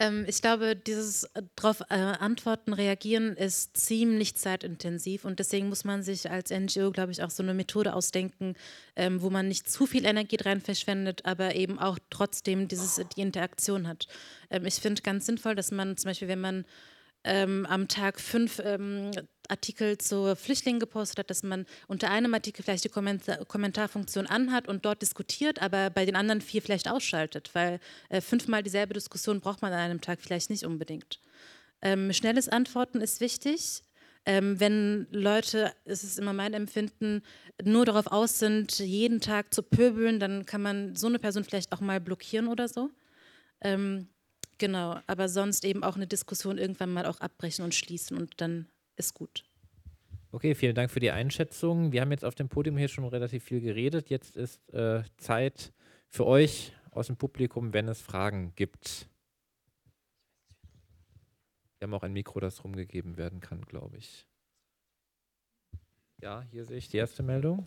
Ähm, 0.00 0.24
ich 0.28 0.40
glaube, 0.40 0.76
dieses 0.76 1.24
äh, 1.24 1.42
darauf 1.56 1.80
äh, 1.90 1.94
antworten, 1.94 2.72
reagieren 2.72 3.36
ist 3.36 3.76
ziemlich 3.76 4.36
zeitintensiv 4.36 5.24
und 5.24 5.38
deswegen 5.40 5.68
muss 5.68 5.84
man 5.84 6.02
sich 6.02 6.30
als 6.30 6.50
NGO, 6.50 6.92
glaube 6.92 7.10
ich, 7.10 7.22
auch 7.22 7.30
so 7.30 7.42
eine 7.42 7.54
Methode 7.54 7.94
ausdenken, 7.94 8.54
ähm, 8.94 9.20
wo 9.22 9.30
man 9.30 9.48
nicht 9.48 9.68
zu 9.68 9.86
viel 9.86 10.04
Energie 10.06 10.38
rein 10.40 10.60
verschwendet, 10.60 11.24
aber 11.24 11.56
eben 11.56 11.78
auch 11.78 11.98
trotzdem 12.10 12.68
dieses, 12.68 13.00
die 13.16 13.20
Interaktion 13.20 13.88
hat. 13.88 14.06
Ähm, 14.50 14.66
ich 14.66 14.76
finde 14.76 15.02
ganz 15.02 15.26
sinnvoll, 15.26 15.56
dass 15.56 15.72
man 15.72 15.96
zum 15.96 16.10
Beispiel, 16.10 16.28
wenn 16.28 16.40
man 16.40 16.64
ähm, 17.24 17.66
am 17.66 17.88
Tag 17.88 18.20
fünf 18.20 18.60
ähm, 18.64 19.10
Artikel 19.48 19.98
zu 19.98 20.34
Flüchtlingen 20.36 20.80
gepostet 20.80 21.18
hat, 21.18 21.30
dass 21.30 21.42
man 21.42 21.66
unter 21.86 22.10
einem 22.10 22.34
Artikel 22.34 22.62
vielleicht 22.62 22.84
die 22.84 22.88
Kommentar 22.88 23.44
Kommentarfunktion 23.44 24.26
anhat 24.26 24.68
und 24.68 24.84
dort 24.84 25.02
diskutiert, 25.02 25.60
aber 25.60 25.90
bei 25.90 26.04
den 26.04 26.16
anderen 26.16 26.40
vier 26.40 26.62
vielleicht 26.62 26.88
ausschaltet, 26.88 27.50
weil 27.54 27.80
äh, 28.08 28.20
fünfmal 28.20 28.62
dieselbe 28.62 28.94
Diskussion 28.94 29.40
braucht 29.40 29.62
man 29.62 29.72
an 29.72 29.78
einem 29.78 30.00
Tag 30.00 30.20
vielleicht 30.20 30.50
nicht 30.50 30.64
unbedingt. 30.64 31.20
Ähm, 31.82 32.12
schnelles 32.12 32.48
Antworten 32.48 33.00
ist 33.00 33.20
wichtig. 33.20 33.82
Ähm, 34.26 34.60
wenn 34.60 35.06
Leute, 35.10 35.72
es 35.84 36.04
ist 36.04 36.18
immer 36.18 36.32
mein 36.32 36.52
Empfinden, 36.52 37.22
nur 37.62 37.86
darauf 37.86 38.08
aus 38.08 38.38
sind, 38.38 38.78
jeden 38.78 39.20
Tag 39.20 39.54
zu 39.54 39.62
pöbeln, 39.62 40.20
dann 40.20 40.44
kann 40.44 40.60
man 40.60 40.96
so 40.96 41.06
eine 41.06 41.18
Person 41.18 41.44
vielleicht 41.44 41.72
auch 41.72 41.80
mal 41.80 42.00
blockieren 42.00 42.48
oder 42.48 42.68
so. 42.68 42.90
Ähm, 43.60 44.08
Genau, 44.58 44.98
aber 45.06 45.28
sonst 45.28 45.64
eben 45.64 45.84
auch 45.84 45.94
eine 45.94 46.08
Diskussion 46.08 46.58
irgendwann 46.58 46.92
mal 46.92 47.06
auch 47.06 47.20
abbrechen 47.20 47.64
und 47.64 47.74
schließen 47.74 48.16
und 48.16 48.40
dann 48.40 48.66
ist 48.98 49.14
gut. 49.14 49.44
Okay, 50.30 50.54
vielen 50.54 50.74
Dank 50.74 50.90
für 50.90 51.00
die 51.00 51.10
Einschätzung. 51.10 51.92
Wir 51.92 52.02
haben 52.02 52.10
jetzt 52.10 52.24
auf 52.24 52.34
dem 52.34 52.48
Podium 52.48 52.76
hier 52.76 52.88
schon 52.88 53.04
relativ 53.04 53.44
viel 53.44 53.60
geredet. 53.60 54.10
Jetzt 54.10 54.36
ist 54.36 54.68
äh, 54.74 55.02
Zeit 55.16 55.72
für 56.08 56.26
euch 56.26 56.72
aus 56.90 57.06
dem 57.06 57.16
Publikum, 57.16 57.72
wenn 57.72 57.88
es 57.88 58.02
Fragen 58.02 58.52
gibt. 58.54 59.08
Wir 61.78 61.86
haben 61.86 61.94
auch 61.94 62.02
ein 62.02 62.12
Mikro, 62.12 62.40
das 62.40 62.62
rumgegeben 62.64 63.16
werden 63.16 63.40
kann, 63.40 63.62
glaube 63.62 63.96
ich. 63.96 64.26
Ja, 66.20 66.42
hier 66.50 66.64
sehe 66.64 66.78
ich 66.78 66.88
die 66.88 66.96
erste 66.96 67.22
Meldung. 67.22 67.66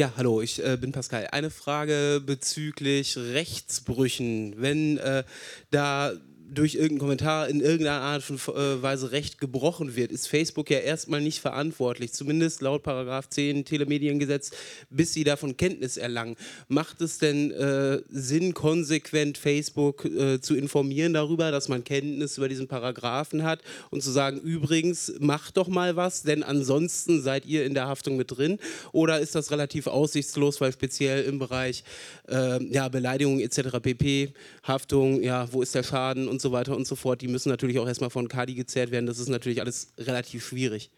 Ja, 0.00 0.14
hallo, 0.16 0.40
ich 0.40 0.64
äh, 0.64 0.78
bin 0.78 0.92
Pascal. 0.92 1.26
Eine 1.30 1.50
Frage 1.50 2.22
bezüglich 2.24 3.18
Rechtsbrüchen. 3.18 4.54
Wenn 4.56 4.96
äh, 4.96 5.24
da 5.70 6.14
durch 6.52 6.74
irgendeinen 6.74 6.98
Kommentar 6.98 7.48
in 7.48 7.60
irgendeiner 7.60 8.00
Art 8.00 8.28
und 8.28 8.40
äh, 8.48 8.82
Weise 8.82 9.12
Recht 9.12 9.38
gebrochen 9.38 9.94
wird, 9.96 10.10
ist 10.10 10.26
Facebook 10.26 10.70
ja 10.70 10.78
erstmal 10.78 11.20
nicht 11.20 11.40
verantwortlich, 11.40 12.12
zumindest 12.12 12.60
laut 12.60 12.82
Paragraph 12.82 13.28
10 13.28 13.64
Telemediengesetz, 13.64 14.50
bis 14.90 15.12
sie 15.12 15.24
davon 15.24 15.56
Kenntnis 15.56 15.96
erlangen. 15.96 16.36
Macht 16.68 17.00
es 17.00 17.18
denn 17.18 17.52
äh, 17.52 18.00
Sinn, 18.08 18.54
konsequent 18.54 19.38
Facebook 19.38 20.04
äh, 20.04 20.40
zu 20.40 20.56
informieren 20.56 21.14
darüber, 21.14 21.50
dass 21.50 21.68
man 21.68 21.84
Kenntnis 21.84 22.36
über 22.36 22.48
diesen 22.48 22.66
Paragraphen 22.66 23.44
hat 23.44 23.60
und 23.90 24.02
zu 24.02 24.10
sagen, 24.10 24.40
übrigens, 24.40 25.12
macht 25.20 25.56
doch 25.56 25.68
mal 25.68 25.96
was, 25.96 26.22
denn 26.22 26.42
ansonsten 26.42 27.22
seid 27.22 27.46
ihr 27.46 27.64
in 27.64 27.74
der 27.74 27.86
Haftung 27.86 28.16
mit 28.16 28.36
drin? 28.36 28.58
Oder 28.92 29.20
ist 29.20 29.34
das 29.34 29.50
relativ 29.50 29.86
aussichtslos, 29.86 30.60
weil 30.60 30.72
speziell 30.72 31.24
im 31.24 31.38
Bereich 31.38 31.84
äh, 32.28 32.62
ja, 32.72 32.88
Beleidigung 32.88 33.40
etc. 33.40 33.80
pp, 33.80 34.32
Haftung, 34.64 35.22
ja, 35.22 35.52
wo 35.52 35.62
ist 35.62 35.74
der 35.74 35.82
Schaden 35.82 36.28
und 36.28 36.39
und 36.40 36.42
so 36.42 36.52
weiter 36.52 36.74
und 36.74 36.86
so 36.86 36.96
fort, 36.96 37.20
die 37.20 37.28
müssen 37.28 37.50
natürlich 37.50 37.78
auch 37.78 37.86
erstmal 37.86 38.08
von 38.08 38.28
Kadi 38.28 38.54
gezerrt 38.54 38.90
werden. 38.90 39.04
Das 39.04 39.18
ist 39.18 39.28
natürlich 39.28 39.60
alles 39.60 39.92
relativ 39.98 40.46
schwierig. 40.46 40.90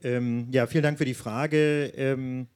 Ähm, 0.00 0.46
ja 0.52 0.68
vielen 0.68 0.84
Dank 0.84 0.98
für 0.98 1.04
die 1.04 1.14
Frage. 1.14 1.92
Ähm, 1.96 2.46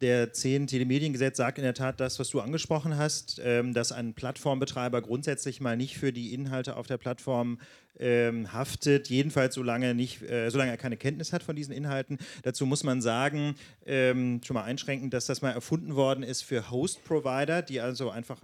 der 0.00 0.32
10 0.32 0.66
Telemediengesetz 0.66 1.36
sagt 1.36 1.58
in 1.58 1.64
der 1.64 1.74
Tat 1.74 2.00
das, 2.00 2.18
was 2.18 2.30
du 2.30 2.40
angesprochen 2.40 2.96
hast, 2.96 3.40
ähm, 3.44 3.74
dass 3.74 3.92
ein 3.92 4.14
Plattformbetreiber 4.14 5.02
grundsätzlich 5.02 5.60
mal 5.60 5.76
nicht 5.76 5.98
für 5.98 6.12
die 6.12 6.32
Inhalte 6.32 6.76
auf 6.76 6.86
der 6.86 6.98
Plattform 6.98 7.58
ähm, 7.98 8.52
haftet, 8.52 9.08
jedenfalls 9.08 9.54
solange, 9.54 9.94
nicht, 9.94 10.22
äh, 10.22 10.50
solange 10.50 10.70
er 10.70 10.76
keine 10.76 10.96
Kenntnis 10.96 11.32
hat 11.32 11.42
von 11.42 11.54
diesen 11.54 11.72
Inhalten. 11.72 12.18
Dazu 12.42 12.64
muss 12.64 12.82
man 12.82 13.02
sagen, 13.02 13.54
ähm, 13.84 14.40
schon 14.44 14.54
mal 14.54 14.64
einschränken, 14.64 15.10
dass 15.10 15.26
das 15.26 15.42
mal 15.42 15.50
erfunden 15.50 15.94
worden 15.94 16.22
ist 16.22 16.42
für 16.42 16.70
Host-Provider, 16.70 17.62
die 17.62 17.80
also 17.80 18.10
einfach 18.10 18.40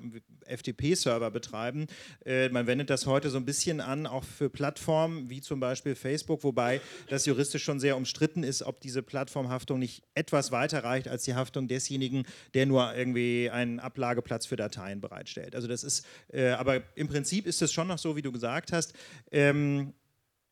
FTP-Server 0.46 1.30
betreiben. 1.30 1.86
Äh, 2.24 2.50
man 2.50 2.66
wendet 2.66 2.90
das 2.90 3.07
heute 3.07 3.30
so 3.30 3.38
ein 3.38 3.46
bisschen 3.46 3.80
an, 3.80 4.07
auch 4.07 4.24
für 4.24 4.50
Plattformen 4.50 5.30
wie 5.30 5.40
zum 5.40 5.59
Beispiel 5.59 5.94
Facebook, 5.94 6.44
wobei 6.44 6.80
das 7.09 7.24
juristisch 7.24 7.64
schon 7.64 7.80
sehr 7.80 7.96
umstritten 7.96 8.42
ist, 8.42 8.62
ob 8.62 8.80
diese 8.80 9.02
Plattformhaftung 9.02 9.78
nicht 9.78 10.02
etwas 10.14 10.52
weiter 10.52 10.84
reicht 10.84 11.09
als 11.09 11.24
die 11.24 11.34
Haftung 11.34 11.45
desjenigen, 11.51 12.24
der 12.55 12.66
nur 12.66 12.94
irgendwie 12.94 13.51
einen 13.51 13.80
Ablageplatz 13.80 14.47
für 14.47 14.57
Dateien 14.57 15.01
bereitstellt. 15.01 15.55
Also 15.55 15.68
das 15.68 15.84
ist, 15.84 16.07
äh, 16.32 16.49
aber 16.51 16.82
im 16.94 17.09
Prinzip 17.09 17.47
ist 17.47 17.62
es 17.62 17.72
schon 17.72 17.88
noch 17.88 17.99
so, 17.99 18.16
wie 18.16 18.22
du 18.22 18.32
gesagt 18.32 18.72
hast. 18.72 18.94
Ähm, 19.30 19.92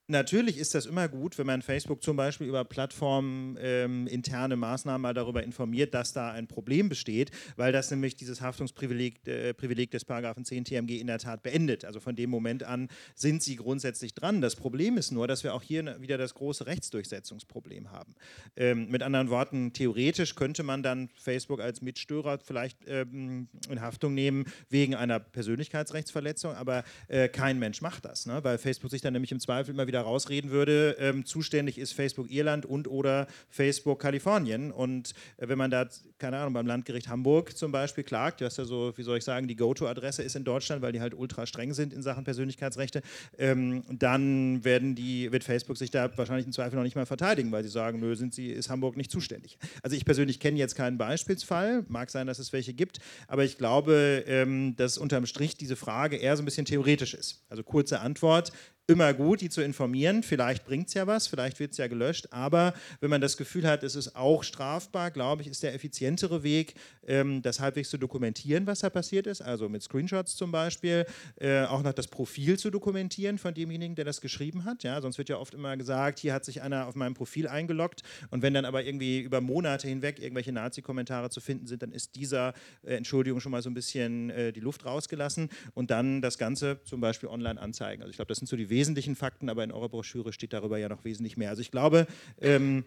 Natürlich 0.07 0.59
ist 0.59 0.75
das 0.75 0.85
immer 0.85 1.09
gut, 1.09 1.39
wenn 1.39 1.47
man 1.47 1.63
Facebook 1.63 2.03
zum 2.03 2.19
Beispiel 2.19 2.47
über 2.47 2.63
Plattformen 2.67 3.57
ähm, 3.59 4.07
interne 4.07 4.55
Maßnahmen 4.55 5.01
mal 5.01 5.15
darüber 5.15 5.43
informiert, 5.43 5.95
dass 5.95 6.13
da 6.13 6.31
ein 6.31 6.47
Problem 6.47 6.91
besteht, 6.91 7.31
weil 7.57 7.73
das 7.73 7.91
nämlich 7.91 8.15
dieses 8.15 8.43
Haftungsprivileg 8.43 9.27
äh, 9.27 9.55
Privileg 9.55 9.91
des 9.93 10.05
Paragraphen 10.05 10.45
10 10.45 10.67
TMG 10.67 11.01
in 11.01 11.07
der 11.07 11.19
Tat 11.19 11.43
beendet. 11.43 11.87
Also 11.87 12.01
von 12.01 12.17
dem 12.17 12.29
Moment 12.29 12.65
an 12.65 12.89
sind 13.15 13.43
sie 13.43 13.57
grundsätzlich 13.57 14.15
dran. 14.15 14.43
Das 14.43 14.57
Problem 14.57 14.99
ist 14.99 15.11
nur, 15.11 15.27
dass 15.27 15.43
wir 15.43 15.55
auch 15.55 15.63
hier 15.63 15.99
wieder 16.03 16.19
das 16.19 16.35
große 16.35 16.67
Rechtsdurchsetzungsproblem 16.67 17.91
haben. 17.91 18.15
Ähm, 18.57 18.91
mit 18.91 19.03
anderen 19.03 19.31
Worten, 19.31 19.73
theoretisch 19.73 20.35
könnte 20.35 20.65
man 20.65 20.83
dann 20.83 21.09
Facebook 21.15 21.63
als 21.63 21.81
Mitstörer 21.81 22.41
vielleicht 22.45 22.77
ähm, 22.89 23.49
in 23.71 23.81
Haftung 23.81 24.13
nehmen 24.13 24.45
wegen 24.69 24.95
einer 24.95 25.19
Persönlichkeitsrechtsverletzung, 25.19 26.55
aber 26.55 26.85
äh, 27.09 27.31
kein 27.31 27.59
Mensch 27.59 27.81
macht 27.81 28.05
das, 28.05 28.27
ne? 28.27 28.45
weil 28.45 28.59
Facebook 28.59 28.91
sich 28.91 29.01
dann 29.01 29.15
nämlich 29.15 29.33
im 29.33 29.41
Zweifel 29.41 29.71
immer 29.73 29.87
wieder 29.87 29.94
wieder 29.95 30.03
rausreden 30.03 30.51
würde, 30.51 30.97
ähm, 30.99 31.25
zuständig 31.25 31.79
ist 31.79 31.93
Facebook 31.93 32.29
Irland 32.29 32.67
und 32.67 32.89
oder 32.89 33.29
Facebook 33.49 34.01
Kalifornien. 34.01 34.73
Und 34.73 35.13
äh, 35.37 35.47
wenn 35.47 35.57
man 35.57 35.71
da, 35.71 35.87
keine 36.19 36.39
Ahnung, 36.39 36.53
beim 36.53 36.67
Landgericht 36.67 37.09
Hamburg 37.09 37.57
zum 37.57 37.71
Beispiel 37.71 38.03
klagt, 38.03 38.41
das 38.41 38.55
ist 38.55 38.59
ja 38.59 38.65
so, 38.65 38.93
wie 38.97 39.05
soll 39.05 39.19
ich 39.19 39.25
sagen, 39.25 39.47
die 39.47 39.55
Go-To-Adresse 39.55 40.25
ist 40.25 40.35
in 40.35 40.43
Deutschland, 40.43 40.83
weil 40.83 40.91
die 40.91 41.01
halt 41.01 41.15
ultra 41.15 41.47
streng 41.47 41.75
sind 41.75 41.93
in 41.93 42.03
Sachen 42.03 42.25
Persönlichkeitsrechte, 42.25 43.03
ähm, 43.39 43.85
dann 43.89 44.65
werden 44.65 44.97
die, 44.97 45.31
wird 45.31 45.45
Facebook 45.45 45.77
sich 45.77 45.93
da 45.93 46.11
wahrscheinlich 46.19 46.47
im 46.47 46.53
Zweifel 46.53 46.75
noch 46.75 46.83
nicht 46.83 46.97
mal 46.97 47.07
verteidigen, 47.07 47.53
weil 47.53 47.63
sie 47.63 47.71
sagen, 47.71 48.01
nö, 48.01 48.17
sind 48.17 48.35
sie, 48.35 48.49
ist 48.49 48.71
Hamburg 48.71 48.97
nicht 48.97 49.13
zuständig. 49.13 49.59
Also 49.85 49.95
ich 49.97 50.05
persönlich 50.05 50.41
kenne 50.41 50.59
jetzt 50.59 50.75
keinen 50.75 50.99
Beispielsfall, 50.99 51.85
mag 51.87 52.11
sein, 52.11 52.27
dass 52.27 52.41
es 52.41 52.53
welche 52.53 52.75
gibt, 52.75 52.99
aber 53.29 53.45
ich 53.45 53.59
glaube, 53.59 54.25
ähm, 54.27 54.75
dass 54.75 54.99
unterm 54.99 55.27
Strich 55.27 55.57
diese 55.57 55.77
Frage 55.77 56.17
eher 56.17 56.37
so 56.37 56.43
ein 56.43 56.47
bisschen 56.47 56.67
theoretisch 56.67 57.15
ist. 57.15 57.45
Also 57.49 57.63
kurze 57.63 58.01
Antwort, 58.01 58.51
immer 58.87 59.15
gut, 59.15 59.41
die 59.41 59.49
zu 59.49 59.63
informieren. 59.63 60.23
Vielleicht 60.23 60.67
bringt 60.67 60.89
es 60.89 60.95
ja 60.95 61.07
was, 61.07 61.27
vielleicht 61.27 61.59
wird 61.59 61.73
es 61.73 61.79
ja 61.79 61.87
gelöscht. 61.87 62.29
Aber 62.33 62.75
wenn 63.01 63.09
man 63.09 63.23
das 63.23 63.39
Gefühl 63.39 63.67
hat, 63.67 63.83
es 63.83 63.95
ist 63.95 64.15
auch 64.15 64.43
strafbar, 64.43 65.11
glaube 65.11 65.41
ich, 65.41 65.49
ist 65.49 65.63
der 65.63 65.75
effizientere 65.75 66.43
Weg, 66.43 66.75
ähm, 67.07 67.41
das 67.41 67.61
halbwegs 67.61 67.89
zu 67.89 67.97
dokumentieren, 67.97 68.67
was 68.67 68.81
da 68.81 68.91
passiert 68.91 69.27
ist. 69.27 69.41
Also 69.41 69.71
mit 69.71 69.83
Screenshots 69.83 70.37
zum 70.37 70.53
Beispiel, 70.53 71.07
äh, 71.37 71.63
auch 71.63 71.83
noch 71.83 71.95
das 71.95 72.09
Profil 72.09 72.59
zu 72.59 72.71
dokumentieren 72.71 73.39
von 73.39 73.55
demjenigen, 73.55 73.95
der 73.95 74.05
das 74.05 74.21
geschrieben 74.21 74.65
hat. 74.65 74.83
Ja, 74.83 75.01
sonst 75.01 75.17
wird 75.17 75.31
ja 75.31 75.39
oft 75.39 75.55
immer 75.55 75.77
gesagt, 75.79 76.19
hier 76.19 76.35
hat 76.35 76.45
sich 76.45 76.61
einer 76.61 76.87
auf 76.87 76.95
meinem 76.95 77.15
Profil 77.15 77.49
eingeloggt. 77.49 78.03
Und 78.31 78.43
wenn 78.43 78.53
dann 78.53 78.67
aber 78.67 78.85
irgendwie 78.85 79.21
über 79.21 79.41
Monate 79.41 79.89
hinweg 79.89 80.21
irgendwelche 80.21 80.53
Nazi-Kommentare 80.53 81.31
zu 81.31 81.41
finden 81.41 81.67
sind, 81.67 81.83
dann 81.83 81.93
ist 81.93 82.17
dieser 82.17 82.53
äh, 82.83 82.97
Entschuldigung 82.97 83.41
schon 83.41 83.53
mal 83.53 83.63
so 83.63 83.71
ein 83.71 83.75
bisschen 83.75 84.29
äh, 84.29 84.53
die 84.53 84.61
Luft 84.61 84.85
rausgelassen 84.85 85.49
und 85.73 85.91
dann 85.91 86.21
das 86.21 86.37
Ganze 86.37 86.81
zum 86.85 87.01
Beispiel 87.01 87.31
online 87.31 87.59
anzeigen. 87.59 88.03
Also 88.03 88.11
ich 88.11 88.17
glaube, 88.17 88.29
das 88.29 88.39
sind 88.39 88.47
so 88.47 88.57
die 88.57 88.74
wesentlichen 88.75 89.17
Fakten, 89.17 89.49
aber 89.49 89.65
in 89.65 89.73
eurer 89.73 89.89
Broschüre 89.89 90.33
steht 90.33 90.53
darüber 90.53 90.77
ja 90.79 90.89
noch 90.89 91.05
wesentlich 91.05 91.37
mehr. 91.37 91.51
Also 91.51 91.63
ich 91.63 91.71
glaube, 91.71 92.07
ähm, 92.41 92.85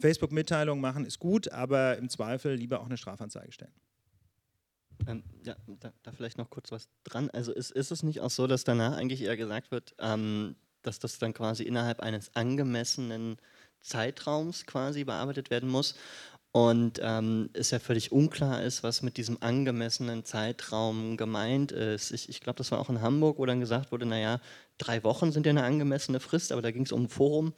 Facebook-Mitteilungen 0.00 0.80
machen 0.80 1.04
ist 1.04 1.18
gut, 1.18 1.50
aber 1.52 1.98
im 1.98 2.08
Zweifel 2.08 2.54
lieber 2.54 2.80
auch 2.80 2.86
eine 2.86 2.96
Strafanzeige 2.96 3.52
stellen. 3.52 3.74
Ähm, 5.06 5.22
ja, 5.44 5.56
da, 5.80 5.92
da, 6.02 6.12
vielleicht 6.12 6.38
noch 6.38 6.50
kurz 6.50 6.70
was 6.70 6.88
dran. 7.04 7.30
Also 7.30 7.52
ist, 7.52 7.70
ist 7.72 7.90
es 7.90 8.02
nicht 8.02 8.20
auch 8.20 8.30
so, 8.30 8.46
dass 8.46 8.64
danach 8.64 8.96
eigentlich 8.96 9.22
eher 9.22 9.36
gesagt 9.36 9.70
wird, 9.70 9.94
ähm, 9.98 10.56
dass 10.82 10.98
das 10.98 11.18
dann 11.18 11.34
quasi 11.34 11.64
innerhalb 11.64 12.00
eines 12.00 12.34
angemessenen 12.34 13.36
Zeitraums 13.80 14.64
quasi 14.64 15.04
bearbeitet 15.04 15.50
werden 15.50 15.68
muss 15.68 15.96
und 16.52 17.00
ähm, 17.02 17.48
es 17.54 17.70
ja 17.70 17.78
völlig 17.78 18.12
unklar 18.12 18.62
ist, 18.62 18.82
was 18.82 19.00
mit 19.00 19.16
diesem 19.16 19.38
angemessenen 19.40 20.26
Zeitraum 20.26 21.16
gemeint 21.16 21.72
ist. 21.72 22.12
Ich, 22.12 22.28
ich 22.28 22.40
glaube, 22.40 22.58
das 22.58 22.70
war 22.70 22.78
auch 22.78 22.90
in 22.90 23.00
Hamburg, 23.00 23.38
wo 23.38 23.46
dann 23.46 23.60
gesagt 23.60 23.90
wurde, 23.90 24.04
naja, 24.04 24.38
drei 24.76 25.02
Wochen 25.02 25.32
sind 25.32 25.46
ja 25.46 25.50
eine 25.50 25.64
angemessene 25.64 26.20
Frist, 26.20 26.52
aber 26.52 26.60
da 26.60 26.70
ging 26.70 26.82
es 26.82 26.92
um 26.92 27.04
ein 27.04 27.08
Forum. 27.08 27.54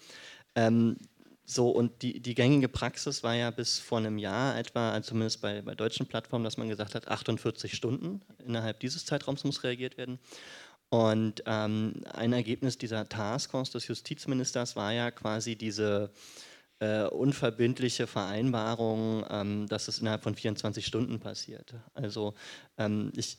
Ähm, 0.54 0.96
so, 1.44 1.70
und 1.70 2.02
die, 2.02 2.20
die 2.20 2.34
gängige 2.34 2.68
Praxis 2.68 3.24
war 3.24 3.34
ja 3.34 3.50
bis 3.50 3.80
vor 3.80 3.98
einem 3.98 4.16
Jahr 4.16 4.56
etwa, 4.56 4.92
also 4.92 5.08
zumindest 5.08 5.42
bei, 5.42 5.60
bei 5.60 5.74
deutschen 5.74 6.06
Plattformen, 6.06 6.44
dass 6.44 6.56
man 6.56 6.68
gesagt 6.68 6.94
hat, 6.94 7.08
48 7.08 7.74
Stunden 7.74 8.22
innerhalb 8.46 8.78
dieses 8.78 9.04
Zeitraums 9.04 9.42
muss 9.42 9.64
reagiert 9.64 9.98
werden. 9.98 10.20
Und 10.88 11.42
ähm, 11.46 12.04
ein 12.12 12.32
Ergebnis 12.32 12.78
dieser 12.78 13.08
Taskforce 13.08 13.72
des 13.72 13.88
Justizministers 13.88 14.76
war 14.76 14.92
ja 14.92 15.10
quasi 15.10 15.56
diese 15.56 16.12
äh, 16.84 17.08
unverbindliche 17.08 18.06
Vereinbarung, 18.06 19.24
ähm, 19.30 19.66
dass 19.68 19.88
es 19.88 19.98
innerhalb 20.00 20.22
von 20.22 20.34
24 20.34 20.84
Stunden 20.84 21.18
passiert. 21.18 21.74
Also 21.94 22.34
ähm, 22.76 23.10
ich, 23.16 23.38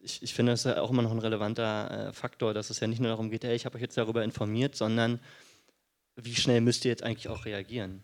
ich, 0.00 0.22
ich, 0.22 0.34
finde 0.34 0.52
das 0.52 0.64
ja 0.64 0.80
auch 0.80 0.90
immer 0.90 1.02
noch 1.02 1.10
ein 1.10 1.18
relevanter 1.18 2.08
äh, 2.08 2.12
Faktor, 2.12 2.54
dass 2.54 2.70
es 2.70 2.80
ja 2.80 2.86
nicht 2.86 3.00
nur 3.00 3.10
darum 3.10 3.30
geht, 3.30 3.44
hey, 3.44 3.56
ich 3.56 3.66
habe 3.66 3.76
euch 3.76 3.82
jetzt 3.82 3.96
darüber 3.96 4.22
informiert, 4.22 4.76
sondern 4.76 5.20
wie 6.24 6.34
schnell 6.34 6.60
müsst 6.60 6.84
ihr 6.84 6.90
jetzt 6.90 7.02
eigentlich 7.02 7.28
auch 7.28 7.44
reagieren? 7.44 8.02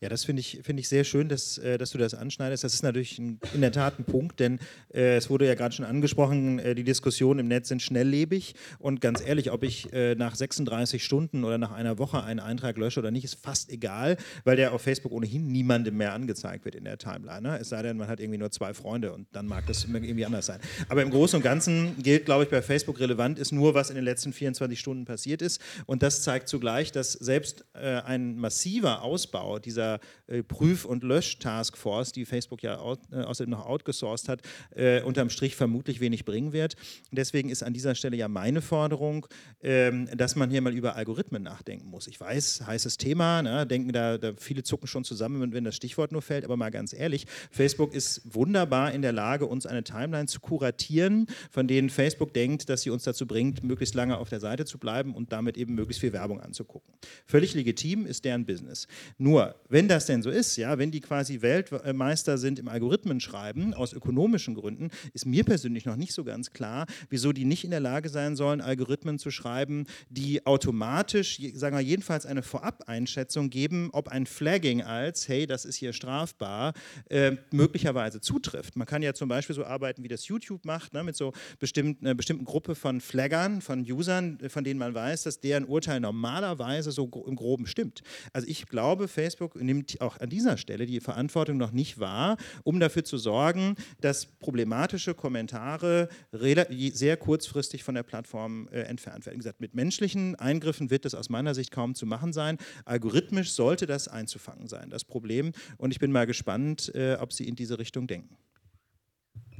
Ja, 0.00 0.10
das 0.10 0.24
finde 0.24 0.40
ich, 0.40 0.60
find 0.62 0.78
ich 0.78 0.88
sehr 0.88 1.04
schön, 1.04 1.28
dass, 1.28 1.58
äh, 1.58 1.78
dass 1.78 1.90
du 1.90 1.98
das 1.98 2.14
anschneidest. 2.14 2.64
Das 2.64 2.74
ist 2.74 2.82
natürlich 2.82 3.18
ein, 3.18 3.40
in 3.54 3.62
der 3.62 3.72
Tat 3.72 3.98
ein 3.98 4.04
Punkt, 4.04 4.40
denn 4.40 4.58
äh, 4.92 5.16
es 5.16 5.30
wurde 5.30 5.46
ja 5.46 5.54
gerade 5.54 5.74
schon 5.74 5.86
angesprochen, 5.86 6.58
äh, 6.58 6.74
die 6.74 6.84
Diskussionen 6.84 7.40
im 7.40 7.48
Netz 7.48 7.68
sind 7.68 7.80
schnelllebig 7.80 8.54
und 8.78 9.00
ganz 9.00 9.22
ehrlich, 9.26 9.50
ob 9.52 9.62
ich 9.62 9.92
äh, 9.92 10.14
nach 10.14 10.34
36 10.34 11.02
Stunden 11.02 11.44
oder 11.44 11.56
nach 11.56 11.72
einer 11.72 11.98
Woche 11.98 12.22
einen 12.22 12.40
Eintrag 12.40 12.76
lösche 12.76 13.00
oder 13.00 13.10
nicht, 13.10 13.24
ist 13.24 13.38
fast 13.42 13.70
egal, 13.70 14.18
weil 14.44 14.56
der 14.56 14.72
auf 14.72 14.82
Facebook 14.82 15.12
ohnehin 15.12 15.46
niemandem 15.48 15.96
mehr 15.96 16.12
angezeigt 16.12 16.64
wird 16.66 16.74
in 16.74 16.84
der 16.84 16.98
Timeline. 16.98 17.40
Ne? 17.40 17.58
Es 17.58 17.70
sei 17.70 17.82
denn, 17.82 17.96
man 17.96 18.08
hat 18.08 18.20
irgendwie 18.20 18.38
nur 18.38 18.50
zwei 18.50 18.74
Freunde 18.74 19.12
und 19.12 19.26
dann 19.32 19.46
mag 19.46 19.66
das 19.66 19.84
irgendwie 19.84 20.26
anders 20.26 20.46
sein. 20.46 20.60
Aber 20.88 21.02
im 21.02 21.10
Großen 21.10 21.38
und 21.38 21.42
Ganzen 21.42 21.96
gilt, 22.02 22.26
glaube 22.26 22.44
ich, 22.44 22.50
bei 22.50 22.60
Facebook 22.60 23.00
relevant 23.00 23.38
ist 23.38 23.52
nur, 23.52 23.74
was 23.74 23.88
in 23.88 23.96
den 23.96 24.04
letzten 24.04 24.34
24 24.34 24.78
Stunden 24.78 25.04
passiert 25.06 25.40
ist 25.40 25.60
und 25.86 26.02
das 26.02 26.22
zeigt 26.22 26.48
zugleich, 26.48 26.92
dass 26.92 27.12
selbst 27.12 27.55
äh, 27.74 28.00
ein 28.00 28.36
massiver 28.36 29.02
Ausbau 29.02 29.58
dieser 29.58 30.00
äh, 30.26 30.42
Prüf- 30.42 30.84
und 30.84 31.02
Lösch-Taskforce, 31.02 32.12
die 32.12 32.24
Facebook 32.24 32.62
ja 32.62 32.78
out, 32.78 33.00
äh, 33.12 33.16
außerdem 33.16 33.50
noch 33.50 33.66
outgesourced 33.66 34.28
hat, 34.28 34.42
äh, 34.74 35.02
unterm 35.02 35.30
Strich 35.30 35.56
vermutlich 35.56 36.00
wenig 36.00 36.24
bringen 36.24 36.52
wird. 36.52 36.74
deswegen 37.10 37.48
ist 37.48 37.62
an 37.62 37.72
dieser 37.72 37.94
Stelle 37.94 38.16
ja 38.16 38.28
meine 38.28 38.60
Forderung, 38.62 39.26
ähm, 39.62 40.08
dass 40.16 40.36
man 40.36 40.50
hier 40.50 40.60
mal 40.60 40.74
über 40.74 40.96
Algorithmen 40.96 41.42
nachdenken 41.42 41.88
muss. 41.88 42.06
Ich 42.06 42.20
weiß, 42.20 42.66
heißes 42.66 42.96
Thema, 42.96 43.42
ne? 43.42 43.66
denken 43.66 43.92
da, 43.92 44.18
da 44.18 44.32
viele 44.36 44.62
zucken 44.62 44.86
schon 44.86 45.04
zusammen, 45.04 45.52
wenn 45.52 45.64
das 45.64 45.76
Stichwort 45.76 46.12
nur 46.12 46.22
fällt, 46.22 46.44
aber 46.44 46.56
mal 46.56 46.70
ganz 46.70 46.92
ehrlich, 46.92 47.26
Facebook 47.50 47.94
ist 47.94 48.22
wunderbar 48.24 48.92
in 48.92 49.02
der 49.02 49.12
Lage, 49.12 49.46
uns 49.46 49.66
eine 49.66 49.84
Timeline 49.84 50.26
zu 50.26 50.40
kuratieren, 50.40 51.26
von 51.50 51.66
denen 51.66 51.90
Facebook 51.90 52.34
denkt, 52.34 52.68
dass 52.68 52.82
sie 52.82 52.90
uns 52.90 53.04
dazu 53.04 53.26
bringt, 53.26 53.62
möglichst 53.62 53.94
lange 53.94 54.18
auf 54.18 54.28
der 54.28 54.40
Seite 54.40 54.64
zu 54.64 54.78
bleiben 54.78 55.14
und 55.14 55.32
damit 55.32 55.56
eben 55.56 55.74
möglichst 55.74 56.00
viel 56.00 56.12
Werbung 56.12 56.40
anzugucken. 56.40 56.92
Völlig 57.36 57.52
legitim 57.52 58.06
ist 58.06 58.24
deren 58.24 58.46
Business. 58.46 58.88
Nur, 59.18 59.56
wenn 59.68 59.88
das 59.88 60.06
denn 60.06 60.22
so 60.22 60.30
ist, 60.30 60.56
ja, 60.56 60.78
wenn 60.78 60.90
die 60.90 61.02
quasi 61.02 61.42
Weltmeister 61.42 62.38
sind 62.38 62.58
im 62.58 62.66
Algorithmenschreiben 62.66 63.74
aus 63.74 63.92
ökonomischen 63.92 64.54
Gründen, 64.54 64.88
ist 65.12 65.26
mir 65.26 65.44
persönlich 65.44 65.84
noch 65.84 65.96
nicht 65.96 66.14
so 66.14 66.24
ganz 66.24 66.52
klar, 66.52 66.86
wieso 67.10 67.34
die 67.34 67.44
nicht 67.44 67.62
in 67.62 67.72
der 67.72 67.80
Lage 67.80 68.08
sein 68.08 68.36
sollen, 68.36 68.62
Algorithmen 68.62 69.18
zu 69.18 69.30
schreiben, 69.30 69.84
die 70.08 70.46
automatisch, 70.46 71.38
sagen 71.52 71.76
wir 71.76 71.82
jedenfalls 71.82 72.24
eine 72.24 72.42
Vorab-Einschätzung 72.42 73.50
geben, 73.50 73.90
ob 73.92 74.08
ein 74.08 74.24
Flagging 74.24 74.80
als, 74.80 75.28
hey, 75.28 75.46
das 75.46 75.66
ist 75.66 75.76
hier 75.76 75.92
strafbar, 75.92 76.72
äh, 77.10 77.32
möglicherweise 77.52 78.22
zutrifft. 78.22 78.76
Man 78.76 78.86
kann 78.86 79.02
ja 79.02 79.12
zum 79.12 79.28
Beispiel 79.28 79.54
so 79.54 79.66
arbeiten, 79.66 80.02
wie 80.02 80.08
das 80.08 80.26
YouTube 80.26 80.64
macht, 80.64 80.94
ne, 80.94 81.04
mit 81.04 81.16
so 81.16 81.34
bestimmt, 81.58 82.00
einer 82.00 82.14
bestimmten 82.14 82.46
Gruppe 82.46 82.74
von 82.74 83.02
Flaggern, 83.02 83.60
von 83.60 83.80
Usern, 83.80 84.38
von 84.48 84.64
denen 84.64 84.78
man 84.78 84.94
weiß, 84.94 85.24
dass 85.24 85.40
deren 85.40 85.66
Urteil 85.66 86.00
normalerweise 86.00 86.92
so 86.92 87.25
im 87.26 87.36
Groben 87.36 87.66
stimmt. 87.66 88.02
Also 88.32 88.48
ich 88.48 88.66
glaube, 88.66 89.08
Facebook 89.08 89.56
nimmt 89.56 90.00
auch 90.00 90.18
an 90.20 90.30
dieser 90.30 90.56
Stelle 90.56 90.86
die 90.86 91.00
Verantwortung 91.00 91.56
noch 91.56 91.72
nicht 91.72 91.98
wahr, 91.98 92.36
um 92.64 92.80
dafür 92.80 93.04
zu 93.04 93.18
sorgen, 93.18 93.76
dass 94.00 94.26
problematische 94.26 95.14
Kommentare 95.14 96.08
sehr 96.32 97.16
kurzfristig 97.16 97.84
von 97.84 97.94
der 97.94 98.02
Plattform 98.02 98.68
äh, 98.68 98.82
entfernt 98.82 99.26
werden. 99.26 99.36
Wie 99.36 99.40
gesagt, 99.40 99.60
mit 99.60 99.74
menschlichen 99.74 100.34
Eingriffen 100.36 100.90
wird 100.90 101.04
das 101.04 101.14
aus 101.14 101.28
meiner 101.28 101.54
Sicht 101.54 101.70
kaum 101.70 101.94
zu 101.94 102.06
machen 102.06 102.32
sein. 102.32 102.58
Algorithmisch 102.84 103.52
sollte 103.52 103.86
das 103.86 104.08
einzufangen 104.08 104.68
sein, 104.68 104.90
das 104.90 105.04
Problem. 105.04 105.52
Und 105.76 105.90
ich 105.92 105.98
bin 105.98 106.12
mal 106.12 106.26
gespannt, 106.26 106.92
äh, 106.94 107.16
ob 107.20 107.32
Sie 107.32 107.46
in 107.48 107.56
diese 107.56 107.78
Richtung 107.78 108.06
denken. 108.06 108.36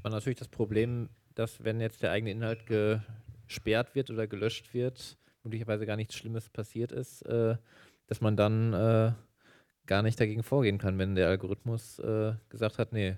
Aber 0.03 0.11
natürlich 0.11 0.39
das 0.39 0.49
Problem, 0.49 1.09
dass 1.35 1.63
wenn 1.65 1.81
jetzt 1.81 2.03
der 2.03 2.13
eigene 2.13 2.31
Inhalt 2.31 2.67
gesperrt 2.67 3.95
wird 3.95 4.11
oder 4.11 4.27
gelöscht 4.27 4.73
wird, 4.73 5.19
möglicherweise 5.47 5.87
gar 5.87 5.97
nichts 5.97 6.15
Schlimmes 6.15 6.49
passiert 6.51 6.93
ist, 6.93 7.23
äh, 7.23 7.57
dass 8.09 8.21
man 8.21 8.37
dann 8.37 8.73
äh, 8.73 9.13
gar 9.87 10.03
nicht 10.03 10.21
dagegen 10.21 10.43
vorgehen 10.43 10.79
kann, 10.79 10.99
wenn 10.99 11.15
der 11.15 11.29
Algorithmus 11.29 11.99
äh, 12.01 12.35
gesagt 12.49 12.79
hat, 12.79 12.93
nee, 12.93 13.17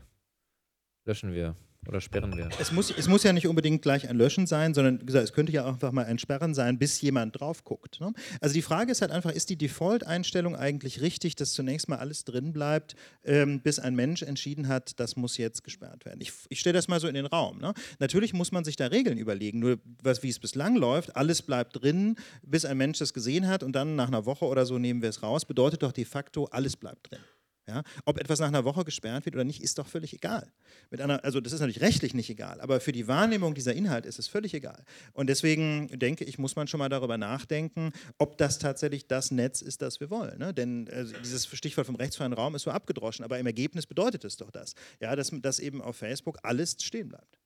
löschen 1.05 1.33
wir. 1.33 1.57
Oder 1.89 2.03
sperren 2.03 2.36
wir? 2.36 2.51
Es 2.61 2.70
muss, 2.70 2.91
es 2.91 3.09
muss 3.09 3.22
ja 3.22 3.32
nicht 3.32 3.47
unbedingt 3.47 3.80
gleich 3.80 4.07
ein 4.07 4.16
Löschen 4.16 4.47
sein, 4.47 4.74
sondern 4.74 5.05
gesagt, 5.07 5.24
es 5.24 5.32
könnte 5.32 5.53
ja 5.53 5.64
auch 5.64 5.72
einfach 5.72 5.91
mal 5.91 6.05
ein 6.05 6.18
Sperren 6.18 6.53
sein, 6.53 6.78
bis 6.78 7.01
jemand 7.01 7.41
drauf 7.41 7.64
guckt. 7.64 7.99
Ne? 7.99 8.12
Also 8.43 8.53
die 8.53 8.62
Frage 8.62 8.93
ist 8.93 9.01
halt 9.01 9.11
einfach, 9.11 9.32
ist 9.32 9.49
die 9.49 9.57
Default-Einstellung 9.57 10.55
eigentlich 10.55 11.01
richtig, 11.01 11.34
dass 11.36 11.53
zunächst 11.53 11.89
mal 11.89 11.97
alles 11.97 12.24
drin 12.24 12.53
bleibt, 12.53 12.95
ähm, 13.24 13.61
bis 13.61 13.78
ein 13.78 13.95
Mensch 13.95 14.22
entschieden 14.22 14.68
hat, 14.68 15.01
das 15.01 15.16
muss 15.16 15.39
jetzt 15.39 15.64
gesperrt 15.64 16.05
werden? 16.05 16.20
Ich, 16.20 16.32
ich 16.51 16.61
stelle 16.61 16.74
das 16.74 16.89
mal 16.89 17.01
so 17.01 17.09
in 17.09 17.14
den 17.14 17.26
Raum. 17.26 17.59
Ne? 17.59 17.72
Natürlich 17.99 18.34
muss 18.34 18.53
man 18.53 18.64
sich 18.64 18.76
da 18.76 18.89
Regeln 18.89 19.16
überlegen, 19.16 19.59
nur 19.59 19.78
was, 20.03 20.22
wie 20.22 20.28
es 20.28 20.39
bislang 20.39 20.76
läuft, 20.76 21.16
alles 21.16 21.41
bleibt 21.41 21.82
drin, 21.82 22.16
bis 22.43 22.66
ein 22.66 22.76
Mensch 22.76 22.99
das 22.99 23.14
gesehen 23.14 23.49
hat 23.49 23.62
und 23.62 23.72
dann 23.72 23.97
nach 23.97 24.09
einer 24.09 24.26
Woche 24.26 24.45
oder 24.45 24.66
so 24.66 24.78
nehmen 24.78 25.01
wir 25.01 25.09
es 25.09 25.22
raus, 25.22 25.47
bedeutet 25.47 25.82
doch 25.82 25.93
de 25.93 26.05
facto, 26.05 26.45
alles 26.51 26.76
bleibt 26.76 27.11
drin. 27.11 27.20
Ja? 27.69 27.83
Ob 28.07 28.19
etwas 28.19 28.41
nach 28.41 28.49
einer 28.49 28.64
Woche 28.64 28.85
gesperrt 28.85 29.27
wird 29.27 29.37
oder 29.37 29.45
nicht, 29.45 29.62
ist 29.62 29.79
doch 29.79 29.87
völlig 29.87 30.14
egal. 30.14 30.51
Mit 30.91 31.01
einer, 31.01 31.23
also 31.23 31.41
das 31.41 31.53
ist 31.53 31.61
natürlich 31.61 31.83
rechtlich 31.83 32.14
nicht 32.14 32.31
egal, 32.31 32.61
aber 32.61 32.81
für 32.81 32.93
die 32.93 33.07
Wahrnehmung 33.07 33.55
dieser 33.55 33.75
Inhalte 33.75 34.09
ist 34.09 34.19
es 34.19 34.27
völlig 34.27 34.55
egal. 34.55 34.83
Und 35.12 35.29
deswegen 35.29 35.89
denke 35.99 36.25
ich, 36.25 36.39
muss 36.39 36.57
man 36.57 36.66
schon 36.66 36.79
mal 36.79 36.89
darüber 36.89 37.19
nachdenken, 37.19 37.93
ob 38.16 38.39
das 38.39 38.59
tatsächlich 38.59 39.07
das 39.07 39.31
Netz 39.31 39.61
ist, 39.61 39.83
das 39.83 40.01
wir 40.01 40.11
wollen. 40.11 40.39
Ne? 40.39 40.55
Denn 40.55 40.89
also 40.93 41.14
dieses 41.23 41.47
Stichwort 41.47 41.87
vom 41.87 41.97
rechtsfreien 41.97 42.33
Raum 42.33 42.55
ist 42.55 42.62
so 42.62 42.71
abgedroschen, 42.71 43.25
aber 43.25 43.39
im 43.39 43.47
Ergebnis 43.47 43.87
bedeutet 43.87 44.25
es 44.25 44.37
doch 44.39 44.51
das, 44.51 44.75
ja, 45.01 45.14
dass, 45.14 45.31
dass 45.31 45.61
eben 45.61 45.83
auf 45.83 45.97
Facebook 45.97 46.39
alles 46.43 46.77
stehen 46.81 47.09
bleibt. 47.09 47.39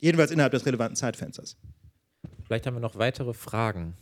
Jedenfalls 0.00 0.30
innerhalb 0.30 0.52
des 0.52 0.66
relevanten 0.66 0.96
Zeitfensters. 0.96 1.56
Vielleicht 2.44 2.66
haben 2.66 2.74
wir 2.74 2.80
noch 2.80 2.96
weitere 2.96 3.32
Fragen. 3.32 3.96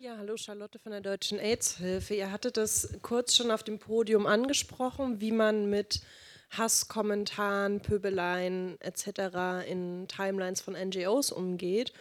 Ja, 0.00 0.16
hallo 0.16 0.36
Charlotte 0.36 0.78
von 0.78 0.92
der 0.92 1.00
Deutschen 1.00 1.40
AIDS-Hilfe. 1.40 2.14
Ihr 2.14 2.30
hattet 2.30 2.56
das 2.56 2.90
kurz 3.02 3.34
schon 3.34 3.50
auf 3.50 3.64
dem 3.64 3.80
Podium 3.80 4.26
angesprochen, 4.26 5.20
wie 5.20 5.32
man 5.32 5.68
mit 5.68 6.02
Hasskommentaren, 6.50 7.80
Pöbeleien 7.80 8.80
etc. 8.80 9.68
in 9.68 10.06
Timelines 10.06 10.60
von 10.60 10.74
NGOs 10.74 11.32
umgeht 11.32 11.92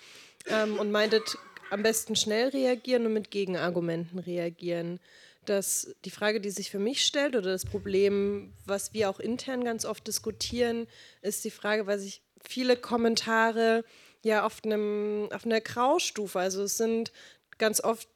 ähm, 0.46 0.78
und 0.78 0.92
meintet, 0.92 1.40
am 1.72 1.82
besten 1.82 2.16
schnell 2.16 2.50
reagieren 2.50 3.08
und 3.08 3.14
mit 3.14 3.32
Gegenargumenten 3.32 4.20
reagieren. 4.20 5.00
Das, 5.46 5.96
die 6.06 6.12
Frage, 6.12 6.40
die 6.40 6.52
sich 6.52 6.70
für 6.70 6.78
mich 6.78 7.04
stellt 7.04 7.36
oder 7.36 7.50
das 7.50 7.66
Problem, 7.66 8.54
was 8.68 8.94
wir 8.94 9.10
auch 9.10 9.20
intern 9.20 9.64
ganz 9.64 9.86
oft 9.86 10.06
diskutieren, 10.06 10.86
ist 11.24 11.44
die 11.44 11.52
Frage, 11.52 11.88
weil 11.88 11.98
sich 11.98 12.22
viele 12.48 12.78
Kommentare 12.78 13.84
ja 14.24 14.46
auf, 14.46 14.64
einem, 14.64 15.30
auf 15.32 15.46
einer 15.46 15.62
Graustufe. 15.62 16.40
Also 16.40 16.64
es 16.64 16.78
sind 16.78 17.12
ganz 17.58 17.82
oft 17.82 18.08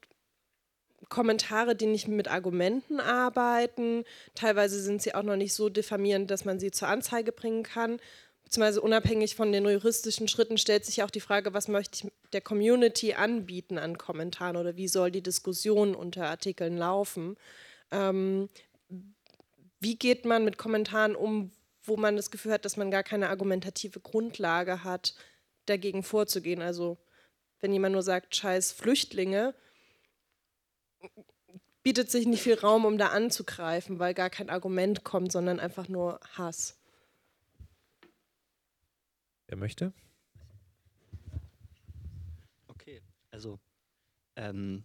Kommentare, 1.10 1.76
die 1.76 1.88
nicht 1.88 2.08
mit 2.08 2.30
Argumenten 2.30 3.00
arbeiten. 3.00 4.06
Teilweise 4.36 4.82
sind 4.82 5.02
sie 5.02 5.14
auch 5.14 5.24
noch 5.24 5.36
nicht 5.36 5.54
so 5.54 5.70
diffamierend, 5.70 6.32
dass 6.32 6.46
man 6.46 6.60
sie 6.60 6.72
zur 6.72 6.88
Anzeige 6.88 7.32
bringen 7.32 7.64
kann. 7.64 8.00
Beziehungsweise 8.44 8.82
unabhängig 8.82 9.36
von 9.36 9.52
den 9.52 9.66
juristischen 9.66 10.28
Schritten 10.28 10.58
stellt 10.58 10.86
sich 10.86 11.04
auch 11.04 11.10
die 11.10 11.22
Frage, 11.22 11.54
was 11.54 11.68
möchte 11.68 12.08
ich 12.08 12.12
der 12.34 12.42
Community 12.42 13.14
anbieten 13.14 13.78
an 13.78 13.98
Kommentaren 13.98 14.58
oder 14.58 14.76
wie 14.76 14.88
soll 14.88 15.12
die 15.12 15.24
Diskussion 15.24 15.96
unter 15.96 16.28
Artikeln 16.28 16.78
laufen. 16.78 17.38
Ähm, 17.92 18.50
wie 19.80 19.96
geht 19.96 20.26
man 20.26 20.46
mit 20.46 20.58
Kommentaren 20.58 21.16
um, 21.16 21.52
wo 21.84 21.98
man 21.98 22.16
das 22.16 22.30
Gefühl 22.30 22.54
hat, 22.54 22.66
dass 22.66 22.78
man 22.78 22.92
gar 22.92 23.04
keine 23.04 23.30
argumentative 23.30 24.00
Grundlage 24.00 24.84
hat, 24.84 25.16
dagegen 25.66 26.04
vorzugehen? 26.04 26.62
Also 26.62 26.98
wenn 27.62 27.74
jemand 27.74 27.94
nur 27.94 28.04
sagt, 28.04 28.36
scheiß 28.36 28.72
Flüchtlinge, 28.72 29.54
bietet 31.84 32.12
sich 32.12 32.28
nicht 32.28 32.44
viel 32.44 32.56
Raum, 32.56 32.86
um 32.86 32.98
da 32.98 33.08
anzugreifen, 33.08 34.00
weil 34.00 34.14
gar 34.14 34.30
kein 34.30 34.50
Argument 34.50 35.04
kommt, 35.04 35.32
sondern 35.32 35.60
einfach 35.60 35.88
nur 35.88 36.20
Hass. 36.34 36.78
Wer 39.48 39.58
möchte? 39.58 39.94
Okay, 42.68 43.02
also 43.32 43.60
ähm, 44.36 44.84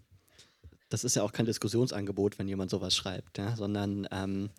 das 0.88 1.04
ist 1.04 1.16
ja 1.16 1.22
auch 1.22 1.32
kein 1.32 1.46
Diskussionsangebot, 1.46 2.38
wenn 2.38 2.48
jemand 2.48 2.70
sowas 2.70 2.94
schreibt, 2.94 3.38
ja, 3.38 3.56
sondern 3.56 4.08
ähm, 4.10 4.50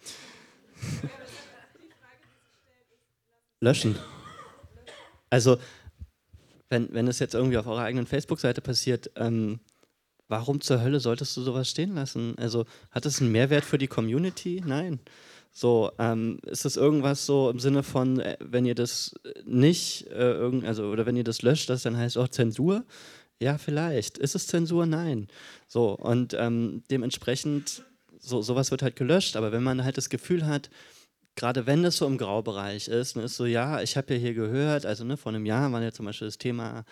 löschen. 3.60 3.98
Also 5.30 5.58
wenn, 6.70 6.94
wenn 6.94 7.08
es 7.08 7.20
jetzt 7.20 7.34
irgendwie 7.34 7.58
auf 7.58 7.68
eurer 7.68 7.84
eigenen 7.84 8.08
Facebook-Seite 8.08 8.62
passiert, 8.62 9.12
ähm, 9.16 9.60
warum 10.28 10.62
zur 10.62 10.82
Hölle 10.82 11.00
solltest 11.00 11.36
du 11.38 11.42
sowas 11.42 11.70
stehen 11.70 11.96
lassen? 11.96 12.36
Also 12.38 12.66
hat 12.92 13.06
es 13.06 13.22
einen 13.22 13.32
Mehrwert 13.32 13.66
für 13.66 13.78
die 13.78 13.88
Community? 13.88 14.62
Nein. 14.66 15.00
So, 15.52 15.92
ähm, 15.98 16.40
ist 16.46 16.66
das 16.66 16.76
irgendwas 16.76 17.26
so 17.26 17.50
im 17.50 17.60
Sinne 17.60 17.82
von, 17.82 18.20
äh, 18.20 18.38
wenn 18.40 18.66
ihr 18.66 18.76
das 18.76 19.16
nicht, 19.46 20.08
äh, 20.08 20.34
irgend, 20.34 20.66
also 20.66 20.86
oder 20.86 21.06
wenn 21.06 21.16
ihr 21.16 21.24
das 21.24 21.42
löscht, 21.42 21.70
das 21.70 21.84
dann 21.84 21.98
heißt 21.98 22.18
auch 22.18 22.28
Zensur? 22.28 22.86
Ja, 23.40 23.58
vielleicht. 23.58 24.18
Ist 24.18 24.36
es 24.36 24.48
Zensur? 24.48 24.86
Nein. 24.86 25.28
So, 25.68 25.96
und 25.96 26.36
ähm, 26.38 26.84
dementsprechend, 26.92 27.84
so, 28.20 28.42
sowas 28.42 28.72
wird 28.72 28.82
halt 28.82 28.96
gelöscht, 28.96 29.36
aber 29.36 29.52
wenn 29.52 29.64
man 29.64 29.84
halt 29.84 29.98
das 29.98 30.10
Gefühl 30.10 30.46
hat, 30.46 30.70
gerade 31.38 31.68
wenn 31.68 31.86
es 31.86 31.98
so 31.98 32.08
im 32.08 32.18
Graubereich 32.18 32.90
ist, 32.90 33.16
dann 33.16 33.24
ist 33.24 33.38
so, 33.38 33.46
ja, 33.46 33.82
ich 33.82 33.96
habe 33.96 34.14
ja 34.16 34.20
hier 34.20 34.34
gehört, 34.34 34.86
also 34.86 35.06
ne, 35.06 35.16
vor 35.16 35.32
einem 35.32 35.46
Jahr 35.46 35.72
war 35.72 35.82
ja 35.82 35.94
zum 35.94 36.06
Beispiel 36.06 36.28
das 36.28 36.40
Thema 36.40 36.84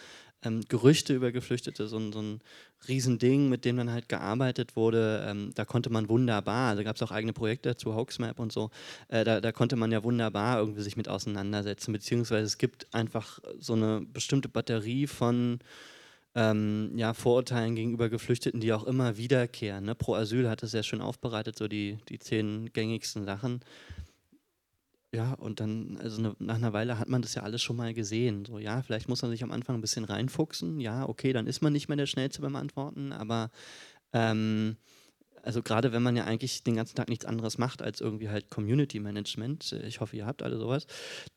ähm, 0.43 0.61
Gerüchte 0.69 1.13
über 1.13 1.31
Geflüchtete, 1.31 1.87
so, 1.87 1.99
so 2.11 2.21
ein 2.21 2.39
Riesending, 2.87 3.49
mit 3.49 3.65
dem 3.65 3.77
dann 3.77 3.91
halt 3.91 4.07
gearbeitet 4.07 4.75
wurde. 4.75 5.25
Ähm, 5.27 5.51
da 5.55 5.65
konnte 5.65 5.89
man 5.89 6.07
wunderbar, 6.09 6.69
also 6.69 6.83
gab 6.83 6.95
es 6.95 7.01
auch 7.01 7.11
eigene 7.11 7.33
Projekte 7.33 7.69
dazu, 7.69 7.95
Hoaxmap 7.95 8.39
und 8.39 8.51
so, 8.51 8.69
äh, 9.07 9.23
da, 9.23 9.41
da, 9.41 9.51
konnte 9.51 9.75
man 9.75 9.91
ja 9.91 10.03
wunderbar 10.03 10.59
irgendwie 10.59 10.83
sich 10.83 10.95
mit 10.95 11.09
auseinandersetzen, 11.09 11.91
beziehungsweise 11.91 12.45
es 12.45 12.59
gibt 12.59 12.93
einfach 12.93 13.39
so 13.59 13.73
eine 13.73 14.01
bestimmte 14.01 14.47
Batterie 14.47 15.07
von 15.07 15.59
ähm, 16.35 16.91
ja, 16.95 17.13
Vorurteilen 17.13 17.75
gegenüber 17.75 18.09
Geflüchteten, 18.09 18.59
die 18.59 18.73
auch 18.73 18.83
immer 18.83 19.17
wiederkehren. 19.17 19.85
Ne? 19.85 19.95
Pro 19.95 20.13
Asyl 20.13 20.49
hat 20.49 20.61
es 20.61 20.71
sehr 20.71 20.83
schön 20.83 21.01
aufbereitet, 21.01 21.57
so 21.57 21.67
die, 21.67 21.97
die 22.09 22.19
zehn 22.19 22.71
gängigsten 22.73 23.25
Sachen. 23.25 23.61
Ja, 25.15 25.33
und 25.35 25.61
dann, 25.61 25.97
also 26.01 26.21
ne, 26.21 26.35
nach 26.39 26.55
einer 26.55 26.73
Weile 26.73 26.99
hat 26.99 27.07
man 27.07 27.21
das 27.21 27.35
ja 27.35 27.43
alles 27.43 27.63
schon 27.63 27.77
mal 27.77 27.93
gesehen. 27.93 28.43
So, 28.43 28.59
ja, 28.59 28.81
vielleicht 28.81 29.07
muss 29.07 29.21
man 29.21 29.31
sich 29.31 29.43
am 29.43 29.51
Anfang 29.51 29.77
ein 29.77 29.81
bisschen 29.81 30.03
reinfuchsen. 30.03 30.81
Ja, 30.81 31.07
okay, 31.07 31.31
dann 31.31 31.47
ist 31.47 31.61
man 31.61 31.71
nicht 31.71 31.87
mehr 31.87 31.95
der 31.95 32.05
Schnellste 32.05 32.41
beim 32.41 32.57
Antworten, 32.57 33.13
aber 33.13 33.49
ähm, 34.11 34.75
also 35.41 35.61
gerade 35.61 35.93
wenn 35.93 36.03
man 36.03 36.17
ja 36.17 36.25
eigentlich 36.25 36.63
den 36.63 36.75
ganzen 36.75 36.95
Tag 36.97 37.07
nichts 37.07 37.23
anderes 37.23 37.57
macht 37.57 37.81
als 37.81 38.01
irgendwie 38.01 38.27
halt 38.27 38.49
Community 38.49 38.99
Management, 38.99 39.71
ich 39.87 40.01
hoffe, 40.01 40.17
ihr 40.17 40.25
habt 40.25 40.43
alle 40.43 40.57
sowas, 40.57 40.85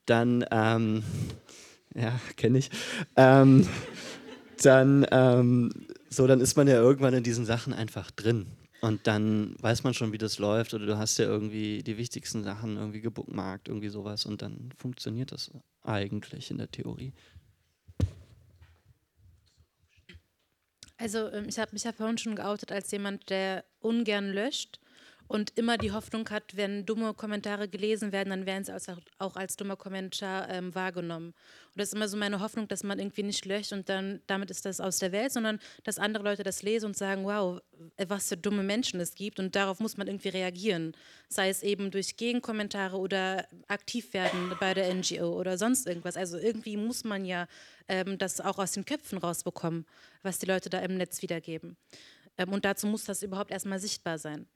dann, 0.07 0.45
ähm, 0.51 1.05
ja, 1.95 2.19
kenne 2.37 2.59
ich, 2.59 2.71
ähm, 3.15 3.65
dann, 4.63 5.07
ähm, 5.13 5.71
so, 6.11 6.27
dann 6.27 6.41
ist 6.41 6.57
man 6.57 6.67
ja 6.67 6.81
irgendwann 6.81 7.15
in 7.15 7.23
diesen 7.23 7.45
Sachen 7.45 7.73
einfach 7.73 8.11
drin. 8.11 8.47
Und 8.81 9.07
dann 9.07 9.57
weiß 9.61 9.83
man 9.83 9.93
schon, 9.93 10.13
wie 10.13 10.19
das 10.19 10.39
läuft, 10.39 10.73
oder 10.73 10.87
du 10.87 10.99
hast 10.99 11.19
ja 11.19 11.25
irgendwie 11.25 11.83
die 11.83 11.99
wichtigsten 11.99 12.45
Sachen 12.45 12.77
irgendwie 12.77 13.01
gebookmarkt, 13.01 13.69
irgendwie 13.69 13.89
sowas, 13.89 14.25
und 14.25 14.41
dann 14.41 14.71
funktioniert 14.77 15.33
das 15.33 15.51
eigentlich 15.83 16.51
in 16.51 16.59
der 16.59 16.71
Theorie. 16.71 17.13
Also 20.97 21.31
ähm, 21.31 21.47
ich 21.49 21.59
habe 21.59 21.73
mich 21.73 21.85
ja 21.85 21.93
vorhin 21.93 22.19
schon 22.19 22.37
geoutet 22.37 22.73
als 22.73 22.91
jemand, 22.91 23.31
der 23.31 23.65
ungern 23.81 24.31
löscht 24.31 24.81
und 25.29 25.57
immer 25.59 25.77
die 25.77 25.93
Hoffnung 25.93 26.29
hat, 26.31 26.57
wenn 26.57 26.87
dumme 26.87 27.15
Kommentare 27.15 27.69
gelesen 27.69 28.13
werden, 28.13 28.31
dann 28.31 28.47
werden 28.47 28.65
sie 28.65 28.75
auch 29.19 29.37
als 29.37 29.57
dummer 29.57 29.77
Kommentar 29.77 30.49
ähm, 30.49 30.75
wahrgenommen. 30.75 31.29
Und 31.29 31.77
das 31.77 31.89
ist 31.89 31.95
immer 31.95 32.09
so 32.09 32.17
meine 32.17 32.41
Hoffnung, 32.41 32.67
dass 32.67 32.83
man 32.83 32.99
irgendwie 32.99 33.23
nicht 33.23 33.45
löscht 33.45 33.73
und 33.73 33.89
dann 33.89 34.21
damit 34.27 34.51
ist 34.51 34.65
das 34.65 34.81
aus 34.81 34.99
der 34.99 35.13
Welt, 35.13 35.33
sondern 35.33 35.61
dass 35.85 35.99
andere 35.99 36.25
Leute 36.25 36.43
das 36.43 36.63
lesen 36.63 36.87
und 36.87 36.97
sagen, 36.97 37.25
wow, 37.25 37.61
was 38.09 38.29
für 38.29 38.37
dumme 38.37 38.63
Menschen 38.63 38.99
es 39.01 39.15
gibt 39.15 39.39
und 39.39 39.55
darauf 39.55 39.81
muss 39.81 39.97
man 39.97 40.07
irgendwie 40.07 40.31
reagieren. 40.31 40.93
Sei 41.29 41.51
es 41.51 41.63
eben 41.63 41.91
durch 41.91 42.17
Gegenkommentare 42.17 42.97
oder 42.97 43.47
aktiv 43.69 44.15
werden 44.15 44.55
bei 44.59 44.73
der 44.75 44.93
NGO 44.95 45.39
oder 45.39 45.59
sonst 45.59 45.87
irgendwas. 45.87 46.17
Also 46.17 46.39
irgendwie 46.39 46.77
muss 46.77 47.05
man 47.05 47.25
ja 47.25 47.47
ähm, 47.87 48.17
das 48.17 48.41
auch 48.41 48.59
aus 48.59 48.73
den 48.73 48.85
Köpfen 48.85 49.19
rausbekommen, 49.19 49.85
was 50.23 50.39
die 50.39 50.47
Leute 50.47 50.71
da 50.71 50.79
im 50.81 50.97
Netz 50.97 51.21
wiedergeben. 51.21 51.77
Ähm, 52.39 52.53
und 52.53 52.65
dazu 52.65 52.87
muss 52.87 53.05
das 53.05 53.23
überhaupt 53.23 53.51
erstmal 53.51 53.79
sichtbar 53.79 54.19
sein. 54.19 54.47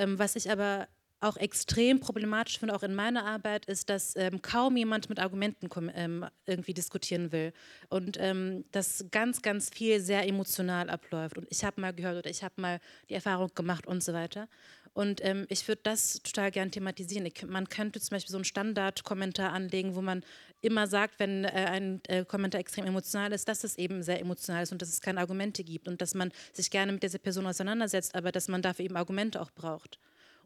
Ähm, 0.00 0.18
was 0.18 0.34
ich 0.34 0.50
aber 0.50 0.88
auch 1.20 1.36
extrem 1.36 2.00
problematisch 2.00 2.58
finde, 2.58 2.74
auch 2.74 2.82
in 2.82 2.94
meiner 2.94 3.26
Arbeit, 3.26 3.66
ist, 3.66 3.90
dass 3.90 4.16
ähm, 4.16 4.40
kaum 4.40 4.76
jemand 4.76 5.10
mit 5.10 5.18
Argumenten 5.18 5.68
ähm, 5.94 6.24
irgendwie 6.46 6.72
diskutieren 6.72 7.30
will. 7.30 7.52
Und 7.90 8.16
ähm, 8.18 8.64
dass 8.72 9.04
ganz, 9.10 9.42
ganz 9.42 9.68
viel 9.68 10.00
sehr 10.00 10.26
emotional 10.26 10.88
abläuft. 10.88 11.36
Und 11.36 11.46
ich 11.50 11.62
habe 11.62 11.80
mal 11.80 11.92
gehört 11.92 12.16
oder 12.16 12.30
ich 12.30 12.42
habe 12.42 12.54
mal 12.60 12.80
die 13.10 13.14
Erfahrung 13.14 13.50
gemacht 13.54 13.86
und 13.86 14.02
so 14.02 14.14
weiter. 14.14 14.48
Und 14.92 15.24
ähm, 15.24 15.46
ich 15.48 15.66
würde 15.68 15.82
das 15.84 16.20
total 16.22 16.50
gern 16.50 16.72
thematisieren. 16.72 17.24
Ich, 17.24 17.46
man 17.46 17.68
könnte 17.68 18.00
zum 18.00 18.16
Beispiel 18.16 18.32
so 18.32 18.38
einen 18.38 18.44
Standardkommentar 18.44 19.52
anlegen, 19.52 19.94
wo 19.94 20.02
man 20.02 20.24
immer 20.62 20.86
sagt, 20.88 21.18
wenn 21.18 21.44
äh, 21.44 21.48
ein 21.48 22.00
äh, 22.08 22.24
Kommentar 22.24 22.60
extrem 22.60 22.86
emotional 22.86 23.32
ist, 23.32 23.48
dass 23.48 23.62
es 23.62 23.78
eben 23.78 24.02
sehr 24.02 24.20
emotional 24.20 24.62
ist 24.62 24.72
und 24.72 24.82
dass 24.82 24.88
es 24.88 25.00
keine 25.00 25.20
Argumente 25.20 25.62
gibt 25.62 25.86
und 25.86 26.02
dass 26.02 26.14
man 26.14 26.32
sich 26.52 26.70
gerne 26.70 26.92
mit 26.92 27.02
dieser 27.02 27.18
Person 27.18 27.46
auseinandersetzt, 27.46 28.14
aber 28.14 28.32
dass 28.32 28.48
man 28.48 28.62
dafür 28.62 28.84
eben 28.84 28.96
Argumente 28.96 29.40
auch 29.40 29.52
braucht. 29.52 29.98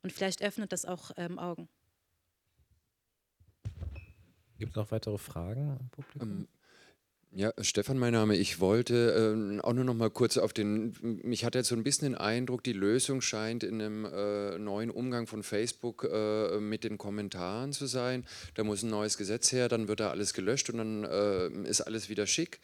Und 0.02 0.12
vielleicht 0.12 0.42
öffnet 0.42 0.72
das 0.72 0.84
auch 0.84 1.12
ähm, 1.16 1.38
Augen. 1.38 1.68
Gibt 4.58 4.72
es 4.72 4.76
noch 4.76 4.90
weitere 4.90 5.18
Fragen 5.18 5.78
im 5.80 5.88
Publikum? 5.88 6.30
Ähm, 6.30 6.48
ja, 7.36 7.52
Stefan, 7.60 7.98
mein 7.98 8.12
Name. 8.12 8.36
Ich 8.36 8.60
wollte 8.60 9.56
äh, 9.58 9.60
auch 9.60 9.72
nur 9.72 9.82
noch 9.82 9.94
mal 9.94 10.10
kurz 10.10 10.36
auf 10.36 10.52
den. 10.52 10.94
Mich 11.02 11.44
hat 11.44 11.56
jetzt 11.56 11.68
so 11.68 11.74
ein 11.74 11.82
bisschen 11.82 12.12
den 12.12 12.14
Eindruck, 12.14 12.62
die 12.62 12.72
Lösung 12.72 13.20
scheint 13.20 13.64
in 13.64 13.82
einem 13.82 14.04
äh, 14.04 14.56
neuen 14.56 14.88
Umgang 14.88 15.26
von 15.26 15.42
Facebook 15.42 16.04
äh, 16.04 16.60
mit 16.60 16.84
den 16.84 16.96
Kommentaren 16.96 17.72
zu 17.72 17.86
sein. 17.86 18.24
Da 18.54 18.62
muss 18.62 18.84
ein 18.84 18.90
neues 18.90 19.18
Gesetz 19.18 19.50
her, 19.50 19.68
dann 19.68 19.88
wird 19.88 19.98
da 19.98 20.10
alles 20.10 20.32
gelöscht 20.32 20.70
und 20.70 20.78
dann 20.78 21.02
äh, 21.02 21.48
ist 21.68 21.80
alles 21.80 22.08
wieder 22.08 22.28
schick 22.28 22.60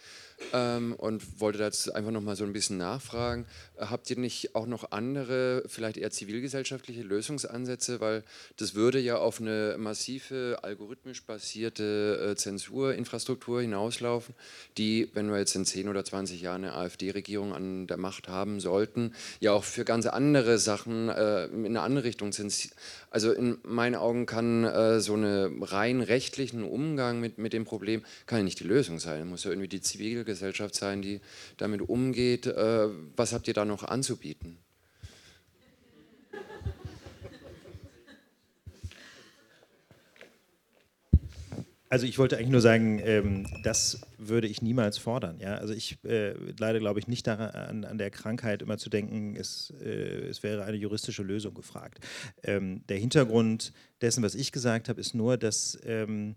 ähm, 0.53 0.95
und 0.95 1.41
wollte 1.41 1.59
da 1.59 1.67
jetzt 1.67 1.95
einfach 1.95 2.11
noch 2.11 2.21
mal 2.21 2.37
so 2.37 2.45
ein 2.45 2.53
bisschen 2.53 2.77
nachfragen. 2.77 3.47
Äh, 3.77 3.87
habt 3.87 4.11
ihr 4.11 4.19
nicht 4.19 4.55
auch 4.55 4.67
noch 4.67 4.93
andere, 4.93 5.63
vielleicht 5.67 5.97
eher 5.97 6.11
zivilgesellschaftliche 6.11 7.03
Lösungsansätze? 7.03 8.01
Weil 8.01 8.25
das 8.57 8.75
würde 8.75 8.99
ja 8.99 9.19
auf 9.19 9.41
eine 9.41 9.77
massive 9.79 10.59
algorithmisch 10.63 11.25
basierte 11.25 12.31
äh, 12.33 12.37
Zensurinfrastruktur 12.37 13.61
hinauslaufen, 13.61 14.35
die, 14.79 15.11
wenn 15.15 15.31
wir 15.31 15.39
jetzt 15.39 15.55
in 15.55 15.65
10 15.65 15.89
oder 15.89 16.05
20 16.05 16.41
Jahren 16.41 16.65
eine 16.65 16.75
AfD-Regierung 16.75 17.55
an 17.55 17.87
der 17.87 17.97
Macht 17.97 18.29
haben 18.29 18.61
sollten, 18.61 19.15
ja 19.41 19.53
auch 19.53 19.65
für 19.65 19.85
ganz 19.85 20.07
andere 20.07 20.59
Sachen 20.59 21.09
äh, 21.09 21.47
in 21.47 21.67
eine 21.67 21.83
andere 21.83 22.05
Richtung 22.05 22.33
zensieren 22.33 22.75
also 23.11 23.33
in 23.33 23.59
meinen 23.65 23.97
Augen 23.97 24.25
kann 24.25 24.65
äh, 24.65 25.01
so 25.01 25.15
einen 25.15 25.63
rein 25.65 26.01
rechtlichen 26.01 26.63
Umgang 26.63 27.21
mit, 27.21 27.39
mit 27.39 27.53
dem 27.53 27.65
Problem 27.65 28.03
kann 28.27 28.39
ja 28.39 28.45
nicht 28.45 28.61
die 28.61 28.65
Lösung 28.65 29.01
sein. 29.01 29.27
Muss 29.29 29.43
ja 29.43 29.51
irgendwie 29.51 29.69
die 29.69 29.81
Zivilgesellschaft 30.31 30.75
sein, 30.75 31.03
die 31.03 31.21
damit 31.57 31.83
umgeht. 31.83 32.47
Äh, 32.47 32.89
was 33.17 33.33
habt 33.33 33.49
ihr 33.49 33.55
da 33.55 33.65
noch 33.65 33.85
anzubieten? 33.85 34.59
Also 41.93 42.07
ich 42.07 42.21
wollte 42.21 42.37
eigentlich 42.37 42.51
nur 42.51 42.61
sagen, 42.61 43.01
ähm, 43.03 43.49
das 43.65 44.03
würde 44.17 44.47
ich 44.47 44.63
niemals 44.63 44.97
fordern. 44.97 45.41
Ja? 45.41 45.57
Also 45.57 45.75
ich 45.75 45.99
äh, 46.05 46.35
leide, 46.57 46.79
glaube 46.79 47.01
ich, 47.01 47.09
nicht 47.09 47.27
daran, 47.27 47.51
an, 47.51 47.85
an, 47.85 47.99
der 47.99 48.13
Krankheit 48.13 48.63
immer 48.63 48.79
zu 48.79 48.91
denken, 48.91 49.35
es, 49.35 49.75
äh, 49.83 50.29
es 50.29 50.45
wäre 50.45 50.63
eine 50.63 50.77
juristische 50.77 51.25
Lösung 51.25 51.53
gefragt. 51.53 51.99
Ähm, 52.45 52.87
der 52.89 52.99
Hintergrund 52.99 53.73
dessen, 54.03 54.23
was 54.23 54.37
ich 54.37 54.53
gesagt 54.53 54.89
habe, 54.89 55.01
ist 55.01 55.17
nur, 55.17 55.37
dass 55.37 55.81
ähm, 55.85 56.37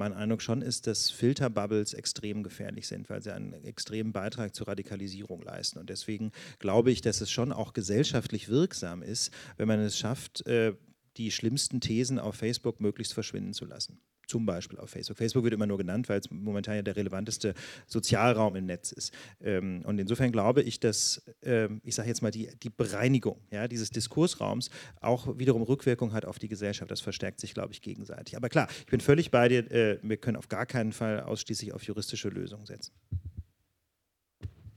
mein 0.00 0.14
Eindruck 0.14 0.42
schon 0.42 0.62
ist, 0.62 0.86
dass 0.86 1.10
Filterbubbles 1.10 1.94
extrem 1.94 2.42
gefährlich 2.42 2.88
sind, 2.88 3.08
weil 3.08 3.22
sie 3.22 3.32
einen 3.32 3.52
extremen 3.64 4.12
Beitrag 4.12 4.54
zur 4.54 4.66
Radikalisierung 4.66 5.42
leisten. 5.42 5.78
Und 5.78 5.90
deswegen 5.90 6.32
glaube 6.58 6.90
ich, 6.90 7.02
dass 7.02 7.20
es 7.20 7.30
schon 7.30 7.52
auch 7.52 7.72
gesellschaftlich 7.72 8.48
wirksam 8.48 9.02
ist, 9.02 9.32
wenn 9.58 9.68
man 9.68 9.78
es 9.78 9.98
schafft, 9.98 10.44
äh, 10.46 10.74
die 11.16 11.30
schlimmsten 11.30 11.80
Thesen 11.80 12.18
auf 12.18 12.34
Facebook 12.34 12.80
möglichst 12.80 13.12
verschwinden 13.12 13.52
zu 13.52 13.66
lassen 13.66 14.00
zum 14.30 14.46
Beispiel 14.46 14.78
auf 14.78 14.90
Facebook. 14.90 15.18
Facebook 15.18 15.42
wird 15.42 15.54
immer 15.54 15.66
nur 15.66 15.76
genannt, 15.76 16.08
weil 16.08 16.20
es 16.20 16.30
momentan 16.30 16.76
ja 16.76 16.82
der 16.82 16.94
relevanteste 16.94 17.52
Sozialraum 17.88 18.54
im 18.54 18.66
Netz 18.66 18.92
ist. 18.92 19.12
Ähm, 19.42 19.82
und 19.84 19.98
insofern 19.98 20.30
glaube 20.30 20.62
ich, 20.62 20.78
dass, 20.78 21.22
ähm, 21.42 21.80
ich 21.84 21.96
sage 21.96 22.08
jetzt 22.08 22.22
mal, 22.22 22.30
die, 22.30 22.48
die 22.62 22.70
Bereinigung 22.70 23.40
ja, 23.50 23.66
dieses 23.66 23.90
Diskursraums 23.90 24.70
auch 25.00 25.36
wiederum 25.36 25.62
Rückwirkung 25.62 26.12
hat 26.12 26.24
auf 26.24 26.38
die 26.38 26.46
Gesellschaft. 26.46 26.90
Das 26.92 27.00
verstärkt 27.00 27.40
sich, 27.40 27.54
glaube 27.54 27.72
ich, 27.72 27.82
gegenseitig. 27.82 28.36
Aber 28.36 28.48
klar, 28.48 28.68
ich 28.70 28.86
bin 28.86 29.00
völlig 29.00 29.32
bei 29.32 29.48
dir, 29.48 29.68
äh, 29.72 29.98
wir 30.02 30.16
können 30.16 30.36
auf 30.36 30.48
gar 30.48 30.64
keinen 30.64 30.92
Fall 30.92 31.22
ausschließlich 31.22 31.72
auf 31.72 31.82
juristische 31.82 32.28
Lösungen 32.28 32.66
setzen. 32.66 32.92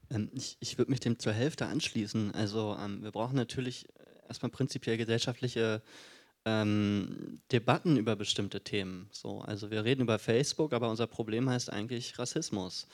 Ähm, 0.10 0.32
ich, 0.34 0.58
ich 0.62 0.80
würde 0.80 0.90
mich 0.90 1.00
dem 1.00 1.20
zur 1.20 1.34
Hälfte 1.34 1.68
anschließen. 1.68 2.32
Also 2.34 2.76
wir 3.02 3.12
brauchen 3.12 3.36
natürlich 3.36 3.88
erstmal 4.28 4.50
prinzipiell 4.50 4.98
gesellschaftliche 4.98 5.84
ähm, 6.46 7.42
Debatten 7.52 7.98
über 7.98 8.16
bestimmte 8.16 8.62
Themen. 8.62 9.10
So, 9.12 9.40
also 9.40 9.72
wir 9.72 9.84
reden 9.84 10.02
über 10.02 10.20
Facebook, 10.20 10.74
aber 10.74 10.90
unser 10.90 11.08
Problem 11.08 11.50
heißt 11.50 11.72
eigentlich 11.72 12.20
Rassismus. 12.20 12.88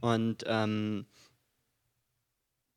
Und 0.00 0.44
ähm, 0.46 1.06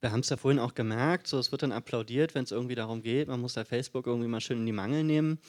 wir 0.02 0.12
haben 0.12 0.20
es 0.20 0.30
ja 0.30 0.38
vorhin 0.38 0.60
auch 0.60 0.76
gemerkt, 0.76 1.28
so 1.28 1.40
es 1.40 1.52
wird 1.52 1.64
dann 1.64 1.72
applaudiert, 1.72 2.36
wenn 2.36 2.44
es 2.44 2.52
irgendwie 2.52 2.76
darum 2.76 3.02
geht, 3.02 3.28
man 3.28 3.42
muss 3.42 3.54
da 3.54 3.66
Facebook 3.66 4.08
irgendwie 4.08 4.28
mal 4.28 4.42
schön 4.42 4.60
in 4.60 4.66
die 4.66 4.72
Mangel 4.72 5.04
nehmen. 5.04 5.40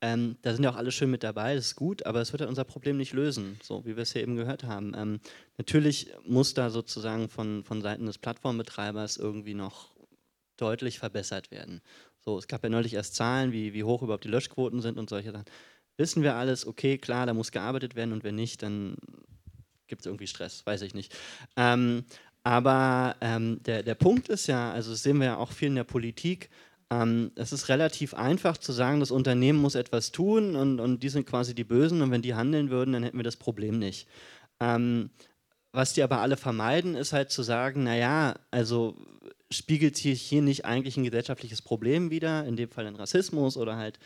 Ähm, 0.00 0.36
da 0.42 0.52
sind 0.52 0.64
ja 0.64 0.70
auch 0.70 0.76
alle 0.76 0.92
schön 0.92 1.10
mit 1.10 1.22
dabei, 1.22 1.54
das 1.54 1.66
ist 1.66 1.76
gut, 1.76 2.04
aber 2.04 2.20
es 2.20 2.32
wird 2.32 2.42
ja 2.42 2.48
unser 2.48 2.64
Problem 2.64 2.96
nicht 2.96 3.12
lösen, 3.12 3.58
so 3.62 3.84
wie 3.84 3.96
wir 3.96 4.02
es 4.02 4.12
hier 4.12 4.22
eben 4.22 4.36
gehört 4.36 4.64
haben. 4.64 4.92
Ähm, 4.94 5.20
natürlich 5.56 6.12
muss 6.26 6.54
da 6.54 6.70
sozusagen 6.70 7.28
von, 7.28 7.64
von 7.64 7.80
Seiten 7.80 8.06
des 8.06 8.18
Plattformbetreibers 8.18 9.16
irgendwie 9.16 9.54
noch 9.54 9.94
deutlich 10.56 10.98
verbessert 10.98 11.50
werden. 11.50 11.80
So, 12.26 12.38
es 12.38 12.48
gab 12.48 12.62
ja 12.62 12.70
neulich 12.70 12.94
erst 12.94 13.14
Zahlen, 13.14 13.52
wie, 13.52 13.74
wie 13.74 13.84
hoch 13.84 14.02
überhaupt 14.02 14.24
die 14.24 14.28
Löschquoten 14.28 14.80
sind 14.80 14.98
und 14.98 15.10
solche 15.10 15.32
Sachen. 15.32 15.44
Wissen 15.96 16.22
wir 16.22 16.34
alles, 16.34 16.66
okay, 16.66 16.98
klar, 16.98 17.26
da 17.26 17.34
muss 17.34 17.52
gearbeitet 17.52 17.94
werden 17.94 18.12
und 18.12 18.24
wenn 18.24 18.34
nicht, 18.34 18.62
dann 18.62 18.96
gibt 19.86 20.00
es 20.00 20.06
irgendwie 20.06 20.26
Stress, 20.26 20.64
weiß 20.64 20.82
ich 20.82 20.94
nicht. 20.94 21.14
Ähm, 21.56 22.04
aber 22.42 23.16
ähm, 23.20 23.62
der, 23.62 23.82
der 23.82 23.94
Punkt 23.94 24.28
ist 24.28 24.46
ja, 24.46 24.72
also 24.72 24.90
das 24.90 25.02
sehen 25.02 25.18
wir 25.18 25.26
ja 25.26 25.36
auch 25.36 25.52
viel 25.52 25.68
in 25.68 25.74
der 25.76 25.84
Politik, 25.84 26.50
ähm, 26.90 27.32
es 27.36 27.52
ist 27.52 27.68
relativ 27.68 28.14
einfach 28.14 28.56
zu 28.58 28.72
sagen, 28.72 29.00
das 29.00 29.10
Unternehmen 29.10 29.60
muss 29.60 29.74
etwas 29.74 30.12
tun 30.12 30.56
und, 30.56 30.80
und 30.80 31.02
die 31.02 31.08
sind 31.08 31.26
quasi 31.26 31.54
die 31.54 31.64
Bösen 31.64 32.02
und 32.02 32.10
wenn 32.10 32.22
die 32.22 32.34
handeln 32.34 32.70
würden, 32.70 32.92
dann 32.92 33.02
hätten 33.02 33.18
wir 33.18 33.24
das 33.24 33.36
Problem 33.36 33.78
nicht. 33.78 34.08
Ähm, 34.60 35.10
was 35.72 35.92
die 35.92 36.02
aber 36.02 36.20
alle 36.20 36.36
vermeiden, 36.36 36.94
ist 36.94 37.12
halt 37.12 37.30
zu 37.30 37.42
sagen, 37.42 37.84
naja, 37.84 38.34
also 38.50 38.96
spiegelt 39.50 39.96
sich 39.96 40.22
hier 40.22 40.42
nicht 40.42 40.64
eigentlich 40.64 40.96
ein 40.96 41.04
gesellschaftliches 41.04 41.62
Problem 41.62 42.10
wider, 42.10 42.44
in 42.44 42.56
dem 42.56 42.70
Fall 42.70 42.86
ein 42.86 42.96
Rassismus 42.96 43.56
oder 43.56 43.76
halt 43.76 43.98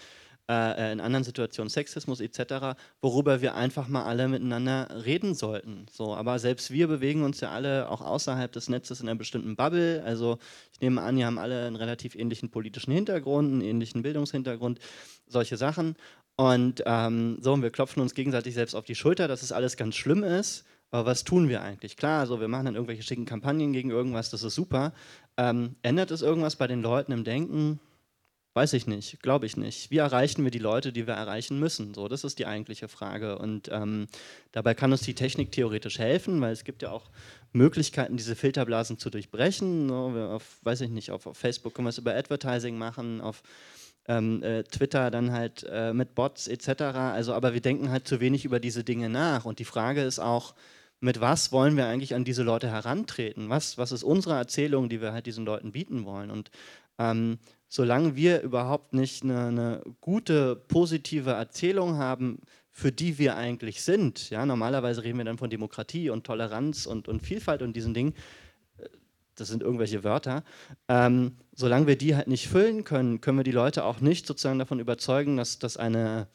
äh, 0.50 0.92
in 0.92 1.00
anderen 1.00 1.24
Situationen 1.24 1.68
Sexismus 1.68 2.20
etc., 2.20 2.76
worüber 3.00 3.40
wir 3.42 3.54
einfach 3.54 3.88
mal 3.88 4.04
alle 4.04 4.28
miteinander 4.28 4.88
reden 5.04 5.34
sollten. 5.34 5.86
So, 5.90 6.14
aber 6.14 6.38
selbst 6.38 6.70
wir 6.70 6.88
bewegen 6.88 7.22
uns 7.22 7.40
ja 7.40 7.50
alle 7.50 7.90
auch 7.90 8.00
außerhalb 8.00 8.50
des 8.50 8.68
Netzes 8.68 9.00
in 9.00 9.08
einer 9.08 9.18
bestimmten 9.18 9.56
Bubble. 9.56 10.02
Also 10.04 10.38
ich 10.72 10.80
nehme 10.80 11.02
an, 11.02 11.16
die 11.16 11.24
haben 11.24 11.38
alle 11.38 11.66
einen 11.66 11.76
relativ 11.76 12.14
ähnlichen 12.14 12.50
politischen 12.50 12.92
Hintergrund, 12.92 13.52
einen 13.52 13.60
ähnlichen 13.60 14.02
Bildungshintergrund, 14.02 14.78
solche 15.26 15.56
Sachen. 15.56 15.96
Und 16.36 16.82
ähm, 16.86 17.38
so, 17.40 17.52
und 17.52 17.62
wir 17.62 17.70
klopfen 17.70 18.00
uns 18.00 18.14
gegenseitig 18.14 18.54
selbst 18.54 18.74
auf 18.74 18.84
die 18.84 18.94
Schulter, 18.94 19.28
dass 19.28 19.42
es 19.42 19.52
alles 19.52 19.76
ganz 19.76 19.96
schlimm 19.96 20.22
ist. 20.22 20.64
Aber 20.90 21.06
was 21.06 21.24
tun 21.24 21.48
wir 21.48 21.62
eigentlich? 21.62 21.96
Klar, 21.96 22.20
also 22.20 22.40
wir 22.40 22.48
machen 22.48 22.66
dann 22.66 22.74
irgendwelche 22.74 23.02
schicken 23.02 23.26
Kampagnen 23.26 23.72
gegen 23.72 23.90
irgendwas, 23.90 24.30
das 24.30 24.42
ist 24.42 24.54
super. 24.54 24.92
Ähm, 25.36 25.76
ändert 25.82 26.10
es 26.10 26.22
irgendwas 26.22 26.56
bei 26.56 26.66
den 26.66 26.82
Leuten 26.82 27.12
im 27.12 27.24
Denken? 27.24 27.80
Weiß 28.54 28.72
ich 28.72 28.88
nicht, 28.88 29.22
glaube 29.22 29.46
ich 29.46 29.56
nicht. 29.56 29.90
Wie 29.90 29.98
erreichen 29.98 30.42
wir 30.42 30.50
die 30.50 30.58
Leute, 30.58 30.92
die 30.92 31.06
wir 31.06 31.14
erreichen 31.14 31.60
müssen? 31.60 31.94
So, 31.94 32.08
das 32.08 32.24
ist 32.24 32.40
die 32.40 32.46
eigentliche 32.46 32.88
Frage. 32.88 33.38
Und 33.38 33.68
ähm, 33.70 34.08
dabei 34.50 34.74
kann 34.74 34.90
uns 34.90 35.02
die 35.02 35.14
Technik 35.14 35.52
theoretisch 35.52 35.98
helfen, 36.00 36.40
weil 36.40 36.52
es 36.52 36.64
gibt 36.64 36.82
ja 36.82 36.90
auch 36.90 37.10
Möglichkeiten, 37.52 38.16
diese 38.16 38.34
Filterblasen 38.34 38.98
zu 38.98 39.10
durchbrechen. 39.10 39.88
So, 39.88 40.08
auf, 40.32 40.58
weiß 40.62 40.80
ich 40.80 40.90
nicht, 40.90 41.12
auf, 41.12 41.26
auf, 41.26 41.36
Facebook 41.36 41.74
können 41.74 41.86
wir 41.86 41.90
es 41.90 41.98
über 41.98 42.16
Advertising 42.16 42.76
machen, 42.78 43.20
auf 43.20 43.42
ähm, 44.08 44.42
äh, 44.42 44.64
Twitter 44.64 45.12
dann 45.12 45.30
halt 45.30 45.64
äh, 45.70 45.92
mit 45.92 46.16
Bots 46.16 46.48
etc. 46.48 46.82
Also, 46.82 47.34
aber 47.34 47.54
wir 47.54 47.60
denken 47.60 47.90
halt 47.90 48.08
zu 48.08 48.18
wenig 48.18 48.44
über 48.44 48.58
diese 48.58 48.82
Dinge 48.82 49.08
nach. 49.08 49.44
Und 49.44 49.60
die 49.60 49.66
Frage 49.66 50.02
ist 50.02 50.18
auch, 50.18 50.54
mit 51.00 51.20
was 51.20 51.52
wollen 51.52 51.76
wir 51.76 51.86
eigentlich 51.86 52.14
an 52.14 52.24
diese 52.24 52.42
Leute 52.42 52.68
herantreten? 52.68 53.48
Was, 53.48 53.78
was 53.78 53.92
ist 53.92 54.02
unsere 54.02 54.36
Erzählung, 54.36 54.88
die 54.88 55.00
wir 55.00 55.12
halt 55.12 55.26
diesen 55.26 55.44
Leuten 55.44 55.72
bieten 55.72 56.04
wollen? 56.04 56.30
Und 56.30 56.50
ähm, 56.98 57.38
solange 57.68 58.16
wir 58.16 58.42
überhaupt 58.42 58.94
nicht 58.94 59.22
eine, 59.22 59.46
eine, 59.46 59.82
gute, 60.00 60.56
positive 60.56 61.30
Erzählung 61.30 61.96
haben, 61.96 62.40
für 62.72 62.92
die 62.92 63.18
wir 63.18 63.36
eigentlich 63.36 63.82
sind, 63.82 64.30
ja, 64.30 64.46
normalerweise 64.46 65.02
reden 65.02 65.18
wir 65.18 65.24
dann 65.24 65.38
von 65.38 65.50
Demokratie 65.50 66.10
und 66.10 66.24
Toleranz 66.24 66.86
und, 66.86 67.08
und 67.08 67.20
Vielfalt 67.20 67.62
und 67.62 67.74
diesen 67.74 67.94
Dingen, 67.94 68.14
äh, 68.78 68.88
das 69.36 69.48
sind 69.48 69.62
irgendwelche 69.62 70.02
Wörter, 70.02 70.42
ähm, 70.88 71.36
solange 71.54 71.86
wir 71.86 71.96
die 71.96 72.16
halt 72.16 72.28
nicht 72.28 72.48
füllen 72.48 72.84
können, 72.84 73.20
können 73.20 73.38
wir 73.38 73.44
die 73.44 73.52
Leute 73.52 73.84
auch 73.84 74.00
nicht 74.00 74.26
sozusagen 74.26 74.58
davon 74.58 74.80
überzeugen, 74.80 75.36
dass 75.36 75.58
das 75.58 75.76
eine 75.76 76.28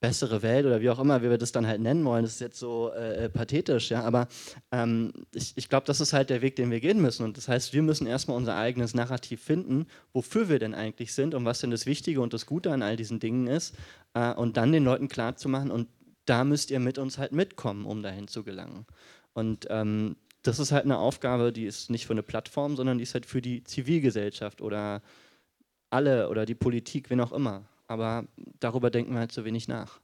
bessere 0.00 0.42
Welt 0.42 0.64
oder 0.64 0.80
wie 0.80 0.88
auch 0.88 0.98
immer, 0.98 1.22
wie 1.22 1.28
wir 1.30 1.38
das 1.38 1.52
dann 1.52 1.66
halt 1.66 1.80
nennen 1.80 2.04
wollen, 2.04 2.24
das 2.24 2.34
ist 2.34 2.40
jetzt 2.40 2.58
so 2.58 2.90
äh, 2.94 3.26
äh, 3.26 3.28
pathetisch, 3.28 3.90
ja, 3.90 4.02
aber 4.02 4.28
ähm, 4.72 5.12
ich, 5.34 5.52
ich 5.56 5.68
glaube, 5.68 5.86
das 5.86 6.00
ist 6.00 6.14
halt 6.14 6.30
der 6.30 6.40
Weg, 6.40 6.56
den 6.56 6.70
wir 6.70 6.80
gehen 6.80 7.02
müssen. 7.02 7.22
Und 7.22 7.36
das 7.36 7.48
heißt, 7.48 7.74
wir 7.74 7.82
müssen 7.82 8.06
erstmal 8.06 8.36
unser 8.36 8.56
eigenes 8.56 8.94
Narrativ 8.94 9.42
finden, 9.42 9.86
wofür 10.12 10.48
wir 10.48 10.58
denn 10.58 10.74
eigentlich 10.74 11.12
sind 11.12 11.34
und 11.34 11.44
was 11.44 11.60
denn 11.60 11.70
das 11.70 11.84
Wichtige 11.84 12.22
und 12.22 12.32
das 12.32 12.46
Gute 12.46 12.72
an 12.72 12.82
all 12.82 12.96
diesen 12.96 13.20
Dingen 13.20 13.46
ist 13.46 13.76
äh, 14.14 14.32
und 14.32 14.56
dann 14.56 14.72
den 14.72 14.84
Leuten 14.84 15.08
klarzumachen 15.08 15.70
und 15.70 15.88
da 16.24 16.44
müsst 16.44 16.70
ihr 16.70 16.80
mit 16.80 16.96
uns 16.96 17.18
halt 17.18 17.32
mitkommen, 17.32 17.84
um 17.84 18.02
dahin 18.02 18.28
zu 18.28 18.42
gelangen. 18.42 18.86
Und 19.34 19.66
ähm, 19.68 20.16
das 20.42 20.58
ist 20.58 20.72
halt 20.72 20.84
eine 20.84 20.98
Aufgabe, 20.98 21.52
die 21.52 21.66
ist 21.66 21.90
nicht 21.90 22.06
für 22.06 22.14
eine 22.14 22.22
Plattform, 22.22 22.76
sondern 22.76 22.98
die 22.98 23.02
ist 23.02 23.14
halt 23.14 23.26
für 23.26 23.42
die 23.42 23.64
Zivilgesellschaft 23.64 24.62
oder 24.62 25.02
alle 25.90 26.30
oder 26.30 26.46
die 26.46 26.54
Politik, 26.54 27.10
wen 27.10 27.20
auch 27.20 27.32
immer 27.32 27.64
aber 27.90 28.24
darüber 28.60 28.88
denken 28.88 29.12
wir 29.12 29.18
halt 29.20 29.32
zu 29.32 29.44
wenig 29.44 29.66
nach. 29.66 30.00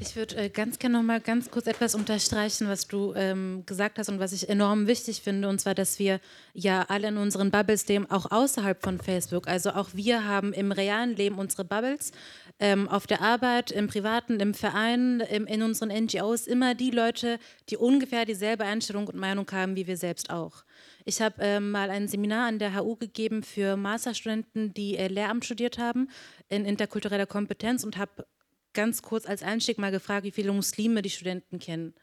Ich 0.00 0.16
würde 0.16 0.34
äh, 0.36 0.48
ganz 0.48 0.78
gerne 0.78 0.96
noch 0.96 1.04
mal 1.04 1.20
ganz 1.20 1.50
kurz 1.50 1.66
etwas 1.66 1.94
unterstreichen, 1.94 2.68
was 2.68 2.88
du 2.88 3.12
ähm, 3.14 3.64
gesagt 3.66 3.98
hast 3.98 4.08
und 4.08 4.18
was 4.18 4.32
ich 4.32 4.48
enorm 4.48 4.86
wichtig 4.86 5.20
finde, 5.20 5.48
und 5.48 5.60
zwar, 5.60 5.74
dass 5.74 5.98
wir 5.98 6.20
ja 6.54 6.86
alle 6.88 7.08
in 7.08 7.16
unseren 7.18 7.50
Bubbles 7.50 7.86
leben, 7.86 8.10
auch 8.10 8.30
außerhalb 8.30 8.82
von 8.82 8.98
Facebook. 8.98 9.46
Also 9.46 9.70
auch 9.70 9.90
wir 9.92 10.24
haben 10.24 10.52
im 10.52 10.72
realen 10.72 11.14
Leben 11.14 11.36
unsere 11.36 11.64
Bubbles, 11.64 12.12
ähm, 12.58 12.88
auf 12.88 13.06
der 13.06 13.20
Arbeit, 13.20 13.70
im 13.70 13.88
Privaten, 13.88 14.40
im 14.40 14.54
Verein, 14.54 15.20
im, 15.20 15.46
in 15.46 15.62
unseren 15.62 15.90
NGOs, 15.90 16.46
immer 16.46 16.74
die 16.74 16.90
Leute, 16.90 17.38
die 17.68 17.76
ungefähr 17.76 18.24
dieselbe 18.24 18.64
Einstellung 18.64 19.06
und 19.06 19.16
Meinung 19.16 19.46
haben 19.52 19.76
wie 19.76 19.86
wir 19.86 19.98
selbst 19.98 20.30
auch. 20.30 20.64
Ich 21.04 21.20
habe 21.20 21.40
äh, 21.42 21.60
mal 21.60 21.90
ein 21.90 22.08
Seminar 22.08 22.48
an 22.48 22.58
der 22.58 22.76
HU 22.76 22.96
gegeben 22.96 23.42
für 23.42 23.76
Masterstudenten, 23.76 24.74
die 24.74 24.96
äh, 24.96 25.08
Lehramt 25.08 25.44
studiert 25.44 25.78
haben 25.78 26.08
in 26.48 26.64
interkultureller 26.64 27.26
Kompetenz 27.26 27.84
und 27.84 27.96
habe 27.96 28.26
ganz 28.72 29.02
kurz 29.02 29.26
als 29.26 29.42
Einstieg 29.42 29.78
mal 29.78 29.90
gefragt, 29.90 30.24
wie 30.24 30.30
viele 30.30 30.52
Muslime 30.52 31.02
die 31.02 31.10
Studenten 31.10 31.58
kennen. 31.58 31.94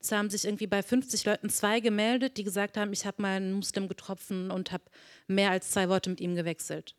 Es 0.00 0.12
haben 0.12 0.28
sich 0.28 0.44
irgendwie 0.44 0.66
bei 0.66 0.82
50 0.82 1.24
Leuten 1.24 1.48
zwei 1.48 1.80
gemeldet, 1.80 2.36
die 2.36 2.44
gesagt 2.44 2.76
haben, 2.76 2.92
ich 2.92 3.06
habe 3.06 3.22
mal 3.22 3.36
einen 3.36 3.54
Muslim 3.54 3.88
getroffen 3.88 4.50
und 4.50 4.70
habe 4.70 4.84
mehr 5.26 5.50
als 5.50 5.70
zwei 5.70 5.88
Worte 5.88 6.10
mit 6.10 6.20
ihm 6.20 6.34
gewechselt. 6.34 6.94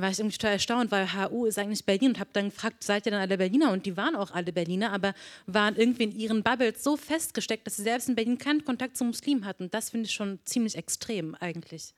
War 0.00 0.10
ich 0.10 0.18
irgendwie 0.18 0.36
total 0.36 0.52
erstaunt, 0.54 0.90
weil 0.90 1.12
HU 1.12 1.46
ist 1.46 1.58
eigentlich 1.58 1.84
Berlin 1.84 2.10
und 2.10 2.20
habe 2.20 2.30
dann 2.32 2.50
gefragt, 2.50 2.82
seid 2.82 3.06
ihr 3.06 3.12
dann 3.12 3.20
alle 3.20 3.38
Berliner? 3.38 3.72
Und 3.72 3.86
die 3.86 3.96
waren 3.96 4.16
auch 4.16 4.30
alle 4.30 4.52
Berliner, 4.52 4.92
aber 4.92 5.14
waren 5.46 5.76
irgendwie 5.76 6.04
in 6.04 6.12
ihren 6.12 6.42
Bubbles 6.42 6.82
so 6.82 6.96
festgesteckt, 6.96 7.66
dass 7.66 7.76
sie 7.76 7.82
selbst 7.82 8.08
in 8.08 8.14
Berlin 8.14 8.38
keinen 8.38 8.64
Kontakt 8.64 8.96
zu 8.96 9.04
Muslimen 9.04 9.44
hatten. 9.44 9.70
Das 9.70 9.90
finde 9.90 10.06
ich 10.06 10.12
schon 10.12 10.38
ziemlich 10.44 10.76
extrem 10.76 11.34
eigentlich. 11.34 11.94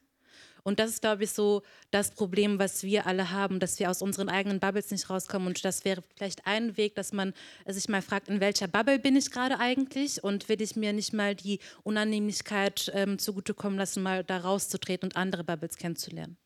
Und 0.65 0.79
das 0.79 0.91
ist, 0.91 1.01
glaube 1.01 1.25
ich, 1.25 1.33
so 1.33 1.63
das 1.91 2.13
Problem, 2.13 2.59
was 2.59 2.85
wir 2.85 3.07
alle 3.07 3.31
haben, 3.31 3.59
dass 3.59 3.79
wir 3.79 3.91
aus 3.91 4.01
unseren 4.01 4.29
eigenen 4.29 4.61
Bubbles 4.61 4.91
nicht 4.91 5.11
rauskommen. 5.11 5.49
Und 5.49 5.65
das 5.65 5.85
wäre 5.85 6.03
vielleicht 6.17 6.47
ein 6.47 6.77
Weg, 6.77 6.95
dass 6.95 7.13
man 7.13 7.35
sich 7.67 7.89
mal 7.89 8.03
fragt, 8.03 8.29
in 8.29 8.41
welcher 8.41 8.69
Bubble 8.69 8.99
bin 8.99 9.17
ich 9.17 9.31
gerade 9.31 9.59
eigentlich 9.59 10.23
und 10.23 10.49
will 10.49 10.63
ich 10.63 10.77
mir 10.77 10.93
nicht 10.93 11.13
mal 11.13 11.35
die 11.35 11.59
Unannehmlichkeit 11.83 12.93
ähm, 12.95 13.19
zugutekommen 13.19 13.79
lassen, 13.79 14.03
mal 14.03 14.23
da 14.23 14.39
rauszutreten 14.39 15.09
und 15.09 15.17
andere 15.17 15.43
Bubbles 15.43 15.77
kennenzulernen. 15.77 16.37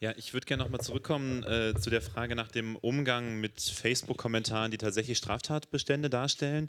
Ja, 0.00 0.12
ich 0.16 0.34
würde 0.34 0.46
gerne 0.46 0.62
nochmal 0.62 0.80
zurückkommen 0.80 1.42
äh, 1.44 1.74
zu 1.80 1.90
der 1.90 2.02
Frage 2.02 2.36
nach 2.36 2.48
dem 2.48 2.76
Umgang 2.76 3.40
mit 3.40 3.60
Facebook-Kommentaren, 3.60 4.70
die 4.70 4.78
tatsächlich 4.78 5.18
Straftatbestände 5.18 6.10
darstellen. 6.10 6.68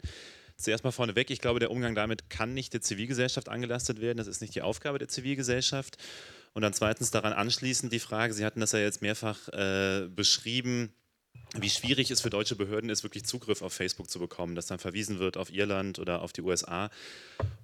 Zuerst 0.56 0.84
mal 0.84 0.90
vorneweg, 0.90 1.30
ich 1.30 1.42
glaube, 1.42 1.60
der 1.60 1.70
Umgang 1.70 1.94
damit 1.94 2.30
kann 2.30 2.54
nicht 2.54 2.72
der 2.72 2.80
Zivilgesellschaft 2.80 3.50
angelastet 3.50 4.00
werden. 4.00 4.16
Das 4.16 4.26
ist 4.26 4.40
nicht 4.40 4.54
die 4.54 4.62
Aufgabe 4.62 4.98
der 4.98 5.08
Zivilgesellschaft. 5.08 5.98
Und 6.54 6.62
dann 6.62 6.72
zweitens 6.72 7.10
daran 7.10 7.34
anschließend 7.34 7.92
die 7.92 7.98
Frage, 7.98 8.32
Sie 8.32 8.44
hatten 8.44 8.60
das 8.60 8.72
ja 8.72 8.78
jetzt 8.78 9.02
mehrfach 9.02 9.48
äh, 9.48 10.08
beschrieben, 10.08 10.94
wie 11.60 11.70
schwierig 11.70 12.10
es 12.10 12.20
für 12.20 12.30
deutsche 12.30 12.56
Behörden 12.56 12.90
ist, 12.90 13.02
wirklich 13.02 13.24
Zugriff 13.24 13.62
auf 13.62 13.72
Facebook 13.72 14.10
zu 14.10 14.18
bekommen, 14.18 14.54
dass 14.54 14.66
dann 14.66 14.78
verwiesen 14.78 15.18
wird 15.18 15.36
auf 15.36 15.52
Irland 15.52 15.98
oder 15.98 16.22
auf 16.22 16.32
die 16.32 16.42
USA. 16.42 16.90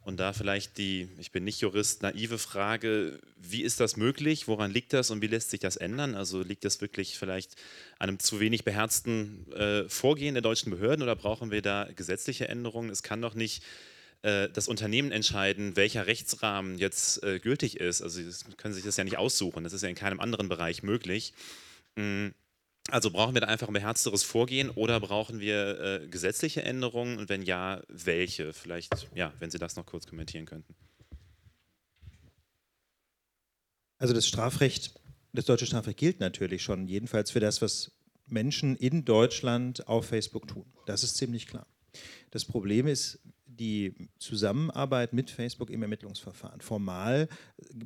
Und 0.04 0.18
da 0.18 0.32
vielleicht 0.32 0.78
die, 0.78 1.08
ich 1.18 1.30
bin 1.30 1.44
nicht 1.44 1.60
Jurist, 1.60 2.02
naive 2.02 2.38
Frage, 2.38 3.20
wie 3.36 3.62
ist 3.62 3.80
das 3.80 3.96
möglich, 3.96 4.48
woran 4.48 4.70
liegt 4.70 4.92
das 4.92 5.10
und 5.10 5.20
wie 5.20 5.26
lässt 5.26 5.50
sich 5.50 5.60
das 5.60 5.76
ändern? 5.76 6.14
Also 6.14 6.42
liegt 6.42 6.64
das 6.64 6.80
wirklich 6.80 7.18
vielleicht 7.18 7.56
einem 7.98 8.18
zu 8.18 8.40
wenig 8.40 8.64
beherzten 8.64 9.50
äh, 9.52 9.88
Vorgehen 9.88 10.34
der 10.34 10.42
deutschen 10.42 10.70
Behörden 10.70 11.02
oder 11.02 11.16
brauchen 11.16 11.50
wir 11.50 11.62
da 11.62 11.88
gesetzliche 11.94 12.48
Änderungen? 12.48 12.90
Es 12.90 13.02
kann 13.02 13.20
doch 13.20 13.34
nicht 13.34 13.62
äh, 14.22 14.48
das 14.48 14.68
Unternehmen 14.68 15.12
entscheiden, 15.12 15.76
welcher 15.76 16.06
Rechtsrahmen 16.06 16.78
jetzt 16.78 17.22
äh, 17.22 17.38
gültig 17.38 17.78
ist. 17.78 18.00
Also 18.02 18.22
Sie 18.22 18.52
können 18.56 18.74
sich 18.74 18.84
das 18.84 18.96
ja 18.96 19.04
nicht 19.04 19.18
aussuchen, 19.18 19.64
das 19.64 19.72
ist 19.72 19.82
ja 19.82 19.88
in 19.88 19.94
keinem 19.94 20.20
anderen 20.20 20.48
Bereich 20.48 20.82
möglich. 20.82 21.34
Mhm 21.96 22.32
also 22.90 23.10
brauchen 23.10 23.34
wir 23.34 23.40
da 23.40 23.46
einfach 23.46 23.68
ein 23.68 23.74
beherzteres 23.74 24.22
Vorgehen 24.22 24.70
oder 24.70 24.98
brauchen 25.00 25.40
wir 25.40 25.80
äh, 25.80 26.08
gesetzliche 26.08 26.62
Änderungen 26.62 27.18
und 27.18 27.28
wenn 27.28 27.42
ja, 27.42 27.82
welche? 27.88 28.52
Vielleicht, 28.52 29.08
ja, 29.14 29.32
wenn 29.38 29.50
Sie 29.50 29.58
das 29.58 29.76
noch 29.76 29.86
kurz 29.86 30.06
kommentieren 30.06 30.46
könnten. 30.46 30.74
Also 33.98 34.14
das 34.14 34.26
Strafrecht, 34.26 34.94
das 35.32 35.44
deutsche 35.44 35.66
Strafrecht 35.66 35.98
gilt 35.98 36.20
natürlich 36.20 36.62
schon, 36.62 36.88
jedenfalls 36.88 37.30
für 37.30 37.40
das, 37.40 37.62
was 37.62 37.92
Menschen 38.26 38.76
in 38.76 39.04
Deutschland 39.04 39.86
auf 39.86 40.06
Facebook 40.06 40.48
tun. 40.48 40.66
Das 40.86 41.04
ist 41.04 41.16
ziemlich 41.16 41.46
klar. 41.46 41.66
Das 42.30 42.44
Problem 42.44 42.88
ist, 42.88 43.20
die 43.58 43.94
Zusammenarbeit 44.18 45.12
mit 45.12 45.30
Facebook 45.30 45.70
im 45.70 45.82
Ermittlungsverfahren. 45.82 46.60
Formal 46.60 47.28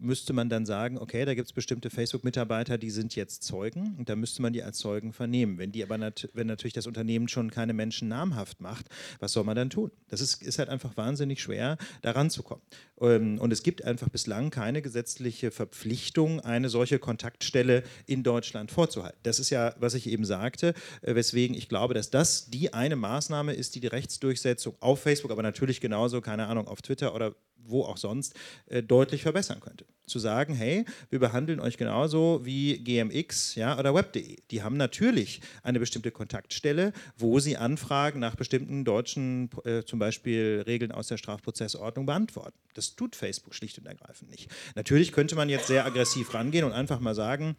müsste 0.00 0.32
man 0.32 0.48
dann 0.48 0.66
sagen, 0.66 0.98
okay, 0.98 1.24
da 1.24 1.34
gibt 1.34 1.46
es 1.46 1.52
bestimmte 1.52 1.90
Facebook-Mitarbeiter, 1.90 2.78
die 2.78 2.90
sind 2.90 3.14
jetzt 3.16 3.42
Zeugen 3.42 3.96
und 3.98 4.08
da 4.08 4.16
müsste 4.16 4.42
man 4.42 4.52
die 4.52 4.62
als 4.62 4.78
Zeugen 4.78 5.12
vernehmen. 5.12 5.58
Wenn 5.58 5.72
die 5.72 5.82
aber 5.82 5.98
nat 5.98 6.28
wenn 6.34 6.46
natürlich 6.46 6.74
das 6.74 6.86
Unternehmen 6.86 7.28
schon 7.28 7.50
keine 7.50 7.72
Menschen 7.72 8.08
namhaft 8.08 8.60
macht, 8.60 8.86
was 9.20 9.32
soll 9.32 9.44
man 9.44 9.56
dann 9.56 9.70
tun? 9.70 9.90
Das 10.08 10.20
ist, 10.20 10.42
ist 10.42 10.58
halt 10.58 10.68
einfach 10.68 10.96
wahnsinnig 10.96 11.40
schwer, 11.40 11.76
da 12.02 12.12
ranzukommen. 12.12 12.62
Ähm, 13.00 13.38
und 13.38 13.52
es 13.52 13.62
gibt 13.62 13.84
einfach 13.84 14.08
bislang 14.08 14.50
keine 14.50 14.82
gesetzliche 14.82 15.50
Verpflichtung, 15.50 16.40
eine 16.40 16.68
solche 16.68 16.98
Kontaktstelle 16.98 17.82
in 18.06 18.22
Deutschland 18.22 18.70
vorzuhalten. 18.70 19.18
Das 19.22 19.38
ist 19.38 19.50
ja, 19.50 19.74
was 19.78 19.94
ich 19.94 20.08
eben 20.08 20.24
sagte, 20.24 20.74
äh, 21.02 21.14
weswegen 21.14 21.56
ich 21.56 21.68
glaube, 21.68 21.94
dass 21.94 22.10
das 22.10 22.50
die 22.50 22.72
eine 22.72 22.96
Maßnahme 22.96 23.52
ist, 23.52 23.74
die 23.74 23.80
die 23.80 23.86
Rechtsdurchsetzung 23.86 24.76
auf 24.80 25.00
Facebook, 25.00 25.30
aber 25.30 25.42
natürlich 25.42 25.65
genauso, 25.80 26.20
keine 26.20 26.46
Ahnung, 26.46 26.68
auf 26.68 26.82
Twitter 26.82 27.14
oder 27.14 27.34
wo 27.68 27.82
auch 27.82 27.96
sonst, 27.96 28.34
äh, 28.66 28.82
deutlich 28.82 29.22
verbessern 29.22 29.60
könnte. 29.60 29.86
Zu 30.06 30.18
sagen, 30.20 30.54
hey, 30.54 30.84
wir 31.10 31.18
behandeln 31.18 31.58
euch 31.58 31.76
genauso 31.76 32.40
wie 32.44 32.78
GMX 32.78 33.56
ja, 33.56 33.76
oder 33.76 33.92
Web.de. 33.92 34.36
Die 34.50 34.62
haben 34.62 34.76
natürlich 34.76 35.40
eine 35.64 35.80
bestimmte 35.80 36.12
Kontaktstelle, 36.12 36.92
wo 37.16 37.40
sie 37.40 37.56
Anfragen 37.56 38.20
nach 38.20 38.36
bestimmten 38.36 38.84
deutschen, 38.84 39.50
äh, 39.64 39.82
zum 39.82 39.98
Beispiel 39.98 40.62
Regeln 40.66 40.92
aus 40.92 41.08
der 41.08 41.16
Strafprozessordnung 41.16 42.06
beantworten. 42.06 42.56
Das 42.74 42.94
tut 42.94 43.16
Facebook 43.16 43.54
schlicht 43.54 43.78
und 43.78 43.86
ergreifend 43.86 44.30
nicht. 44.30 44.48
Natürlich 44.76 45.10
könnte 45.10 45.34
man 45.34 45.48
jetzt 45.48 45.66
sehr 45.66 45.84
aggressiv 45.84 46.34
rangehen 46.34 46.64
und 46.64 46.72
einfach 46.72 47.00
mal 47.00 47.14
sagen, 47.14 47.56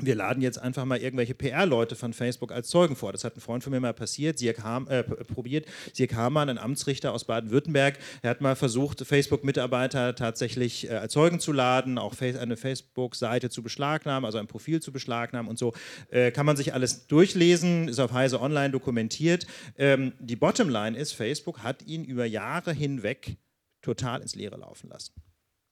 wir 0.00 0.16
laden 0.16 0.42
jetzt 0.42 0.58
einfach 0.58 0.84
mal 0.84 0.98
irgendwelche 0.98 1.34
PR-Leute 1.34 1.94
von 1.94 2.12
Facebook 2.12 2.50
als 2.50 2.68
Zeugen 2.68 2.96
vor. 2.96 3.12
Das 3.12 3.22
hat 3.22 3.36
ein 3.36 3.40
Freund 3.40 3.62
von 3.62 3.72
mir 3.72 3.78
mal 3.78 3.94
passiert, 3.94 4.38
Sirk 4.38 4.62
Ham, 4.64 4.88
äh, 4.88 5.04
probiert. 5.04 5.66
Sirk 5.92 6.14
Hamann, 6.14 6.48
ein 6.48 6.58
Amtsrichter 6.58 7.12
aus 7.12 7.24
Baden-Württemberg, 7.24 7.98
er 8.22 8.30
hat 8.30 8.40
mal 8.40 8.56
versucht, 8.56 9.06
Facebook-Mitarbeiter 9.06 10.16
tatsächlich 10.16 10.90
äh, 10.90 10.94
als 10.94 11.12
Zeugen 11.12 11.38
zu 11.38 11.52
laden, 11.52 11.98
auch 11.98 12.14
eine 12.20 12.56
Facebook-Seite 12.56 13.50
zu 13.50 13.62
beschlagnahmen, 13.62 14.24
also 14.24 14.38
ein 14.38 14.48
Profil 14.48 14.82
zu 14.82 14.90
beschlagnahmen 14.90 15.48
und 15.48 15.58
so. 15.58 15.72
Äh, 16.10 16.32
kann 16.32 16.46
man 16.46 16.56
sich 16.56 16.74
alles 16.74 17.06
durchlesen, 17.06 17.88
ist 17.88 18.00
auf 18.00 18.12
Heise 18.12 18.40
Online 18.40 18.70
dokumentiert. 18.70 19.46
Ähm, 19.78 20.12
die 20.18 20.36
Bottomline 20.36 20.98
ist, 20.98 21.12
Facebook 21.12 21.62
hat 21.62 21.82
ihn 21.82 22.04
über 22.04 22.24
Jahre 22.24 22.72
hinweg 22.72 23.36
total 23.80 24.22
ins 24.22 24.34
Leere 24.34 24.56
laufen 24.56 24.88
lassen. 24.88 25.12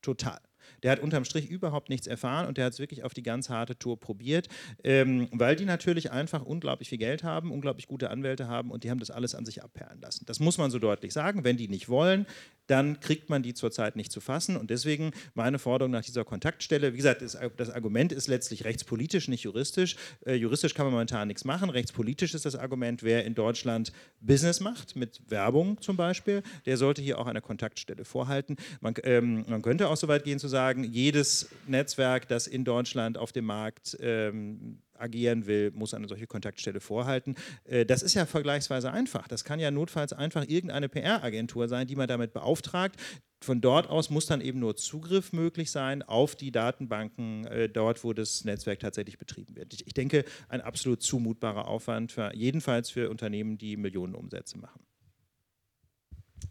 Total. 0.00 0.38
Der 0.82 0.92
hat 0.92 1.00
unterm 1.00 1.24
Strich 1.24 1.48
überhaupt 1.48 1.88
nichts 1.88 2.06
erfahren 2.06 2.46
und 2.46 2.58
der 2.58 2.66
hat 2.66 2.72
es 2.72 2.78
wirklich 2.78 3.04
auf 3.04 3.14
die 3.14 3.22
ganz 3.22 3.48
harte 3.48 3.78
Tour 3.78 3.98
probiert, 3.98 4.48
ähm, 4.84 5.28
weil 5.32 5.56
die 5.56 5.64
natürlich 5.64 6.10
einfach 6.10 6.42
unglaublich 6.44 6.88
viel 6.88 6.98
Geld 6.98 7.22
haben, 7.22 7.50
unglaublich 7.50 7.86
gute 7.86 8.10
Anwälte 8.10 8.48
haben 8.48 8.70
und 8.70 8.84
die 8.84 8.90
haben 8.90 9.00
das 9.00 9.10
alles 9.10 9.34
an 9.34 9.44
sich 9.44 9.62
abperlen 9.62 10.00
lassen. 10.00 10.24
Das 10.26 10.40
muss 10.40 10.58
man 10.58 10.70
so 10.70 10.78
deutlich 10.78 11.12
sagen. 11.12 11.44
Wenn 11.44 11.56
die 11.56 11.68
nicht 11.68 11.88
wollen, 11.88 12.26
dann 12.72 13.00
kriegt 13.00 13.28
man 13.28 13.42
die 13.42 13.52
zurzeit 13.52 13.96
nicht 13.96 14.10
zu 14.10 14.22
fassen. 14.22 14.56
Und 14.56 14.70
deswegen 14.70 15.10
meine 15.34 15.58
Forderung 15.58 15.92
nach 15.92 16.04
dieser 16.04 16.24
Kontaktstelle. 16.24 16.94
Wie 16.94 16.96
gesagt, 16.96 17.20
das, 17.20 17.38
das 17.58 17.68
Argument 17.68 18.12
ist 18.12 18.28
letztlich 18.28 18.64
rechtspolitisch, 18.64 19.28
nicht 19.28 19.42
juristisch. 19.42 19.96
Äh, 20.24 20.36
juristisch 20.36 20.72
kann 20.72 20.86
man 20.86 20.94
momentan 20.94 21.28
nichts 21.28 21.44
machen. 21.44 21.68
Rechtspolitisch 21.68 22.32
ist 22.32 22.46
das 22.46 22.56
Argument, 22.56 23.02
wer 23.02 23.26
in 23.26 23.34
Deutschland 23.34 23.92
Business 24.22 24.60
macht, 24.60 24.96
mit 24.96 25.20
Werbung 25.28 25.82
zum 25.82 25.98
Beispiel, 25.98 26.42
der 26.64 26.78
sollte 26.78 27.02
hier 27.02 27.18
auch 27.18 27.26
eine 27.26 27.42
Kontaktstelle 27.42 28.06
vorhalten. 28.06 28.56
Man, 28.80 28.94
ähm, 29.02 29.44
man 29.46 29.60
könnte 29.60 29.88
auch 29.88 29.96
so 29.98 30.08
weit 30.08 30.24
gehen 30.24 30.38
zu 30.38 30.48
sagen, 30.48 30.82
jedes 30.82 31.50
Netzwerk, 31.66 32.26
das 32.28 32.46
in 32.46 32.64
Deutschland 32.64 33.18
auf 33.18 33.32
dem 33.32 33.44
Markt 33.44 33.98
ähm, 34.00 34.78
agieren 35.02 35.46
will, 35.46 35.70
muss 35.72 35.94
eine 35.94 36.08
solche 36.08 36.26
Kontaktstelle 36.26 36.80
vorhalten. 36.80 37.34
Äh, 37.64 37.84
das 37.84 38.02
ist 38.02 38.14
ja 38.14 38.26
vergleichsweise 38.26 38.92
einfach. 38.92 39.28
Das 39.28 39.44
kann 39.44 39.60
ja 39.60 39.70
notfalls 39.70 40.12
einfach 40.12 40.46
irgendeine 40.48 40.88
PR-Agentur 40.88 41.68
sein, 41.68 41.86
die 41.86 41.96
man 41.96 42.08
damit 42.08 42.32
beauftragt. 42.32 42.96
Von 43.42 43.60
dort 43.60 43.88
aus 43.88 44.08
muss 44.08 44.26
dann 44.26 44.40
eben 44.40 44.60
nur 44.60 44.76
Zugriff 44.76 45.32
möglich 45.32 45.70
sein 45.72 46.02
auf 46.02 46.36
die 46.36 46.52
Datenbanken 46.52 47.44
äh, 47.46 47.68
dort, 47.68 48.04
wo 48.04 48.12
das 48.12 48.44
Netzwerk 48.44 48.78
tatsächlich 48.78 49.18
betrieben 49.18 49.56
wird. 49.56 49.74
Ich, 49.84 49.94
denke, 49.94 50.24
ein 50.48 50.60
absolut 50.60 51.02
zumutbarer 51.02 51.66
Aufwand, 51.66 52.12
für, 52.12 52.32
jedenfalls 52.34 52.90
für 52.90 53.10
Unternehmen, 53.10 53.58
die 53.58 53.76
Millionen 53.76 54.14
Umsätze 54.14 54.58
machen. 54.58 54.86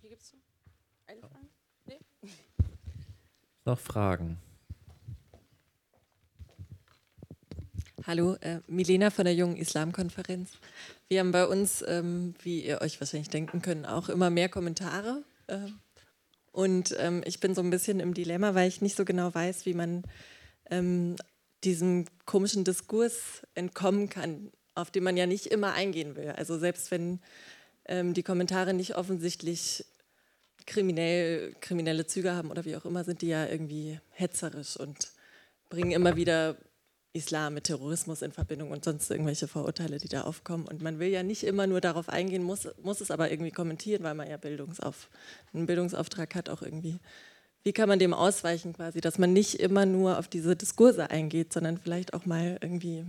Hier 0.01 0.09
gibt 0.09 0.21
es 0.21 0.35
eine 1.07 1.21
Frage? 1.21 1.47
Nee? 1.85 1.99
Noch 3.63 3.79
Fragen? 3.79 4.37
Hallo, 8.07 8.33
äh, 8.41 8.61
Milena 8.65 9.11
von 9.11 9.25
der 9.25 9.35
Jungen 9.35 9.57
Islamkonferenz. 9.57 10.49
Wir 11.07 11.19
haben 11.19 11.31
bei 11.31 11.45
uns, 11.45 11.83
ähm, 11.87 12.33
wie 12.41 12.65
ihr 12.65 12.81
euch 12.81 12.99
wahrscheinlich 12.99 13.29
denken 13.29 13.61
könnt, 13.61 13.87
auch 13.87 14.09
immer 14.09 14.31
mehr 14.31 14.49
Kommentare. 14.49 15.23
Äh, 15.45 15.67
und 16.51 16.95
ähm, 16.97 17.21
ich 17.25 17.39
bin 17.39 17.53
so 17.53 17.61
ein 17.61 17.69
bisschen 17.69 17.99
im 17.99 18.15
Dilemma, 18.15 18.55
weil 18.55 18.67
ich 18.67 18.81
nicht 18.81 18.97
so 18.97 19.05
genau 19.05 19.31
weiß, 19.33 19.67
wie 19.67 19.75
man 19.75 20.03
ähm, 20.71 21.15
diesem 21.63 22.05
komischen 22.25 22.63
Diskurs 22.63 23.43
entkommen 23.53 24.09
kann, 24.09 24.51
auf 24.73 24.89
den 24.89 25.03
man 25.03 25.15
ja 25.15 25.27
nicht 25.27 25.45
immer 25.45 25.73
eingehen 25.73 26.15
will. 26.15 26.29
Also 26.31 26.57
selbst 26.57 26.89
wenn 26.89 27.19
ähm, 27.85 28.15
die 28.15 28.23
Kommentare 28.23 28.73
nicht 28.73 28.95
offensichtlich 28.95 29.85
kriminell, 30.65 31.53
kriminelle 31.61 32.07
Züge 32.07 32.33
haben 32.33 32.49
oder 32.49 32.65
wie 32.65 32.75
auch 32.75 32.85
immer, 32.85 33.03
sind 33.03 33.21
die 33.21 33.27
ja 33.27 33.45
irgendwie 33.45 33.99
hetzerisch 34.09 34.75
und 34.75 35.11
bringen 35.69 35.91
immer 35.91 36.15
wieder 36.15 36.57
Islam 37.13 37.55
mit 37.55 37.65
Terrorismus 37.65 38.21
in 38.21 38.31
Verbindung 38.31 38.71
und 38.71 38.85
sonst 38.85 39.11
irgendwelche 39.11 39.47
Vorurteile, 39.47 39.97
die 39.97 40.07
da 40.07 40.21
aufkommen. 40.21 40.65
Und 40.65 40.81
man 40.81 40.99
will 40.99 41.09
ja 41.09 41.23
nicht 41.23 41.43
immer 41.43 41.67
nur 41.67 41.81
darauf 41.81 42.07
eingehen, 42.07 42.43
muss, 42.43 42.67
muss 42.81 43.01
es 43.01 43.11
aber 43.11 43.31
irgendwie 43.31 43.51
kommentieren, 43.51 44.03
weil 44.03 44.15
man 44.15 44.29
ja 44.29 44.37
Bildungsauf, 44.37 45.09
einen 45.53 45.65
Bildungsauftrag 45.65 46.35
hat 46.35 46.49
auch 46.49 46.61
irgendwie. 46.61 46.99
Wie 47.63 47.73
kann 47.73 47.89
man 47.89 47.99
dem 47.99 48.13
ausweichen 48.13 48.73
quasi, 48.73 49.01
dass 49.01 49.19
man 49.19 49.33
nicht 49.33 49.59
immer 49.59 49.85
nur 49.85 50.17
auf 50.17 50.27
diese 50.27 50.55
Diskurse 50.55 51.09
eingeht, 51.09 51.53
sondern 51.53 51.77
vielleicht 51.77 52.13
auch 52.13 52.25
mal 52.25 52.57
irgendwie, 52.61 53.05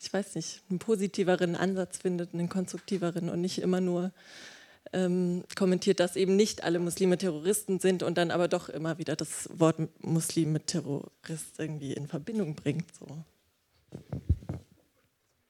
ich 0.00 0.12
weiß 0.12 0.34
nicht, 0.34 0.62
einen 0.70 0.78
positiveren 0.78 1.56
Ansatz 1.56 1.98
findet, 1.98 2.32
einen 2.32 2.48
konstruktiveren 2.48 3.28
und 3.28 3.40
nicht 3.40 3.58
immer 3.58 3.80
nur 3.80 4.12
ähm, 4.92 5.44
kommentiert, 5.56 6.00
dass 6.00 6.16
eben 6.16 6.36
nicht 6.36 6.64
alle 6.64 6.78
Muslime 6.78 7.18
Terroristen 7.18 7.80
sind 7.80 8.02
und 8.02 8.18
dann 8.18 8.30
aber 8.30 8.48
doch 8.48 8.68
immer 8.68 8.98
wieder 8.98 9.16
das 9.16 9.48
Wort 9.52 9.76
Muslim 10.02 10.52
mit 10.52 10.66
Terrorist 10.66 11.58
irgendwie 11.58 11.92
in 11.92 12.06
Verbindung 12.06 12.54
bringt. 12.54 12.86
So. 12.94 13.24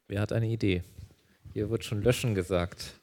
Wer 0.08 0.20
hat 0.20 0.32
eine 0.32 0.48
Idee? 0.48 0.82
Hier 1.52 1.70
wird 1.70 1.84
schon 1.84 2.02
löschen 2.02 2.34
gesagt. 2.34 2.94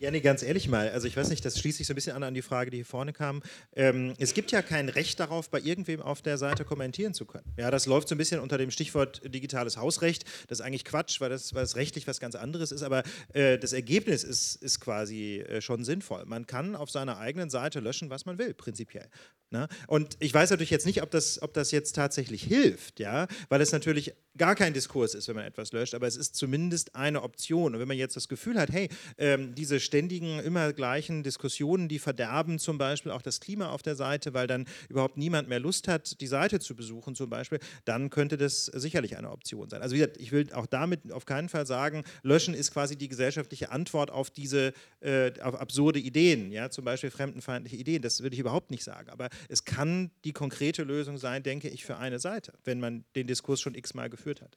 Ja, 0.00 0.12
nee, 0.12 0.20
ganz 0.20 0.44
ehrlich 0.44 0.68
mal, 0.68 0.90
also 0.90 1.08
ich 1.08 1.16
weiß 1.16 1.28
nicht, 1.28 1.44
das 1.44 1.58
schließt 1.58 1.78
sich 1.78 1.88
so 1.88 1.92
ein 1.92 1.96
bisschen 1.96 2.14
an 2.14 2.22
an 2.22 2.32
die 2.32 2.42
Frage, 2.42 2.70
die 2.70 2.76
hier 2.76 2.86
vorne 2.86 3.12
kam. 3.12 3.42
Ähm, 3.74 4.14
es 4.18 4.32
gibt 4.32 4.52
ja 4.52 4.62
kein 4.62 4.88
Recht 4.88 5.18
darauf, 5.18 5.50
bei 5.50 5.58
irgendwem 5.60 6.00
auf 6.00 6.22
der 6.22 6.38
Seite 6.38 6.64
kommentieren 6.64 7.14
zu 7.14 7.26
können. 7.26 7.52
Ja, 7.56 7.72
das 7.72 7.86
läuft 7.86 8.08
so 8.08 8.14
ein 8.14 8.18
bisschen 8.18 8.38
unter 8.38 8.58
dem 8.58 8.70
Stichwort 8.70 9.22
digitales 9.24 9.76
Hausrecht. 9.76 10.24
Das 10.46 10.60
ist 10.60 10.64
eigentlich 10.64 10.84
Quatsch, 10.84 11.20
weil 11.20 11.30
das, 11.30 11.52
weil 11.52 11.62
das 11.62 11.74
rechtlich 11.74 12.06
was 12.06 12.20
ganz 12.20 12.36
anderes 12.36 12.70
ist, 12.70 12.82
aber 12.82 13.02
äh, 13.32 13.58
das 13.58 13.72
Ergebnis 13.72 14.22
ist, 14.22 14.54
ist 14.62 14.78
quasi 14.78 15.40
äh, 15.40 15.60
schon 15.60 15.84
sinnvoll. 15.84 16.24
Man 16.26 16.46
kann 16.46 16.76
auf 16.76 16.90
seiner 16.90 17.18
eigenen 17.18 17.50
Seite 17.50 17.80
löschen, 17.80 18.08
was 18.08 18.24
man 18.24 18.38
will, 18.38 18.54
prinzipiell. 18.54 19.08
Ne? 19.50 19.66
Und 19.86 20.16
ich 20.20 20.34
weiß 20.34 20.50
natürlich 20.50 20.70
jetzt 20.70 20.84
nicht, 20.84 21.02
ob 21.02 21.10
das, 21.10 21.40
ob 21.40 21.54
das 21.54 21.70
jetzt 21.70 21.94
tatsächlich 21.94 22.42
hilft, 22.42 23.00
ja, 23.00 23.26
weil 23.48 23.62
es 23.62 23.72
natürlich 23.72 24.12
gar 24.36 24.54
kein 24.54 24.72
Diskurs 24.72 25.14
ist, 25.14 25.26
wenn 25.28 25.36
man 25.36 25.44
etwas 25.44 25.72
löscht, 25.72 25.94
aber 25.94 26.06
es 26.06 26.16
ist 26.16 26.36
zumindest 26.36 26.94
eine 26.94 27.22
Option. 27.22 27.74
Und 27.74 27.80
wenn 27.80 27.88
man 27.88 27.96
jetzt 27.96 28.14
das 28.14 28.28
Gefühl 28.28 28.58
hat, 28.58 28.70
hey, 28.70 28.88
ähm, 29.16 29.54
diese 29.54 29.80
ständigen, 29.80 30.38
immer 30.38 30.72
gleichen 30.72 31.22
Diskussionen, 31.22 31.88
die 31.88 31.98
verderben 31.98 32.58
zum 32.58 32.78
Beispiel 32.78 33.10
auch 33.10 33.22
das 33.22 33.40
Klima 33.40 33.70
auf 33.70 33.82
der 33.82 33.96
Seite, 33.96 34.34
weil 34.34 34.46
dann 34.46 34.66
überhaupt 34.88 35.16
niemand 35.16 35.48
mehr 35.48 35.60
Lust 35.60 35.88
hat, 35.88 36.20
die 36.20 36.26
Seite 36.26 36.60
zu 36.60 36.76
besuchen 36.76 37.14
zum 37.14 37.30
Beispiel, 37.30 37.58
dann 37.84 38.10
könnte 38.10 38.36
das 38.36 38.66
sicherlich 38.66 39.16
eine 39.16 39.30
Option 39.30 39.68
sein. 39.68 39.82
Also 39.82 39.94
wie 39.94 40.00
gesagt, 40.00 40.18
ich 40.18 40.30
will 40.30 40.52
auch 40.52 40.66
damit 40.66 41.10
auf 41.10 41.26
keinen 41.26 41.48
Fall 41.48 41.66
sagen, 41.66 42.04
löschen 42.22 42.54
ist 42.54 42.72
quasi 42.72 42.96
die 42.96 43.08
gesellschaftliche 43.08 43.70
Antwort 43.70 44.10
auf 44.10 44.30
diese 44.30 44.72
äh, 45.00 45.32
auf 45.40 45.54
absurde 45.56 45.98
Ideen, 45.98 46.52
ja, 46.52 46.70
zum 46.70 46.84
Beispiel 46.84 47.10
fremdenfeindliche 47.10 47.76
Ideen. 47.76 48.02
Das 48.02 48.22
würde 48.22 48.34
ich 48.34 48.40
überhaupt 48.40 48.70
nicht 48.70 48.84
sagen. 48.84 49.10
Aber 49.10 49.28
es 49.48 49.64
kann 49.64 50.10
die 50.24 50.32
konkrete 50.32 50.82
Lösung 50.82 51.18
sein, 51.18 51.42
denke 51.42 51.68
ich, 51.68 51.84
für 51.84 51.96
eine 51.98 52.18
Seite, 52.18 52.52
wenn 52.64 52.80
man 52.80 53.04
den 53.16 53.26
Diskurs 53.26 53.60
schon 53.60 53.74
x-mal 53.74 54.08
geführt 54.10 54.42
hat. 54.42 54.56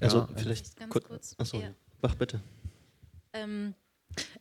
Also 0.00 0.18
Ja, 0.18 0.28
vielleicht 0.36 0.76
Ganz 0.76 0.92
kurz. 0.92 1.06
kurz. 1.06 1.34
Achso, 1.38 1.60
Ja. 1.60 1.74
mach 2.02 2.14
bitte. 2.14 2.40
Ähm, 3.32 3.74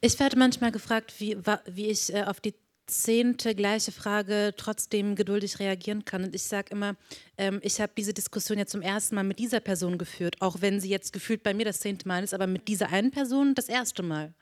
ich 0.02 0.20
werde 0.20 0.38
manchmal 0.38 0.72
gefragt, 0.72 1.14
wie, 1.20 1.38
wie 1.68 1.88
ich 1.88 2.14
äh, 2.14 2.24
auf 2.24 2.40
die 2.42 2.54
zehnte 2.86 3.56
gleiche 3.56 3.92
Frage 3.94 4.54
trotzdem 4.58 5.16
geduldig 5.16 5.60
reagieren 5.60 6.04
kann. 6.04 6.26
Und 6.26 6.36
ich 6.36 6.44
sage 6.44 6.72
immer, 6.72 6.96
ähm, 7.38 7.60
ich 7.64 7.80
habe 7.80 7.94
diese 7.98 8.14
Diskussion 8.14 8.58
ja 8.60 8.66
zum 8.66 8.82
ersten 8.82 9.16
Mal 9.16 9.24
mit 9.24 9.40
dieser 9.40 9.62
Person 9.62 9.98
geführt, 9.98 10.36
auch 10.42 10.58
wenn 10.62 10.82
sie 10.82 10.90
jetzt 10.90 11.14
gefühlt 11.14 11.44
bei 11.44 11.54
mir 11.54 11.64
das 11.66 11.80
zehnte 11.80 12.08
Mal 12.08 12.24
ist, 12.24 12.34
aber 12.34 12.46
mit 12.46 12.68
dieser 12.68 12.90
einen 12.90 13.12
Person 13.12 13.56
das 13.56 13.70
erste 13.70 14.04
Mal. 14.04 14.34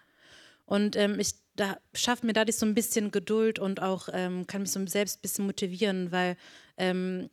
Und 0.65 0.95
ähm, 0.95 1.19
ich 1.19 1.35
da 1.55 1.77
schaffe 1.93 2.25
mir 2.25 2.33
dadurch 2.33 2.57
so 2.57 2.65
ein 2.65 2.73
bisschen 2.73 3.11
Geduld 3.11 3.59
und 3.59 3.81
auch 3.81 4.09
ähm, 4.13 4.47
kann 4.47 4.61
mich 4.61 4.71
so 4.71 4.85
selbst 4.87 5.17
ein 5.17 5.21
bisschen 5.21 5.45
motivieren, 5.45 6.11
weil 6.11 6.37
ähm, 6.77 7.29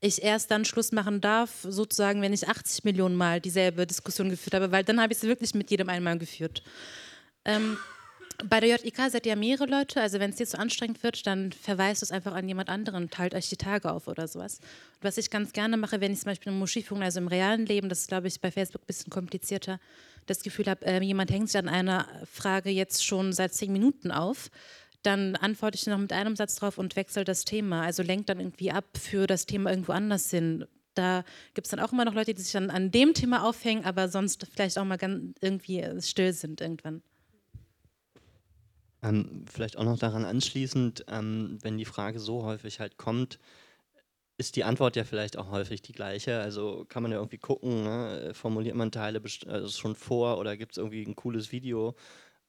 ich 0.00 0.22
erst 0.22 0.50
dann 0.50 0.64
Schluss 0.64 0.92
machen 0.92 1.20
darf, 1.20 1.50
sozusagen, 1.62 2.22
wenn 2.22 2.32
ich 2.32 2.48
80 2.48 2.84
Millionen 2.84 3.16
Mal 3.16 3.40
dieselbe 3.40 3.86
Diskussion 3.86 4.30
geführt 4.30 4.54
habe, 4.54 4.72
weil 4.72 4.82
dann 4.82 5.00
habe 5.00 5.12
ich 5.12 5.18
sie 5.18 5.28
wirklich 5.28 5.54
mit 5.54 5.70
jedem 5.70 5.88
einmal 5.88 6.18
geführt. 6.18 6.62
Ähm, 7.44 7.76
bei 8.44 8.60
der 8.60 8.76
JIK 8.76 9.10
seid 9.10 9.26
ihr 9.26 9.36
mehrere 9.36 9.66
Leute, 9.66 10.00
also 10.00 10.18
wenn 10.18 10.30
es 10.30 10.36
dir 10.36 10.46
zu 10.46 10.58
anstrengend 10.58 11.02
wird, 11.02 11.26
dann 11.26 11.52
verweist 11.52 12.02
es 12.02 12.10
einfach 12.10 12.32
an 12.32 12.48
jemand 12.48 12.70
anderen, 12.70 13.10
teilt 13.10 13.34
euch 13.34 13.50
die 13.50 13.56
Tage 13.56 13.92
auf 13.92 14.08
oder 14.08 14.26
sowas. 14.28 14.58
Und 14.58 15.04
was 15.04 15.18
ich 15.18 15.30
ganz 15.30 15.52
gerne 15.52 15.76
mache, 15.76 16.00
wenn 16.00 16.12
ich 16.12 16.20
zum 16.20 16.30
Beispiel 16.30 16.50
eine 16.50 16.58
Moschee 16.58 16.84
also 17.00 17.20
im 17.20 17.28
realen 17.28 17.66
Leben, 17.66 17.88
das 17.90 18.00
ist 18.00 18.08
glaube 18.08 18.28
ich 18.28 18.40
bei 18.40 18.50
Facebook 18.50 18.82
ein 18.82 18.86
bisschen 18.86 19.10
komplizierter, 19.10 19.78
das 20.26 20.42
Gefühl 20.42 20.66
habe, 20.66 20.84
äh, 20.86 21.02
jemand 21.02 21.30
hängt 21.30 21.48
sich 21.48 21.58
an 21.58 21.68
einer 21.68 22.06
Frage 22.30 22.70
jetzt 22.70 23.04
schon 23.04 23.32
seit 23.32 23.54
zehn 23.54 23.72
Minuten 23.72 24.10
auf, 24.10 24.50
dann 25.02 25.36
antworte 25.36 25.76
ich 25.76 25.86
noch 25.86 25.98
mit 25.98 26.12
einem 26.12 26.36
Satz 26.36 26.56
drauf 26.56 26.78
und 26.78 26.96
wechsle 26.96 27.24
das 27.24 27.44
Thema. 27.44 27.82
Also 27.82 28.02
lenkt 28.02 28.28
dann 28.28 28.38
irgendwie 28.38 28.70
ab 28.70 28.84
für 28.98 29.26
das 29.26 29.46
Thema 29.46 29.70
irgendwo 29.70 29.92
anders 29.92 30.30
hin. 30.30 30.66
Da 30.94 31.24
gibt 31.54 31.66
es 31.66 31.70
dann 31.70 31.80
auch 31.80 31.92
immer 31.92 32.04
noch 32.04 32.14
Leute, 32.14 32.34
die 32.34 32.42
sich 32.42 32.52
dann 32.52 32.70
an 32.70 32.90
dem 32.90 33.14
Thema 33.14 33.48
aufhängen, 33.48 33.84
aber 33.84 34.08
sonst 34.08 34.46
vielleicht 34.52 34.78
auch 34.78 34.84
mal 34.84 34.98
ganz 34.98 35.34
irgendwie 35.40 35.86
still 36.00 36.32
sind 36.32 36.60
irgendwann. 36.60 37.02
Ähm, 39.02 39.46
vielleicht 39.50 39.78
auch 39.78 39.84
noch 39.84 39.98
daran 39.98 40.26
anschließend, 40.26 41.06
ähm, 41.08 41.58
wenn 41.62 41.78
die 41.78 41.86
Frage 41.86 42.20
so 42.20 42.44
häufig 42.44 42.80
halt 42.80 42.98
kommt, 42.98 43.38
ist 44.40 44.56
die 44.56 44.64
Antwort 44.64 44.96
ja 44.96 45.04
vielleicht 45.04 45.36
auch 45.36 45.50
häufig 45.50 45.82
die 45.82 45.92
gleiche. 45.92 46.40
Also 46.40 46.86
kann 46.88 47.02
man 47.02 47.12
ja 47.12 47.18
irgendwie 47.18 47.38
gucken, 47.38 47.84
ne? 47.84 48.32
formuliert 48.32 48.74
man 48.74 48.90
Teile 48.90 49.22
also 49.46 49.68
schon 49.68 49.94
vor 49.94 50.38
oder 50.38 50.56
gibt 50.56 50.72
es 50.72 50.78
irgendwie 50.78 51.02
ein 51.02 51.14
cooles 51.14 51.52
Video, 51.52 51.94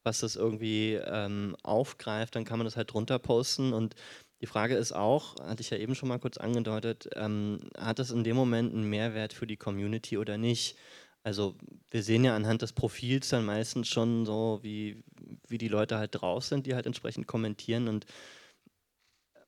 was 0.02 0.20
das 0.20 0.34
irgendwie 0.34 0.94
ähm, 0.94 1.54
aufgreift, 1.62 2.34
dann 2.34 2.44
kann 2.44 2.58
man 2.58 2.64
das 2.64 2.76
halt 2.76 2.92
drunter 2.92 3.18
posten. 3.18 3.74
Und 3.74 3.94
die 4.40 4.46
Frage 4.46 4.74
ist 4.74 4.92
auch, 4.92 5.36
hatte 5.44 5.60
ich 5.60 5.70
ja 5.70 5.76
eben 5.76 5.94
schon 5.94 6.08
mal 6.08 6.18
kurz 6.18 6.38
angedeutet, 6.38 7.10
ähm, 7.14 7.60
hat 7.78 7.98
es 7.98 8.10
in 8.10 8.24
dem 8.24 8.36
Moment 8.36 8.72
einen 8.72 8.88
Mehrwert 8.88 9.34
für 9.34 9.46
die 9.46 9.58
Community 9.58 10.16
oder 10.16 10.38
nicht? 10.38 10.76
Also 11.24 11.54
wir 11.90 12.02
sehen 12.02 12.24
ja 12.24 12.34
anhand 12.34 12.62
des 12.62 12.72
Profils 12.72 13.28
dann 13.28 13.44
meistens 13.44 13.88
schon 13.88 14.24
so, 14.24 14.60
wie, 14.62 15.04
wie 15.46 15.58
die 15.58 15.68
Leute 15.68 15.98
halt 15.98 16.20
drauf 16.20 16.44
sind, 16.44 16.66
die 16.66 16.74
halt 16.74 16.86
entsprechend 16.86 17.26
kommentieren 17.26 17.86
und 17.86 18.06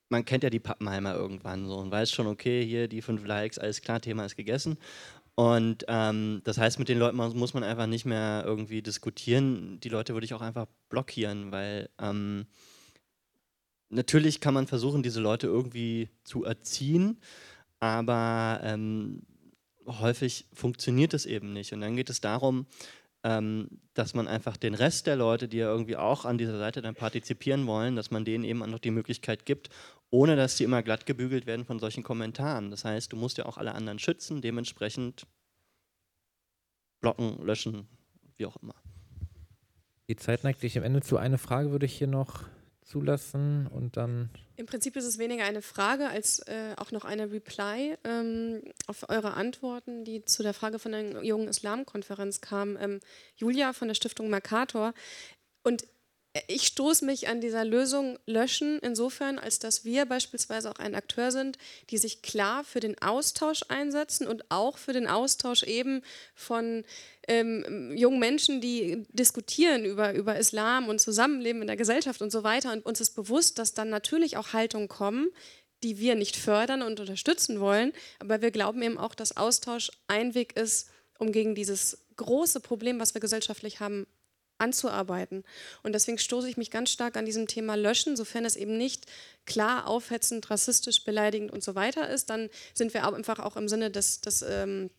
man 0.09 0.25
kennt 0.25 0.45
ja 0.45 0.51
die 0.51 0.61
Pappenheimer 0.61 1.15
irgendwann 1.15 1.67
so 1.67 1.77
und 1.77 1.91
weiß 1.91 2.11
schon, 2.11 2.27
okay, 2.27 2.65
hier 2.65 2.89
die 2.89 3.03
fünf 3.03 3.25
Likes, 3.25 3.59
alles 3.59 3.83
klar, 3.83 4.01
Thema 4.01 4.25
ist 4.25 4.37
gegessen. 4.37 4.79
Und 5.37 5.85
ähm, 5.89 6.43
das 6.45 6.59
heißt, 6.59 6.79
mit 6.79 6.89
den 6.89 6.99
Leuten 6.99 7.17
muss 7.17 7.55
man 7.55 7.65
einfach 7.65 7.87
nicht 7.87 8.05
mehr 8.05 8.45
irgendwie 8.47 8.83
diskutieren. 8.83 9.81
Die 9.81 9.89
Leute 9.89 10.15
würde 10.15 10.25
ich 10.27 10.35
auch 10.35 10.43
einfach 10.43 10.67
blockieren, 10.89 11.51
weil 11.51 11.91
ähm, 11.99 12.47
natürlich 13.89 14.41
kann 14.41 14.55
man 14.55 14.69
versuchen, 14.69 15.03
diese 15.03 15.21
Leute 15.21 15.49
irgendwie 15.49 16.09
zu 16.23 16.45
erziehen, 16.45 17.19
aber 17.81 18.61
ähm, 18.63 19.23
häufig 19.87 20.47
funktioniert 20.53 21.15
es 21.15 21.27
eben 21.27 21.53
nicht. 21.53 21.73
Und 21.73 21.81
dann 21.81 21.97
geht 21.97 22.11
es 22.11 22.21
darum, 22.21 22.67
ähm, 23.25 23.69
dass 23.95 24.15
man 24.15 24.29
einfach 24.29 24.57
den 24.57 24.75
Rest 24.75 25.07
der 25.07 25.17
Leute, 25.17 25.49
die 25.49 25.57
ja 25.57 25.69
irgendwie 25.69 25.97
auch 25.97 26.25
an 26.27 26.39
dieser 26.39 26.59
Seite 26.59 26.83
dann 26.83 26.95
partizipieren 26.95 27.67
wollen, 27.67 27.97
dass 27.97 28.11
man 28.11 28.25
denen 28.25 28.45
eben 28.45 28.63
auch 28.63 28.69
noch 28.69 28.79
die 28.79 28.91
Möglichkeit 28.91 29.47
gibt, 29.47 29.71
ohne 30.15 30.37
dass 30.37 30.55
die 30.55 30.63
immer 30.63 30.85
glatt 30.85 31.07
gebügelt 31.07 31.45
werden 31.45 31.65
von 31.65 31.81
solchen 31.81 32.05
Kommentaren. 32.05 32.71
Das 32.71 32.85
heißt, 32.85 33.13
du 33.13 33.17
musst 33.17 33.37
ja 33.37 33.47
auch 33.47 33.59
alle 33.59 33.75
anderen 33.75 33.99
schützen, 33.99 34.41
dementsprechend 34.41 35.27
blocken, 37.01 37.45
löschen, 37.45 37.89
wie 38.37 38.47
auch 38.47 38.57
immer. 38.63 38.77
Die 40.09 40.15
Zeit 40.15 40.45
neigt 40.45 40.61
sich 40.61 40.79
am 40.79 40.85
Ende 40.85 41.01
zu. 41.01 41.17
Eine 41.17 41.37
Frage 41.37 41.73
würde 41.73 41.87
ich 41.87 41.99
hier 41.99 42.07
noch 42.07 42.45
zulassen 42.83 43.67
und 43.67 43.97
dann. 43.97 44.31
Im 44.55 44.67
Prinzip 44.67 44.95
ist 44.95 45.05
es 45.05 45.19
weniger 45.19 45.45
eine 45.47 45.63
Frage 45.63 46.09
als 46.09 46.39
äh, 46.41 46.77
auch 46.77 46.93
noch 46.93 47.05
eine 47.05 47.33
Reply 47.33 47.97
ähm, 48.05 48.63
auf 48.87 49.09
eure 49.09 49.35
Antworten, 49.35 50.05
die 50.05 50.25
zu 50.25 50.45
der 50.45 50.55
Frage 50.55 50.79
von 50.79 50.93
der 50.93 51.25
jungen 51.25 51.49
Islamkonferenz 51.49 52.41
kamen. 52.41 52.77
Ähm, 52.81 53.01
Julia 53.35 53.73
von 53.73 53.89
der 53.89 53.97
Stiftung 53.97 54.31
Mercator. 54.31 54.95
Und 55.65 55.85
ich 56.49 56.67
stoße 56.67 57.05
mich 57.05 57.29
an 57.29 57.41
dieser 57.41 57.65
Lösung 57.65 58.19
löschen 58.27 58.81
insofern, 58.81 59.39
als 59.39 59.61
dass 59.61 59.85
wir 59.85 60.05
beispielsweise 60.05 60.69
auch 60.71 60.81
ein 60.81 60.97
Akteur 60.97 61.31
sind, 61.31 61.59
die 61.91 61.99
sich 61.99 62.23
klar 62.23 62.65
für 62.65 62.81
den 62.81 63.01
Austausch 63.01 63.63
einsetzen 63.69 64.27
und 64.27 64.51
auch 64.51 64.77
für 64.79 64.93
den 64.93 65.07
Austausch 65.07 65.63
eben 65.63 66.03
von 66.35 66.85
ähm, 67.29 67.97
jungen 67.97 68.19
Menschen, 68.19 68.61
die 68.61 69.07
diskutieren 69.11 69.85
über, 69.85 70.13
über 70.15 70.37
Islam 70.37 70.89
und 70.89 71.01
Zusammenleben 71.01 71.61
in 71.61 71.69
der 71.69 71.77
Gesellschaft 71.77 72.21
und 72.21 72.33
so 72.33 72.43
weiter. 72.43 72.73
Und 72.73 72.85
uns 72.85 73.01
ist 73.01 73.15
bewusst, 73.15 73.61
dass 73.61 73.75
dann 73.75 73.89
natürlich 73.89 74.37
auch 74.37 74.53
Haltungen 74.53 74.89
kommen, 74.89 75.31
die 75.85 76.01
wir 76.01 76.17
nicht 76.17 76.35
fördern 76.35 76.83
und 76.83 76.99
unterstützen 76.99 77.61
wollen. 77.61 77.93
Aber 78.19 78.43
wir 78.43 78.51
glauben 78.51 78.83
eben 78.83 78.99
auch, 78.99 79.15
dass 79.15 79.37
Austausch 79.37 79.93
ein 80.09 80.35
Weg 80.35 80.57
ist, 80.57 80.91
um 81.19 81.31
gegen 81.31 81.55
dieses 81.55 81.99
große 82.17 82.59
Problem, 82.59 82.99
was 82.99 83.15
wir 83.15 83.21
gesellschaftlich 83.21 83.79
haben, 83.79 84.07
anzuarbeiten. 84.59 85.45
Und 85.83 85.93
deswegen 85.93 86.19
stoße 86.19 86.49
ich 86.49 86.57
mich 86.57 86.71
ganz 86.71 86.91
stark 86.91 87.17
an 87.17 87.27
diesem 87.27 87.47
Thema 87.47 87.75
Löschen, 87.75 88.17
sofern 88.17 88.45
es 88.45 88.57
eben 88.57 88.77
nicht 88.77 89.07
klar 89.47 89.87
aufhetzend, 89.87 90.51
rassistisch, 90.51 91.05
beleidigend 91.05 91.51
und 91.53 91.63
so 91.63 91.75
weiter 91.75 92.09
ist, 92.09 92.31
dann 92.31 92.51
sind 92.73 92.95
wir 92.95 93.07
auch 93.07 93.13
einfach 93.13 93.39
auch 93.39 93.57
im 93.57 93.69
Sinne 93.69 93.91
des, 93.91 94.21
des, 94.21 94.43
ähm, 94.43 94.91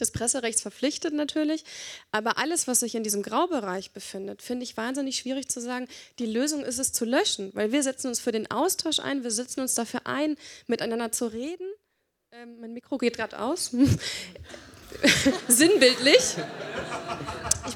des 0.00 0.10
Presserechts 0.10 0.62
verpflichtet 0.62 1.12
natürlich. 1.12 1.64
Aber 2.10 2.38
alles, 2.38 2.66
was 2.66 2.80
sich 2.80 2.94
in 2.94 3.02
diesem 3.02 3.22
Graubereich 3.22 3.92
befindet, 3.92 4.42
finde 4.42 4.64
ich 4.64 4.76
wahnsinnig 4.76 5.16
schwierig 5.16 5.48
zu 5.48 5.60
sagen, 5.60 5.88
die 6.18 6.26
Lösung 6.26 6.64
ist 6.64 6.78
es 6.78 6.92
zu 6.92 7.04
löschen, 7.04 7.50
weil 7.54 7.72
wir 7.72 7.82
setzen 7.82 8.08
uns 8.08 8.20
für 8.20 8.32
den 8.32 8.50
Austausch 8.50 9.00
ein, 9.00 9.22
wir 9.22 9.30
setzen 9.30 9.60
uns 9.60 9.74
dafür 9.74 10.06
ein, 10.06 10.36
miteinander 10.66 11.12
zu 11.12 11.26
reden. 11.26 11.66
Ähm, 12.32 12.60
mein 12.60 12.72
Mikro 12.72 12.98
geht 12.98 13.16
gerade 13.16 13.38
aus. 13.38 13.74
Sinnbildlich. 15.48 16.36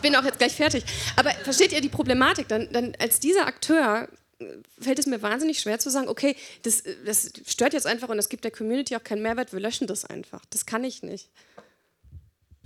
Ich 0.05 0.11
bin 0.11 0.21
auch 0.21 0.25
jetzt 0.25 0.37
gleich 0.39 0.53
fertig. 0.53 0.85
Aber 1.17 1.31
versteht 1.31 1.73
ihr 1.73 1.81
die 1.81 1.89
Problematik? 1.89 2.47
Dann, 2.49 2.69
dann 2.71 2.93
als 2.99 3.21
dieser 3.21 3.47
Akteur 3.47 4.07
äh, 4.39 4.45
fällt 4.79 4.99
es 4.99 5.07
mir 5.07 5.23
wahnsinnig 5.23 5.61
schwer 5.61 5.79
zu 5.79 5.89
sagen, 5.89 6.09
okay, 6.09 6.37
das, 6.63 6.83
äh, 6.83 6.95
das 7.07 7.33
stört 7.47 7.73
jetzt 7.73 7.87
einfach 7.87 8.11
und 8.11 8.19
das 8.19 8.29
gibt 8.29 8.45
der 8.45 8.51
Community 8.51 8.95
auch 8.97 9.03
keinen 9.03 9.23
Mehrwert, 9.23 9.55
wir 9.55 9.61
löschen 9.61 9.87
das 9.87 10.05
einfach. 10.05 10.45
Das 10.51 10.67
kann 10.67 10.85
ich 10.85 11.03
nicht. 11.03 11.31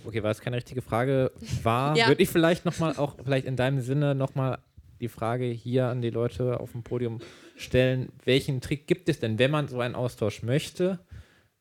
Okay, 0.05 0.21
weil 0.25 0.33
es 0.33 0.41
keine 0.41 0.57
richtige 0.57 0.83
Frage 0.83 1.31
war, 1.63 1.97
Ja. 1.97 2.09
würde 2.09 2.25
ich 2.25 2.29
vielleicht 2.29 2.65
nochmal 2.65 2.97
auch, 2.97 3.15
vielleicht 3.23 3.47
in 3.47 3.55
deinem 3.55 3.83
Sinne 3.83 4.17
nochmal 4.17 4.59
die 5.01 5.09
Frage 5.09 5.45
hier 5.45 5.87
an 5.87 6.03
die 6.03 6.11
Leute 6.11 6.59
auf 6.59 6.73
dem 6.73 6.83
Podium 6.83 7.21
stellen. 7.57 8.11
Welchen 8.25 8.61
Trick 8.61 8.89
gibt 8.89 9.09
es 9.09 9.21
denn, 9.21 9.39
wenn 9.39 9.53
man 9.53 9.69
so 9.69 9.79
einen 9.79 9.95
Austausch 9.95 10.43
möchte? 10.43 10.99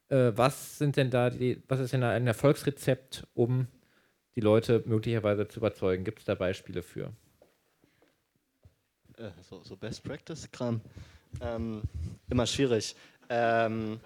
Äh, 0.10 0.32
was 0.34 0.80
sind 0.80 0.98
denn 0.98 1.12
da 1.12 1.30
die, 1.30 1.62
was 1.68 1.80
ist 1.80 1.94
denn 1.94 2.02
da 2.02 2.10
ein 2.10 2.26
Erfolgsrezept, 2.26 3.28
um 3.36 3.68
die 4.38 4.42
Leute 4.42 4.84
möglicherweise 4.86 5.48
zu 5.48 5.60
überzeugen? 5.60 6.04
Gibt 6.04 6.20
es 6.20 6.26
da 6.26 6.36
Beispiele 6.36 6.84
für? 6.84 7.12
Äh, 9.18 9.32
so, 9.42 9.64
so 9.64 9.76
Best 9.76 10.04
Practice-Kram. 10.04 10.80
Ähm, 11.42 11.82
immer 12.30 12.46
schwierig. 12.46 12.96
Ähm, 13.30 14.00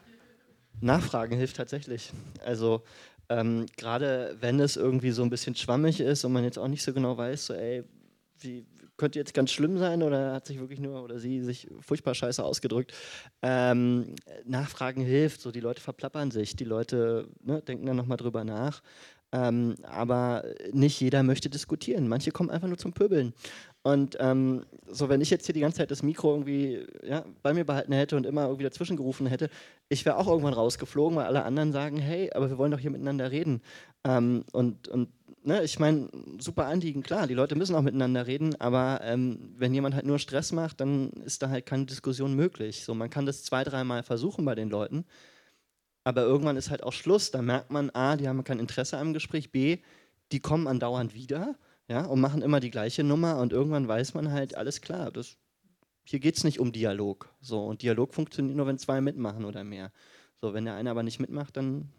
Nachfragen 0.79 1.35
hilft 1.35 1.57
tatsächlich. 1.57 2.13
Also 2.45 2.81
ähm, 3.27 3.65
gerade 3.75 4.37
wenn 4.39 4.61
es 4.61 4.77
irgendwie 4.77 5.11
so 5.11 5.21
ein 5.21 5.29
bisschen 5.29 5.55
schwammig 5.55 5.99
ist 5.99 6.23
und 6.23 6.31
man 6.31 6.45
jetzt 6.45 6.57
auch 6.57 6.69
nicht 6.69 6.83
so 6.83 6.93
genau 6.93 7.17
weiß, 7.17 7.47
so 7.47 7.53
ey, 7.53 7.83
wie, 8.39 8.65
könnte 8.95 9.19
jetzt 9.19 9.33
ganz 9.33 9.51
schlimm 9.51 9.79
sein 9.79 10.01
oder 10.01 10.33
hat 10.33 10.45
sich 10.45 10.59
wirklich 10.59 10.79
nur 10.79 11.03
oder 11.03 11.19
sie 11.19 11.41
sich 11.41 11.67
furchtbar 11.81 12.15
scheiße 12.15 12.43
ausgedrückt. 12.43 12.93
Ähm, 13.41 14.15
Nachfragen 14.45 15.01
hilft, 15.01 15.41
so 15.41 15.51
die 15.51 15.59
Leute 15.59 15.81
verplappern 15.81 16.31
sich, 16.31 16.55
die 16.55 16.65
Leute 16.65 17.27
ne, 17.41 17.61
denken 17.61 17.85
dann 17.85 17.97
nochmal 17.97 18.17
drüber 18.17 18.43
nach. 18.43 18.81
Ähm, 19.33 19.75
aber 19.83 20.43
nicht 20.73 20.99
jeder 20.99 21.23
möchte 21.23 21.49
diskutieren. 21.49 22.07
Manche 22.07 22.31
kommen 22.31 22.49
einfach 22.49 22.67
nur 22.67 22.77
zum 22.77 22.93
Pöbeln. 22.93 23.33
Und 23.83 24.17
ähm, 24.19 24.65
so, 24.87 25.09
wenn 25.09 25.21
ich 25.21 25.29
jetzt 25.29 25.45
hier 25.45 25.53
die 25.53 25.61
ganze 25.61 25.77
Zeit 25.77 25.89
das 25.89 26.03
Mikro 26.03 26.31
irgendwie 26.31 26.85
ja, 27.03 27.25
bei 27.41 27.53
mir 27.53 27.63
behalten 27.63 27.93
hätte 27.93 28.15
und 28.15 28.25
immer 28.25 28.43
irgendwie 28.43 28.65
dazwischen 28.65 28.97
gerufen 28.97 29.25
hätte, 29.25 29.49
ich 29.89 30.05
wäre 30.05 30.17
auch 30.17 30.27
irgendwann 30.27 30.53
rausgeflogen, 30.53 31.17
weil 31.17 31.25
alle 31.25 31.43
anderen 31.43 31.71
sagen, 31.71 31.97
hey, 31.97 32.31
aber 32.33 32.49
wir 32.49 32.57
wollen 32.57 32.71
doch 32.71 32.79
hier 32.79 32.91
miteinander 32.91 33.31
reden. 33.31 33.61
Ähm, 34.03 34.43
und, 34.51 34.87
und 34.87 35.09
ne, 35.43 35.63
ich 35.63 35.79
meine, 35.79 36.09
super 36.39 36.65
Anliegen, 36.65 37.01
klar, 37.01 37.25
die 37.25 37.33
Leute 37.33 37.55
müssen 37.55 37.75
auch 37.75 37.81
miteinander 37.81 38.27
reden, 38.27 38.55
aber 38.59 39.01
ähm, 39.03 39.53
wenn 39.57 39.73
jemand 39.73 39.95
halt 39.95 40.05
nur 40.05 40.19
Stress 40.19 40.51
macht, 40.51 40.79
dann 40.79 41.09
ist 41.25 41.41
da 41.41 41.49
halt 41.49 41.65
keine 41.65 41.85
Diskussion 41.85 42.35
möglich. 42.35 42.83
So, 42.83 42.93
man 42.93 43.09
kann 43.09 43.25
das 43.25 43.43
zwei, 43.43 43.63
dreimal 43.63 44.03
versuchen 44.03 44.45
bei 44.45 44.55
den 44.55 44.69
Leuten, 44.69 45.05
aber 46.03 46.23
irgendwann 46.23 46.57
ist 46.57 46.69
halt 46.69 46.83
auch 46.83 46.93
Schluss. 46.93 47.31
Da 47.31 47.41
merkt 47.41 47.71
man, 47.71 47.89
A, 47.91 48.17
die 48.17 48.27
haben 48.27 48.43
kein 48.43 48.59
Interesse 48.59 48.97
am 48.97 49.13
Gespräch, 49.13 49.51
B, 49.51 49.77
die 50.31 50.39
kommen 50.39 50.67
andauernd 50.67 51.13
wieder 51.13 51.55
ja, 51.87 52.05
und 52.05 52.21
machen 52.21 52.41
immer 52.41 52.59
die 52.59 52.71
gleiche 52.71 53.03
Nummer 53.03 53.37
und 53.37 53.51
irgendwann 53.51 53.87
weiß 53.87 54.13
man 54.13 54.31
halt, 54.31 54.55
alles 54.55 54.81
klar, 54.81 55.11
das, 55.11 55.37
hier 56.05 56.19
geht 56.19 56.37
es 56.37 56.43
nicht 56.43 56.59
um 56.59 56.71
Dialog. 56.71 57.33
So, 57.41 57.65
und 57.65 57.81
Dialog 57.81 58.13
funktioniert 58.13 58.55
nur, 58.55 58.67
wenn 58.67 58.77
zwei 58.77 59.01
mitmachen 59.01 59.45
oder 59.45 59.63
mehr. 59.63 59.91
So, 60.39 60.53
wenn 60.53 60.65
der 60.65 60.75
eine 60.75 60.89
aber 60.89 61.03
nicht 61.03 61.19
mitmacht, 61.19 61.57
dann 61.57 61.89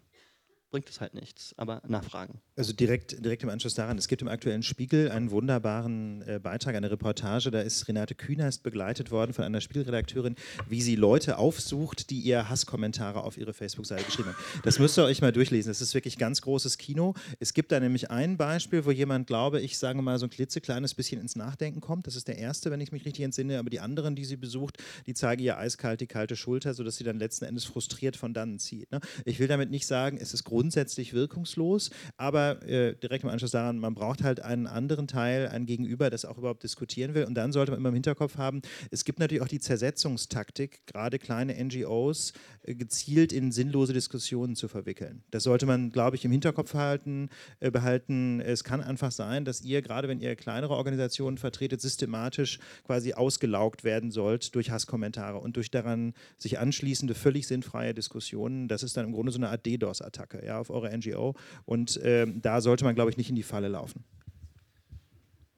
bringt 0.73 0.89
es 0.89 0.99
halt 0.99 1.13
nichts, 1.13 1.53
aber 1.55 1.83
nachfragen. 1.87 2.41
Also 2.55 2.73
direkt, 2.73 3.23
direkt 3.23 3.43
im 3.43 3.49
Anschluss 3.49 3.75
daran, 3.75 3.95
es 3.99 4.07
gibt 4.07 4.23
im 4.23 4.27
aktuellen 4.27 4.63
Spiegel 4.63 5.11
einen 5.11 5.29
wunderbaren 5.29 6.23
äh, 6.23 6.39
Beitrag, 6.41 6.73
eine 6.73 6.89
Reportage, 6.89 7.51
da 7.51 7.61
ist 7.61 7.87
Renate 7.87 8.15
Künast 8.15 8.63
begleitet 8.63 9.11
worden 9.11 9.33
von 9.33 9.45
einer 9.45 9.61
Spielredakteurin, 9.61 10.35
wie 10.67 10.81
sie 10.81 10.95
Leute 10.95 11.37
aufsucht, 11.37 12.09
die 12.09 12.19
ihr 12.21 12.49
Hasskommentare 12.49 13.23
auf 13.23 13.37
ihre 13.37 13.53
Facebook-Seite 13.53 14.03
geschrieben 14.03 14.29
haben. 14.29 14.61
Das 14.63 14.79
müsst 14.79 14.97
ihr 14.97 15.03
euch 15.03 15.21
mal 15.21 15.31
durchlesen, 15.31 15.69
das 15.69 15.79
ist 15.79 15.93
wirklich 15.93 16.17
ganz 16.17 16.41
großes 16.41 16.79
Kino. 16.79 17.13
Es 17.39 17.53
gibt 17.53 17.71
da 17.71 17.79
nämlich 17.79 18.09
ein 18.09 18.37
Beispiel, 18.37 18.83
wo 18.83 18.89
jemand, 18.89 19.27
glaube 19.27 19.61
ich, 19.61 19.77
sage 19.77 20.01
mal, 20.01 20.17
so 20.17 20.25
ein 20.25 20.31
klitzekleines 20.31 20.95
bisschen 20.95 21.21
ins 21.21 21.35
Nachdenken 21.35 21.81
kommt. 21.81 22.07
Das 22.07 22.15
ist 22.15 22.27
der 22.27 22.39
erste, 22.39 22.71
wenn 22.71 22.81
ich 22.81 22.91
mich 22.91 23.05
richtig 23.05 23.23
entsinne, 23.23 23.59
aber 23.59 23.69
die 23.69 23.79
anderen, 23.79 24.15
die 24.15 24.25
sie 24.25 24.37
besucht, 24.37 24.79
die 25.05 25.13
zeigen 25.13 25.43
ihr 25.43 25.55
eiskalt 25.55 26.01
die 26.01 26.07
kalte 26.07 26.35
Schulter, 26.35 26.73
sodass 26.73 26.95
sie 26.95 27.03
dann 27.03 27.19
letzten 27.19 27.45
Endes 27.45 27.63
frustriert 27.65 28.17
von 28.17 28.33
dannen 28.33 28.57
zieht. 28.57 28.91
Ne? 28.91 29.01
Ich 29.23 29.39
will 29.39 29.47
damit 29.47 29.69
nicht 29.69 29.85
sagen, 29.85 30.17
es 30.19 30.33
ist 30.33 30.43
grundsätzlich 30.45 30.62
grundsätzlich 30.63 31.13
wirkungslos, 31.13 31.89
aber 32.15 32.63
äh, 32.65 32.95
direkt 32.95 33.25
im 33.25 33.29
Anschluss 33.29 33.51
daran, 33.51 33.79
man 33.79 33.93
braucht 33.95 34.23
halt 34.23 34.39
einen 34.39 34.65
anderen 34.65 35.09
Teil, 35.09 35.49
ein 35.49 35.65
Gegenüber, 35.65 36.09
das 36.09 36.23
auch 36.23 36.37
überhaupt 36.37 36.63
diskutieren 36.63 37.13
will. 37.13 37.25
Und 37.25 37.33
dann 37.33 37.51
sollte 37.51 37.73
man 37.73 37.81
immer 37.81 37.89
im 37.89 37.95
Hinterkopf 37.95 38.37
haben, 38.37 38.61
es 38.89 39.03
gibt 39.03 39.19
natürlich 39.19 39.43
auch 39.43 39.49
die 39.49 39.59
Zersetzungstaktik, 39.59 40.87
gerade 40.87 41.19
kleine 41.19 41.61
NGOs 41.61 42.31
äh, 42.61 42.75
gezielt 42.75 43.33
in 43.33 43.51
sinnlose 43.51 43.91
Diskussionen 43.91 44.55
zu 44.55 44.69
verwickeln. 44.69 45.23
Das 45.31 45.43
sollte 45.43 45.65
man, 45.65 45.89
glaube 45.89 46.15
ich, 46.15 46.23
im 46.23 46.31
Hinterkopf 46.31 46.73
halten, 46.75 47.27
äh, 47.59 47.69
behalten. 47.69 48.39
Es 48.39 48.63
kann 48.63 48.79
einfach 48.79 49.11
sein, 49.11 49.43
dass 49.43 49.63
ihr, 49.63 49.81
gerade 49.81 50.07
wenn 50.07 50.21
ihr 50.21 50.37
kleinere 50.37 50.75
Organisationen 50.75 51.37
vertretet, 51.37 51.81
systematisch 51.81 52.59
quasi 52.85 53.13
ausgelaugt 53.15 53.83
werden 53.83 54.11
sollt 54.11 54.55
durch 54.55 54.71
Hasskommentare 54.71 55.39
und 55.39 55.57
durch 55.57 55.71
daran 55.71 56.13
sich 56.37 56.57
anschließende 56.57 57.15
völlig 57.15 57.47
sinnfreie 57.47 57.93
Diskussionen. 57.93 58.69
Das 58.69 58.81
ist 58.81 58.95
dann 58.95 59.07
im 59.07 59.11
Grunde 59.11 59.33
so 59.33 59.39
eine 59.39 59.49
Art 59.49 59.65
DDoS-Attacke. 59.65 60.45
Ja, 60.45 60.52
auf 60.59 60.69
eure 60.69 60.95
NGO. 60.95 61.35
Und 61.65 61.99
ähm, 62.03 62.41
da 62.41 62.61
sollte 62.61 62.83
man, 62.83 62.95
glaube 62.95 63.11
ich, 63.11 63.17
nicht 63.17 63.29
in 63.29 63.35
die 63.35 63.43
Falle 63.43 63.67
laufen. 63.67 64.03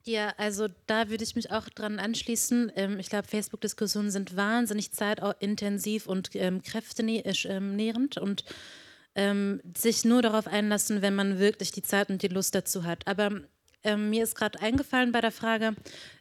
Ja, 0.08 0.34
also 0.38 0.68
da 0.86 1.10
würde 1.10 1.24
ich 1.24 1.36
mich 1.36 1.52
auch 1.52 1.68
dran 1.68 1.98
anschließen. 1.98 2.72
Ähm, 2.76 3.00
ich 3.00 3.10
glaube, 3.10 3.28
Facebook-Diskussionen 3.28 4.12
sind 4.12 4.36
wahnsinnig 4.38 4.92
zeitintensiv 4.92 6.06
und 6.06 6.30
ähm, 6.36 6.62
kräftenährend 6.62 8.18
und 8.18 8.46
ähm, 9.16 9.62
sich 9.76 10.06
nur 10.06 10.22
darauf 10.22 10.46
einlassen, 10.46 11.02
wenn 11.02 11.16
man 11.16 11.40
wirklich 11.40 11.72
die 11.72 11.82
Zeit 11.82 12.10
und 12.10 12.22
die 12.22 12.28
Lust 12.28 12.54
dazu 12.54 12.84
hat. 12.84 13.08
Aber 13.08 13.32
ähm, 13.84 14.10
mir 14.10 14.24
ist 14.24 14.36
gerade 14.36 14.60
eingefallen 14.62 15.12
bei 15.12 15.22
der 15.22 15.32
Frage, 15.32 15.76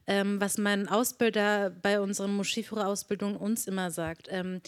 ähm, 0.07 0.41
was 0.41 0.59
mein 0.59 0.89
Ausbilder 0.89 1.71
bei 1.71 2.01
unserer 2.01 2.29
Moscheeführerausbildung 2.29 3.37
uns 3.37 3.67
immer 3.67 3.91
sagt. 3.91 4.29
Ähm, 4.31 4.61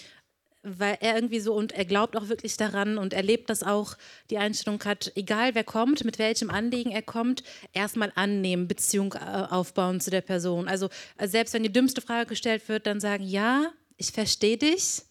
weil 0.66 0.98
er 1.00 1.14
irgendwie 1.14 1.38
so 1.38 1.54
und 1.54 1.72
er 1.72 1.84
glaubt 1.84 2.16
auch 2.16 2.28
wirklich 2.28 2.56
daran 2.56 2.98
und 2.98 3.12
er 3.12 3.22
lebt 3.22 3.48
das 3.48 3.62
auch, 3.62 3.96
die 4.30 4.38
Einstellung 4.38 4.82
hat, 4.84 5.12
egal 5.14 5.54
wer 5.54 5.64
kommt, 5.64 6.04
mit 6.04 6.18
welchem 6.18 6.50
Anliegen 6.50 6.90
er 6.90 7.02
kommt, 7.02 7.44
erstmal 7.72 8.12
annehmen, 8.16 8.66
Beziehung 8.66 9.14
äh, 9.14 9.46
aufbauen 9.48 10.00
zu 10.00 10.10
der 10.10 10.22
Person. 10.22 10.66
Also 10.66 10.88
äh, 11.18 11.28
selbst 11.28 11.54
wenn 11.54 11.62
die 11.62 11.72
dümmste 11.72 12.00
Frage 12.00 12.26
gestellt 12.26 12.68
wird, 12.68 12.86
dann 12.86 12.98
sagen, 12.98 13.24
ja, 13.24 13.72
ich 13.96 14.10
verstehe 14.10 14.58
dich, 14.58 15.02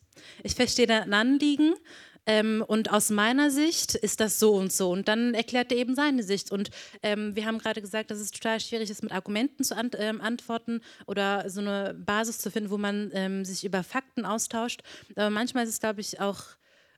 ich 0.43 0.55
verstehe 0.55 0.87
dein 0.87 1.13
Anliegen 1.13 1.73
ähm, 2.25 2.63
und 2.65 2.91
aus 2.91 3.09
meiner 3.09 3.51
Sicht 3.51 3.95
ist 3.95 4.19
das 4.19 4.39
so 4.39 4.53
und 4.53 4.71
so. 4.71 4.91
Und 4.91 5.07
dann 5.07 5.33
erklärt 5.33 5.71
er 5.71 5.77
eben 5.77 5.95
seine 5.95 6.23
Sicht. 6.23 6.51
Und 6.51 6.69
ähm, 7.03 7.35
wir 7.35 7.45
haben 7.45 7.59
gerade 7.59 7.81
gesagt, 7.81 8.11
dass 8.11 8.19
es 8.19 8.31
total 8.31 8.59
schwierig 8.59 8.89
ist, 8.89 9.03
mit 9.03 9.11
Argumenten 9.11 9.63
zu 9.63 9.75
ant 9.75 9.95
ähm, 9.99 10.21
antworten 10.21 10.81
oder 11.05 11.49
so 11.49 11.61
eine 11.61 11.93
Basis 11.93 12.39
zu 12.39 12.49
finden, 12.49 12.69
wo 12.69 12.77
man 12.77 13.11
ähm, 13.13 13.45
sich 13.45 13.63
über 13.63 13.83
Fakten 13.83 14.25
austauscht. 14.25 14.81
Aber 15.15 15.29
manchmal 15.29 15.65
ist 15.65 15.71
es, 15.71 15.79
glaube 15.79 16.01
ich, 16.01 16.19
auch 16.19 16.41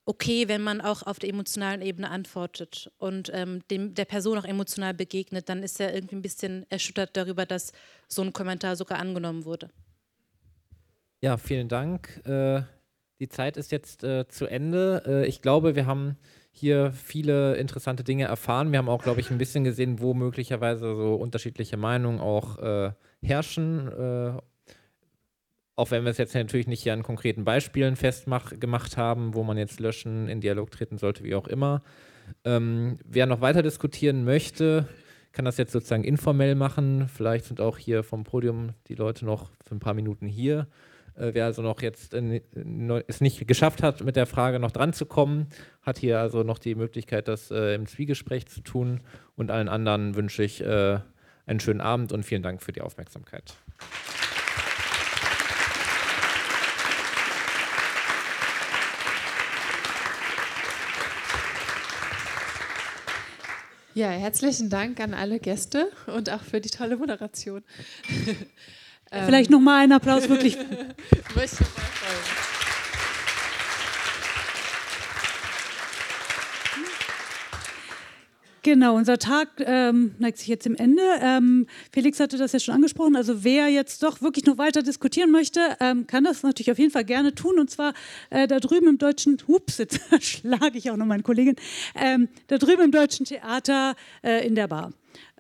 okay, 0.06 0.48
wenn 0.48 0.62
man 0.62 0.80
auch 0.80 1.04
auf 1.04 1.20
der 1.20 1.30
emotionalen 1.30 1.82
Ebene 1.82 2.10
antwortet 2.10 2.90
und 2.98 3.30
ähm, 3.34 3.62
dem, 3.70 3.94
der 3.94 4.06
Person 4.06 4.38
auch 4.38 4.46
emotional 4.46 4.94
begegnet, 4.94 5.50
dann 5.50 5.64
ist 5.64 5.82
er 5.82 5.94
irgendwie 5.94 6.16
ein 6.16 6.22
bisschen 6.22 6.66
erschüttert 6.70 7.18
darüber, 7.18 7.46
dass 7.46 7.74
so 8.08 8.22
ein 8.22 8.32
Kommentar 8.32 8.78
sogar 8.78 9.00
angenommen 9.00 9.44
wurde. 9.44 9.70
Ja, 11.20 11.36
vielen 11.36 11.68
Dank. 11.68 12.22
Äh 12.26 12.77
die 13.20 13.30
Zeit 13.30 13.58
ist 13.58 13.72
jetzt 13.72 14.04
äh, 14.04 14.28
zu 14.28 14.46
Ende. 14.46 15.04
Äh, 15.06 15.28
ich 15.28 15.42
glaube, 15.42 15.76
wir 15.76 15.86
haben 15.86 16.18
hier 16.52 16.92
viele 16.92 17.56
interessante 17.56 18.04
Dinge 18.04 18.26
erfahren. 18.26 18.72
Wir 18.72 18.80
haben 18.80 18.90
auch, 18.90 19.04
glaube 19.04 19.20
ich, 19.20 19.30
ein 19.30 19.38
bisschen 19.38 19.64
gesehen, 19.64 20.00
wo 20.00 20.14
möglicherweise 20.14 20.96
so 20.96 21.16
unterschiedliche 21.16 21.78
Meinungen 21.78 22.20
auch 22.20 22.58
äh, 22.58 22.92
herrschen. 23.22 23.88
Äh, 23.88 24.42
auch 25.76 25.92
wenn 25.92 26.04
wir 26.04 26.10
es 26.10 26.18
jetzt 26.18 26.34
natürlich 26.34 26.68
nicht 26.68 26.82
hier 26.82 26.94
an 26.94 27.04
konkreten 27.04 27.46
Beispielen 27.46 27.96
festgemacht 27.96 28.98
haben, 28.98 29.36
wo 29.36 29.44
man 29.44 29.58
jetzt 29.58 29.80
löschen, 29.80 30.28
in 30.28 30.42
Dialog 30.42 30.72
treten 30.72 30.98
sollte, 30.98 31.24
wie 31.24 31.36
auch 31.36 31.48
immer. 31.48 31.84
Ähm, 32.44 32.98
wer 33.06 33.28
noch 33.28 33.42
weiter 33.42 33.62
diskutieren 33.62 34.24
möchte, 34.24 34.88
kann 35.34 35.46
das 35.46 35.58
jetzt 35.58 35.72
sozusagen 35.72 36.04
informell 36.04 36.56
machen. 36.56 37.08
Vielleicht 37.08 37.46
sind 37.46 37.62
auch 37.62 37.78
hier 37.78 38.04
vom 38.04 38.24
Podium 38.24 38.72
die 38.88 38.96
Leute 38.96 39.24
noch 39.24 39.52
für 39.64 39.76
ein 39.76 39.80
paar 39.80 39.94
Minuten 39.94 40.26
hier. 40.26 40.68
Äh, 41.18 41.34
wer 41.34 41.46
also 41.46 41.62
noch 41.62 41.82
jetzt 41.82 42.14
äh, 42.14 42.42
es 43.08 43.22
nicht 43.22 43.48
geschafft 43.48 43.84
hat, 43.84 44.04
mit 44.04 44.16
der 44.16 44.26
Frage 44.26 44.60
noch 44.60 44.72
dran 44.72 44.94
zu 44.94 45.06
kommen, 45.06 45.48
hat 45.82 45.98
hier 45.98 46.20
also 46.20 46.44
noch 46.44 46.60
die 46.60 46.76
Möglichkeit, 46.76 47.28
das 47.28 47.52
äh, 47.52 47.76
im 47.76 47.88
Zwiegespräch 47.88 48.48
zu 48.48 48.62
tun. 48.62 49.02
Und 49.36 49.52
allen 49.52 49.70
anderen 49.70 50.16
wünsche 50.16 50.44
ich 50.44 50.66
einen 50.66 51.60
schönen 51.60 51.80
Abend 51.80 52.12
und 52.12 52.24
vielen 52.24 52.42
Dank 52.42 52.62
für 52.64 52.72
die 52.72 52.82
Aufmerksamkeit. 52.82 53.56
Ja, 63.94 64.10
herzlichen 64.10 64.70
Dank 64.70 65.00
an 65.00 65.14
alle 65.14 65.40
Gäste 65.40 65.90
und 66.08 66.32
auch 66.32 66.42
für 66.42 66.62
die 66.62 66.70
tolle 66.70 66.98
Moderation. 66.98 67.64
Vielleicht 69.12 69.50
noch 69.50 69.60
mal 69.60 69.82
einen 69.82 69.94
Applaus 69.94 70.28
wirklich. 70.28 70.58
Möchte 71.36 71.64
Genau, 78.68 78.98
unser 78.98 79.18
Tag 79.18 79.48
ähm, 79.60 80.14
neigt 80.20 80.40
sich 80.40 80.50
jetzt 80.50 80.66
dem 80.66 80.76
Ende. 80.76 81.02
Ähm, 81.22 81.68
Felix 81.94 82.20
hatte 82.20 82.38
das 82.38 82.52
ja 82.52 82.60
schon 82.60 82.76
angesprochen. 82.76 83.16
Also 83.16 83.46
wer 83.46 83.70
jetzt 83.70 84.04
doch 84.04 84.22
wirklich 84.22 84.46
noch 84.46 84.58
weiter 84.58 84.84
diskutieren 84.84 85.32
möchte, 85.32 85.62
ähm, 85.80 86.06
kann 86.06 86.26
das 86.26 86.44
natürlich 86.44 86.70
auf 86.70 86.78
jeden 86.78 86.92
Fall 86.92 87.06
gerne 87.06 87.34
tun. 87.34 87.60
Und 87.60 87.70
zwar 87.70 87.94
äh, 88.30 88.46
da 88.46 88.60
drüben 88.60 88.90
im 88.90 88.98
deutschen, 88.98 89.38
ups, 89.48 89.78
jetzt 89.78 90.02
schlage 90.22 90.78
ich 90.78 90.92
auch 90.92 90.98
noch 90.98 91.06
meine 91.06 91.24
Kollegin, 91.24 91.56
ähm, 91.96 92.28
da 92.48 92.58
drüben 92.58 92.82
im 92.82 92.92
deutschen 92.92 93.26
Theater 93.26 93.96
äh, 94.22 94.46
in 94.46 94.56
der 94.56 94.68
Bar. 94.68 94.92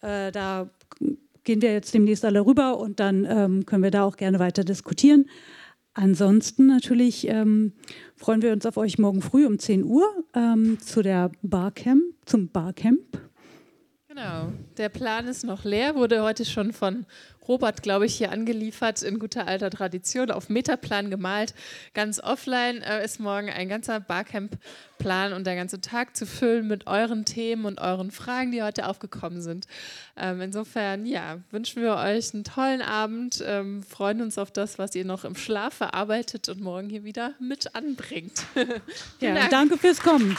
Äh, 0.01 0.31
da 0.31 0.69
gehen 1.47 1.61
wir 1.61 1.71
jetzt 1.71 1.93
demnächst 1.93 2.25
alle 2.25 2.45
rüber 2.45 2.77
und 2.77 2.99
dann 2.99 3.25
ähm, 3.25 3.65
können 3.65 3.81
wir 3.81 3.89
da 3.89 4.03
auch 4.03 4.17
gerne 4.17 4.37
weiter 4.37 4.65
diskutieren. 4.65 5.29
Ansonsten 5.93 6.67
natürlich 6.67 7.25
ähm, 7.29 7.71
freuen 8.17 8.41
wir 8.41 8.51
uns 8.51 8.65
auf 8.65 8.75
euch 8.75 8.99
morgen 8.99 9.21
früh 9.21 9.45
um 9.47 9.57
10 9.57 9.85
Uhr 9.85 10.03
ähm, 10.35 10.77
zu 10.81 11.01
der 11.01 11.31
Barcamp, 11.41 12.03
zum 12.25 12.49
Barcamp. 12.49 13.21
Genau. 14.17 14.51
Der 14.77 14.89
Plan 14.89 15.27
ist 15.27 15.43
noch 15.43 15.63
leer, 15.63 15.93
wurde 15.93 16.23
heute 16.23 16.43
schon 16.43 16.73
von 16.73 17.05
Robert, 17.47 17.83
glaube 17.83 18.07
ich, 18.07 18.15
hier 18.15 18.31
angeliefert 18.31 19.03
in 19.03 19.19
guter 19.19 19.47
alter 19.47 19.69
Tradition, 19.69 20.31
auf 20.31 20.49
Metaplan 20.49 21.11
gemalt. 21.11 21.53
Ganz 21.93 22.19
offline 22.19 22.81
äh, 22.81 23.05
ist 23.05 23.19
morgen 23.19 23.51
ein 23.51 23.69
ganzer 23.69 23.99
Barcamp-Plan 23.99 25.33
und 25.33 25.45
der 25.45 25.55
ganze 25.55 25.81
Tag 25.81 26.17
zu 26.17 26.25
füllen 26.25 26.67
mit 26.67 26.87
euren 26.87 27.25
Themen 27.25 27.65
und 27.65 27.79
euren 27.79 28.09
Fragen, 28.09 28.51
die 28.51 28.63
heute 28.63 28.87
aufgekommen 28.87 29.43
sind. 29.43 29.67
Ähm, 30.17 30.41
insofern, 30.41 31.05
ja, 31.05 31.37
wünschen 31.51 31.83
wir 31.83 31.95
euch 31.97 32.33
einen 32.33 32.43
tollen 32.43 32.81
Abend, 32.81 33.43
ähm, 33.45 33.83
freuen 33.83 34.21
uns 34.21 34.39
auf 34.39 34.49
das, 34.49 34.79
was 34.79 34.95
ihr 34.95 35.05
noch 35.05 35.25
im 35.25 35.35
Schlaf 35.35 35.75
verarbeitet 35.75 36.49
und 36.49 36.59
morgen 36.59 36.89
hier 36.89 37.03
wieder 37.03 37.33
mit 37.39 37.75
anbringt. 37.75 38.45
ja, 39.19 39.47
danke 39.47 39.77
fürs 39.77 39.99
Kommen. 39.99 40.35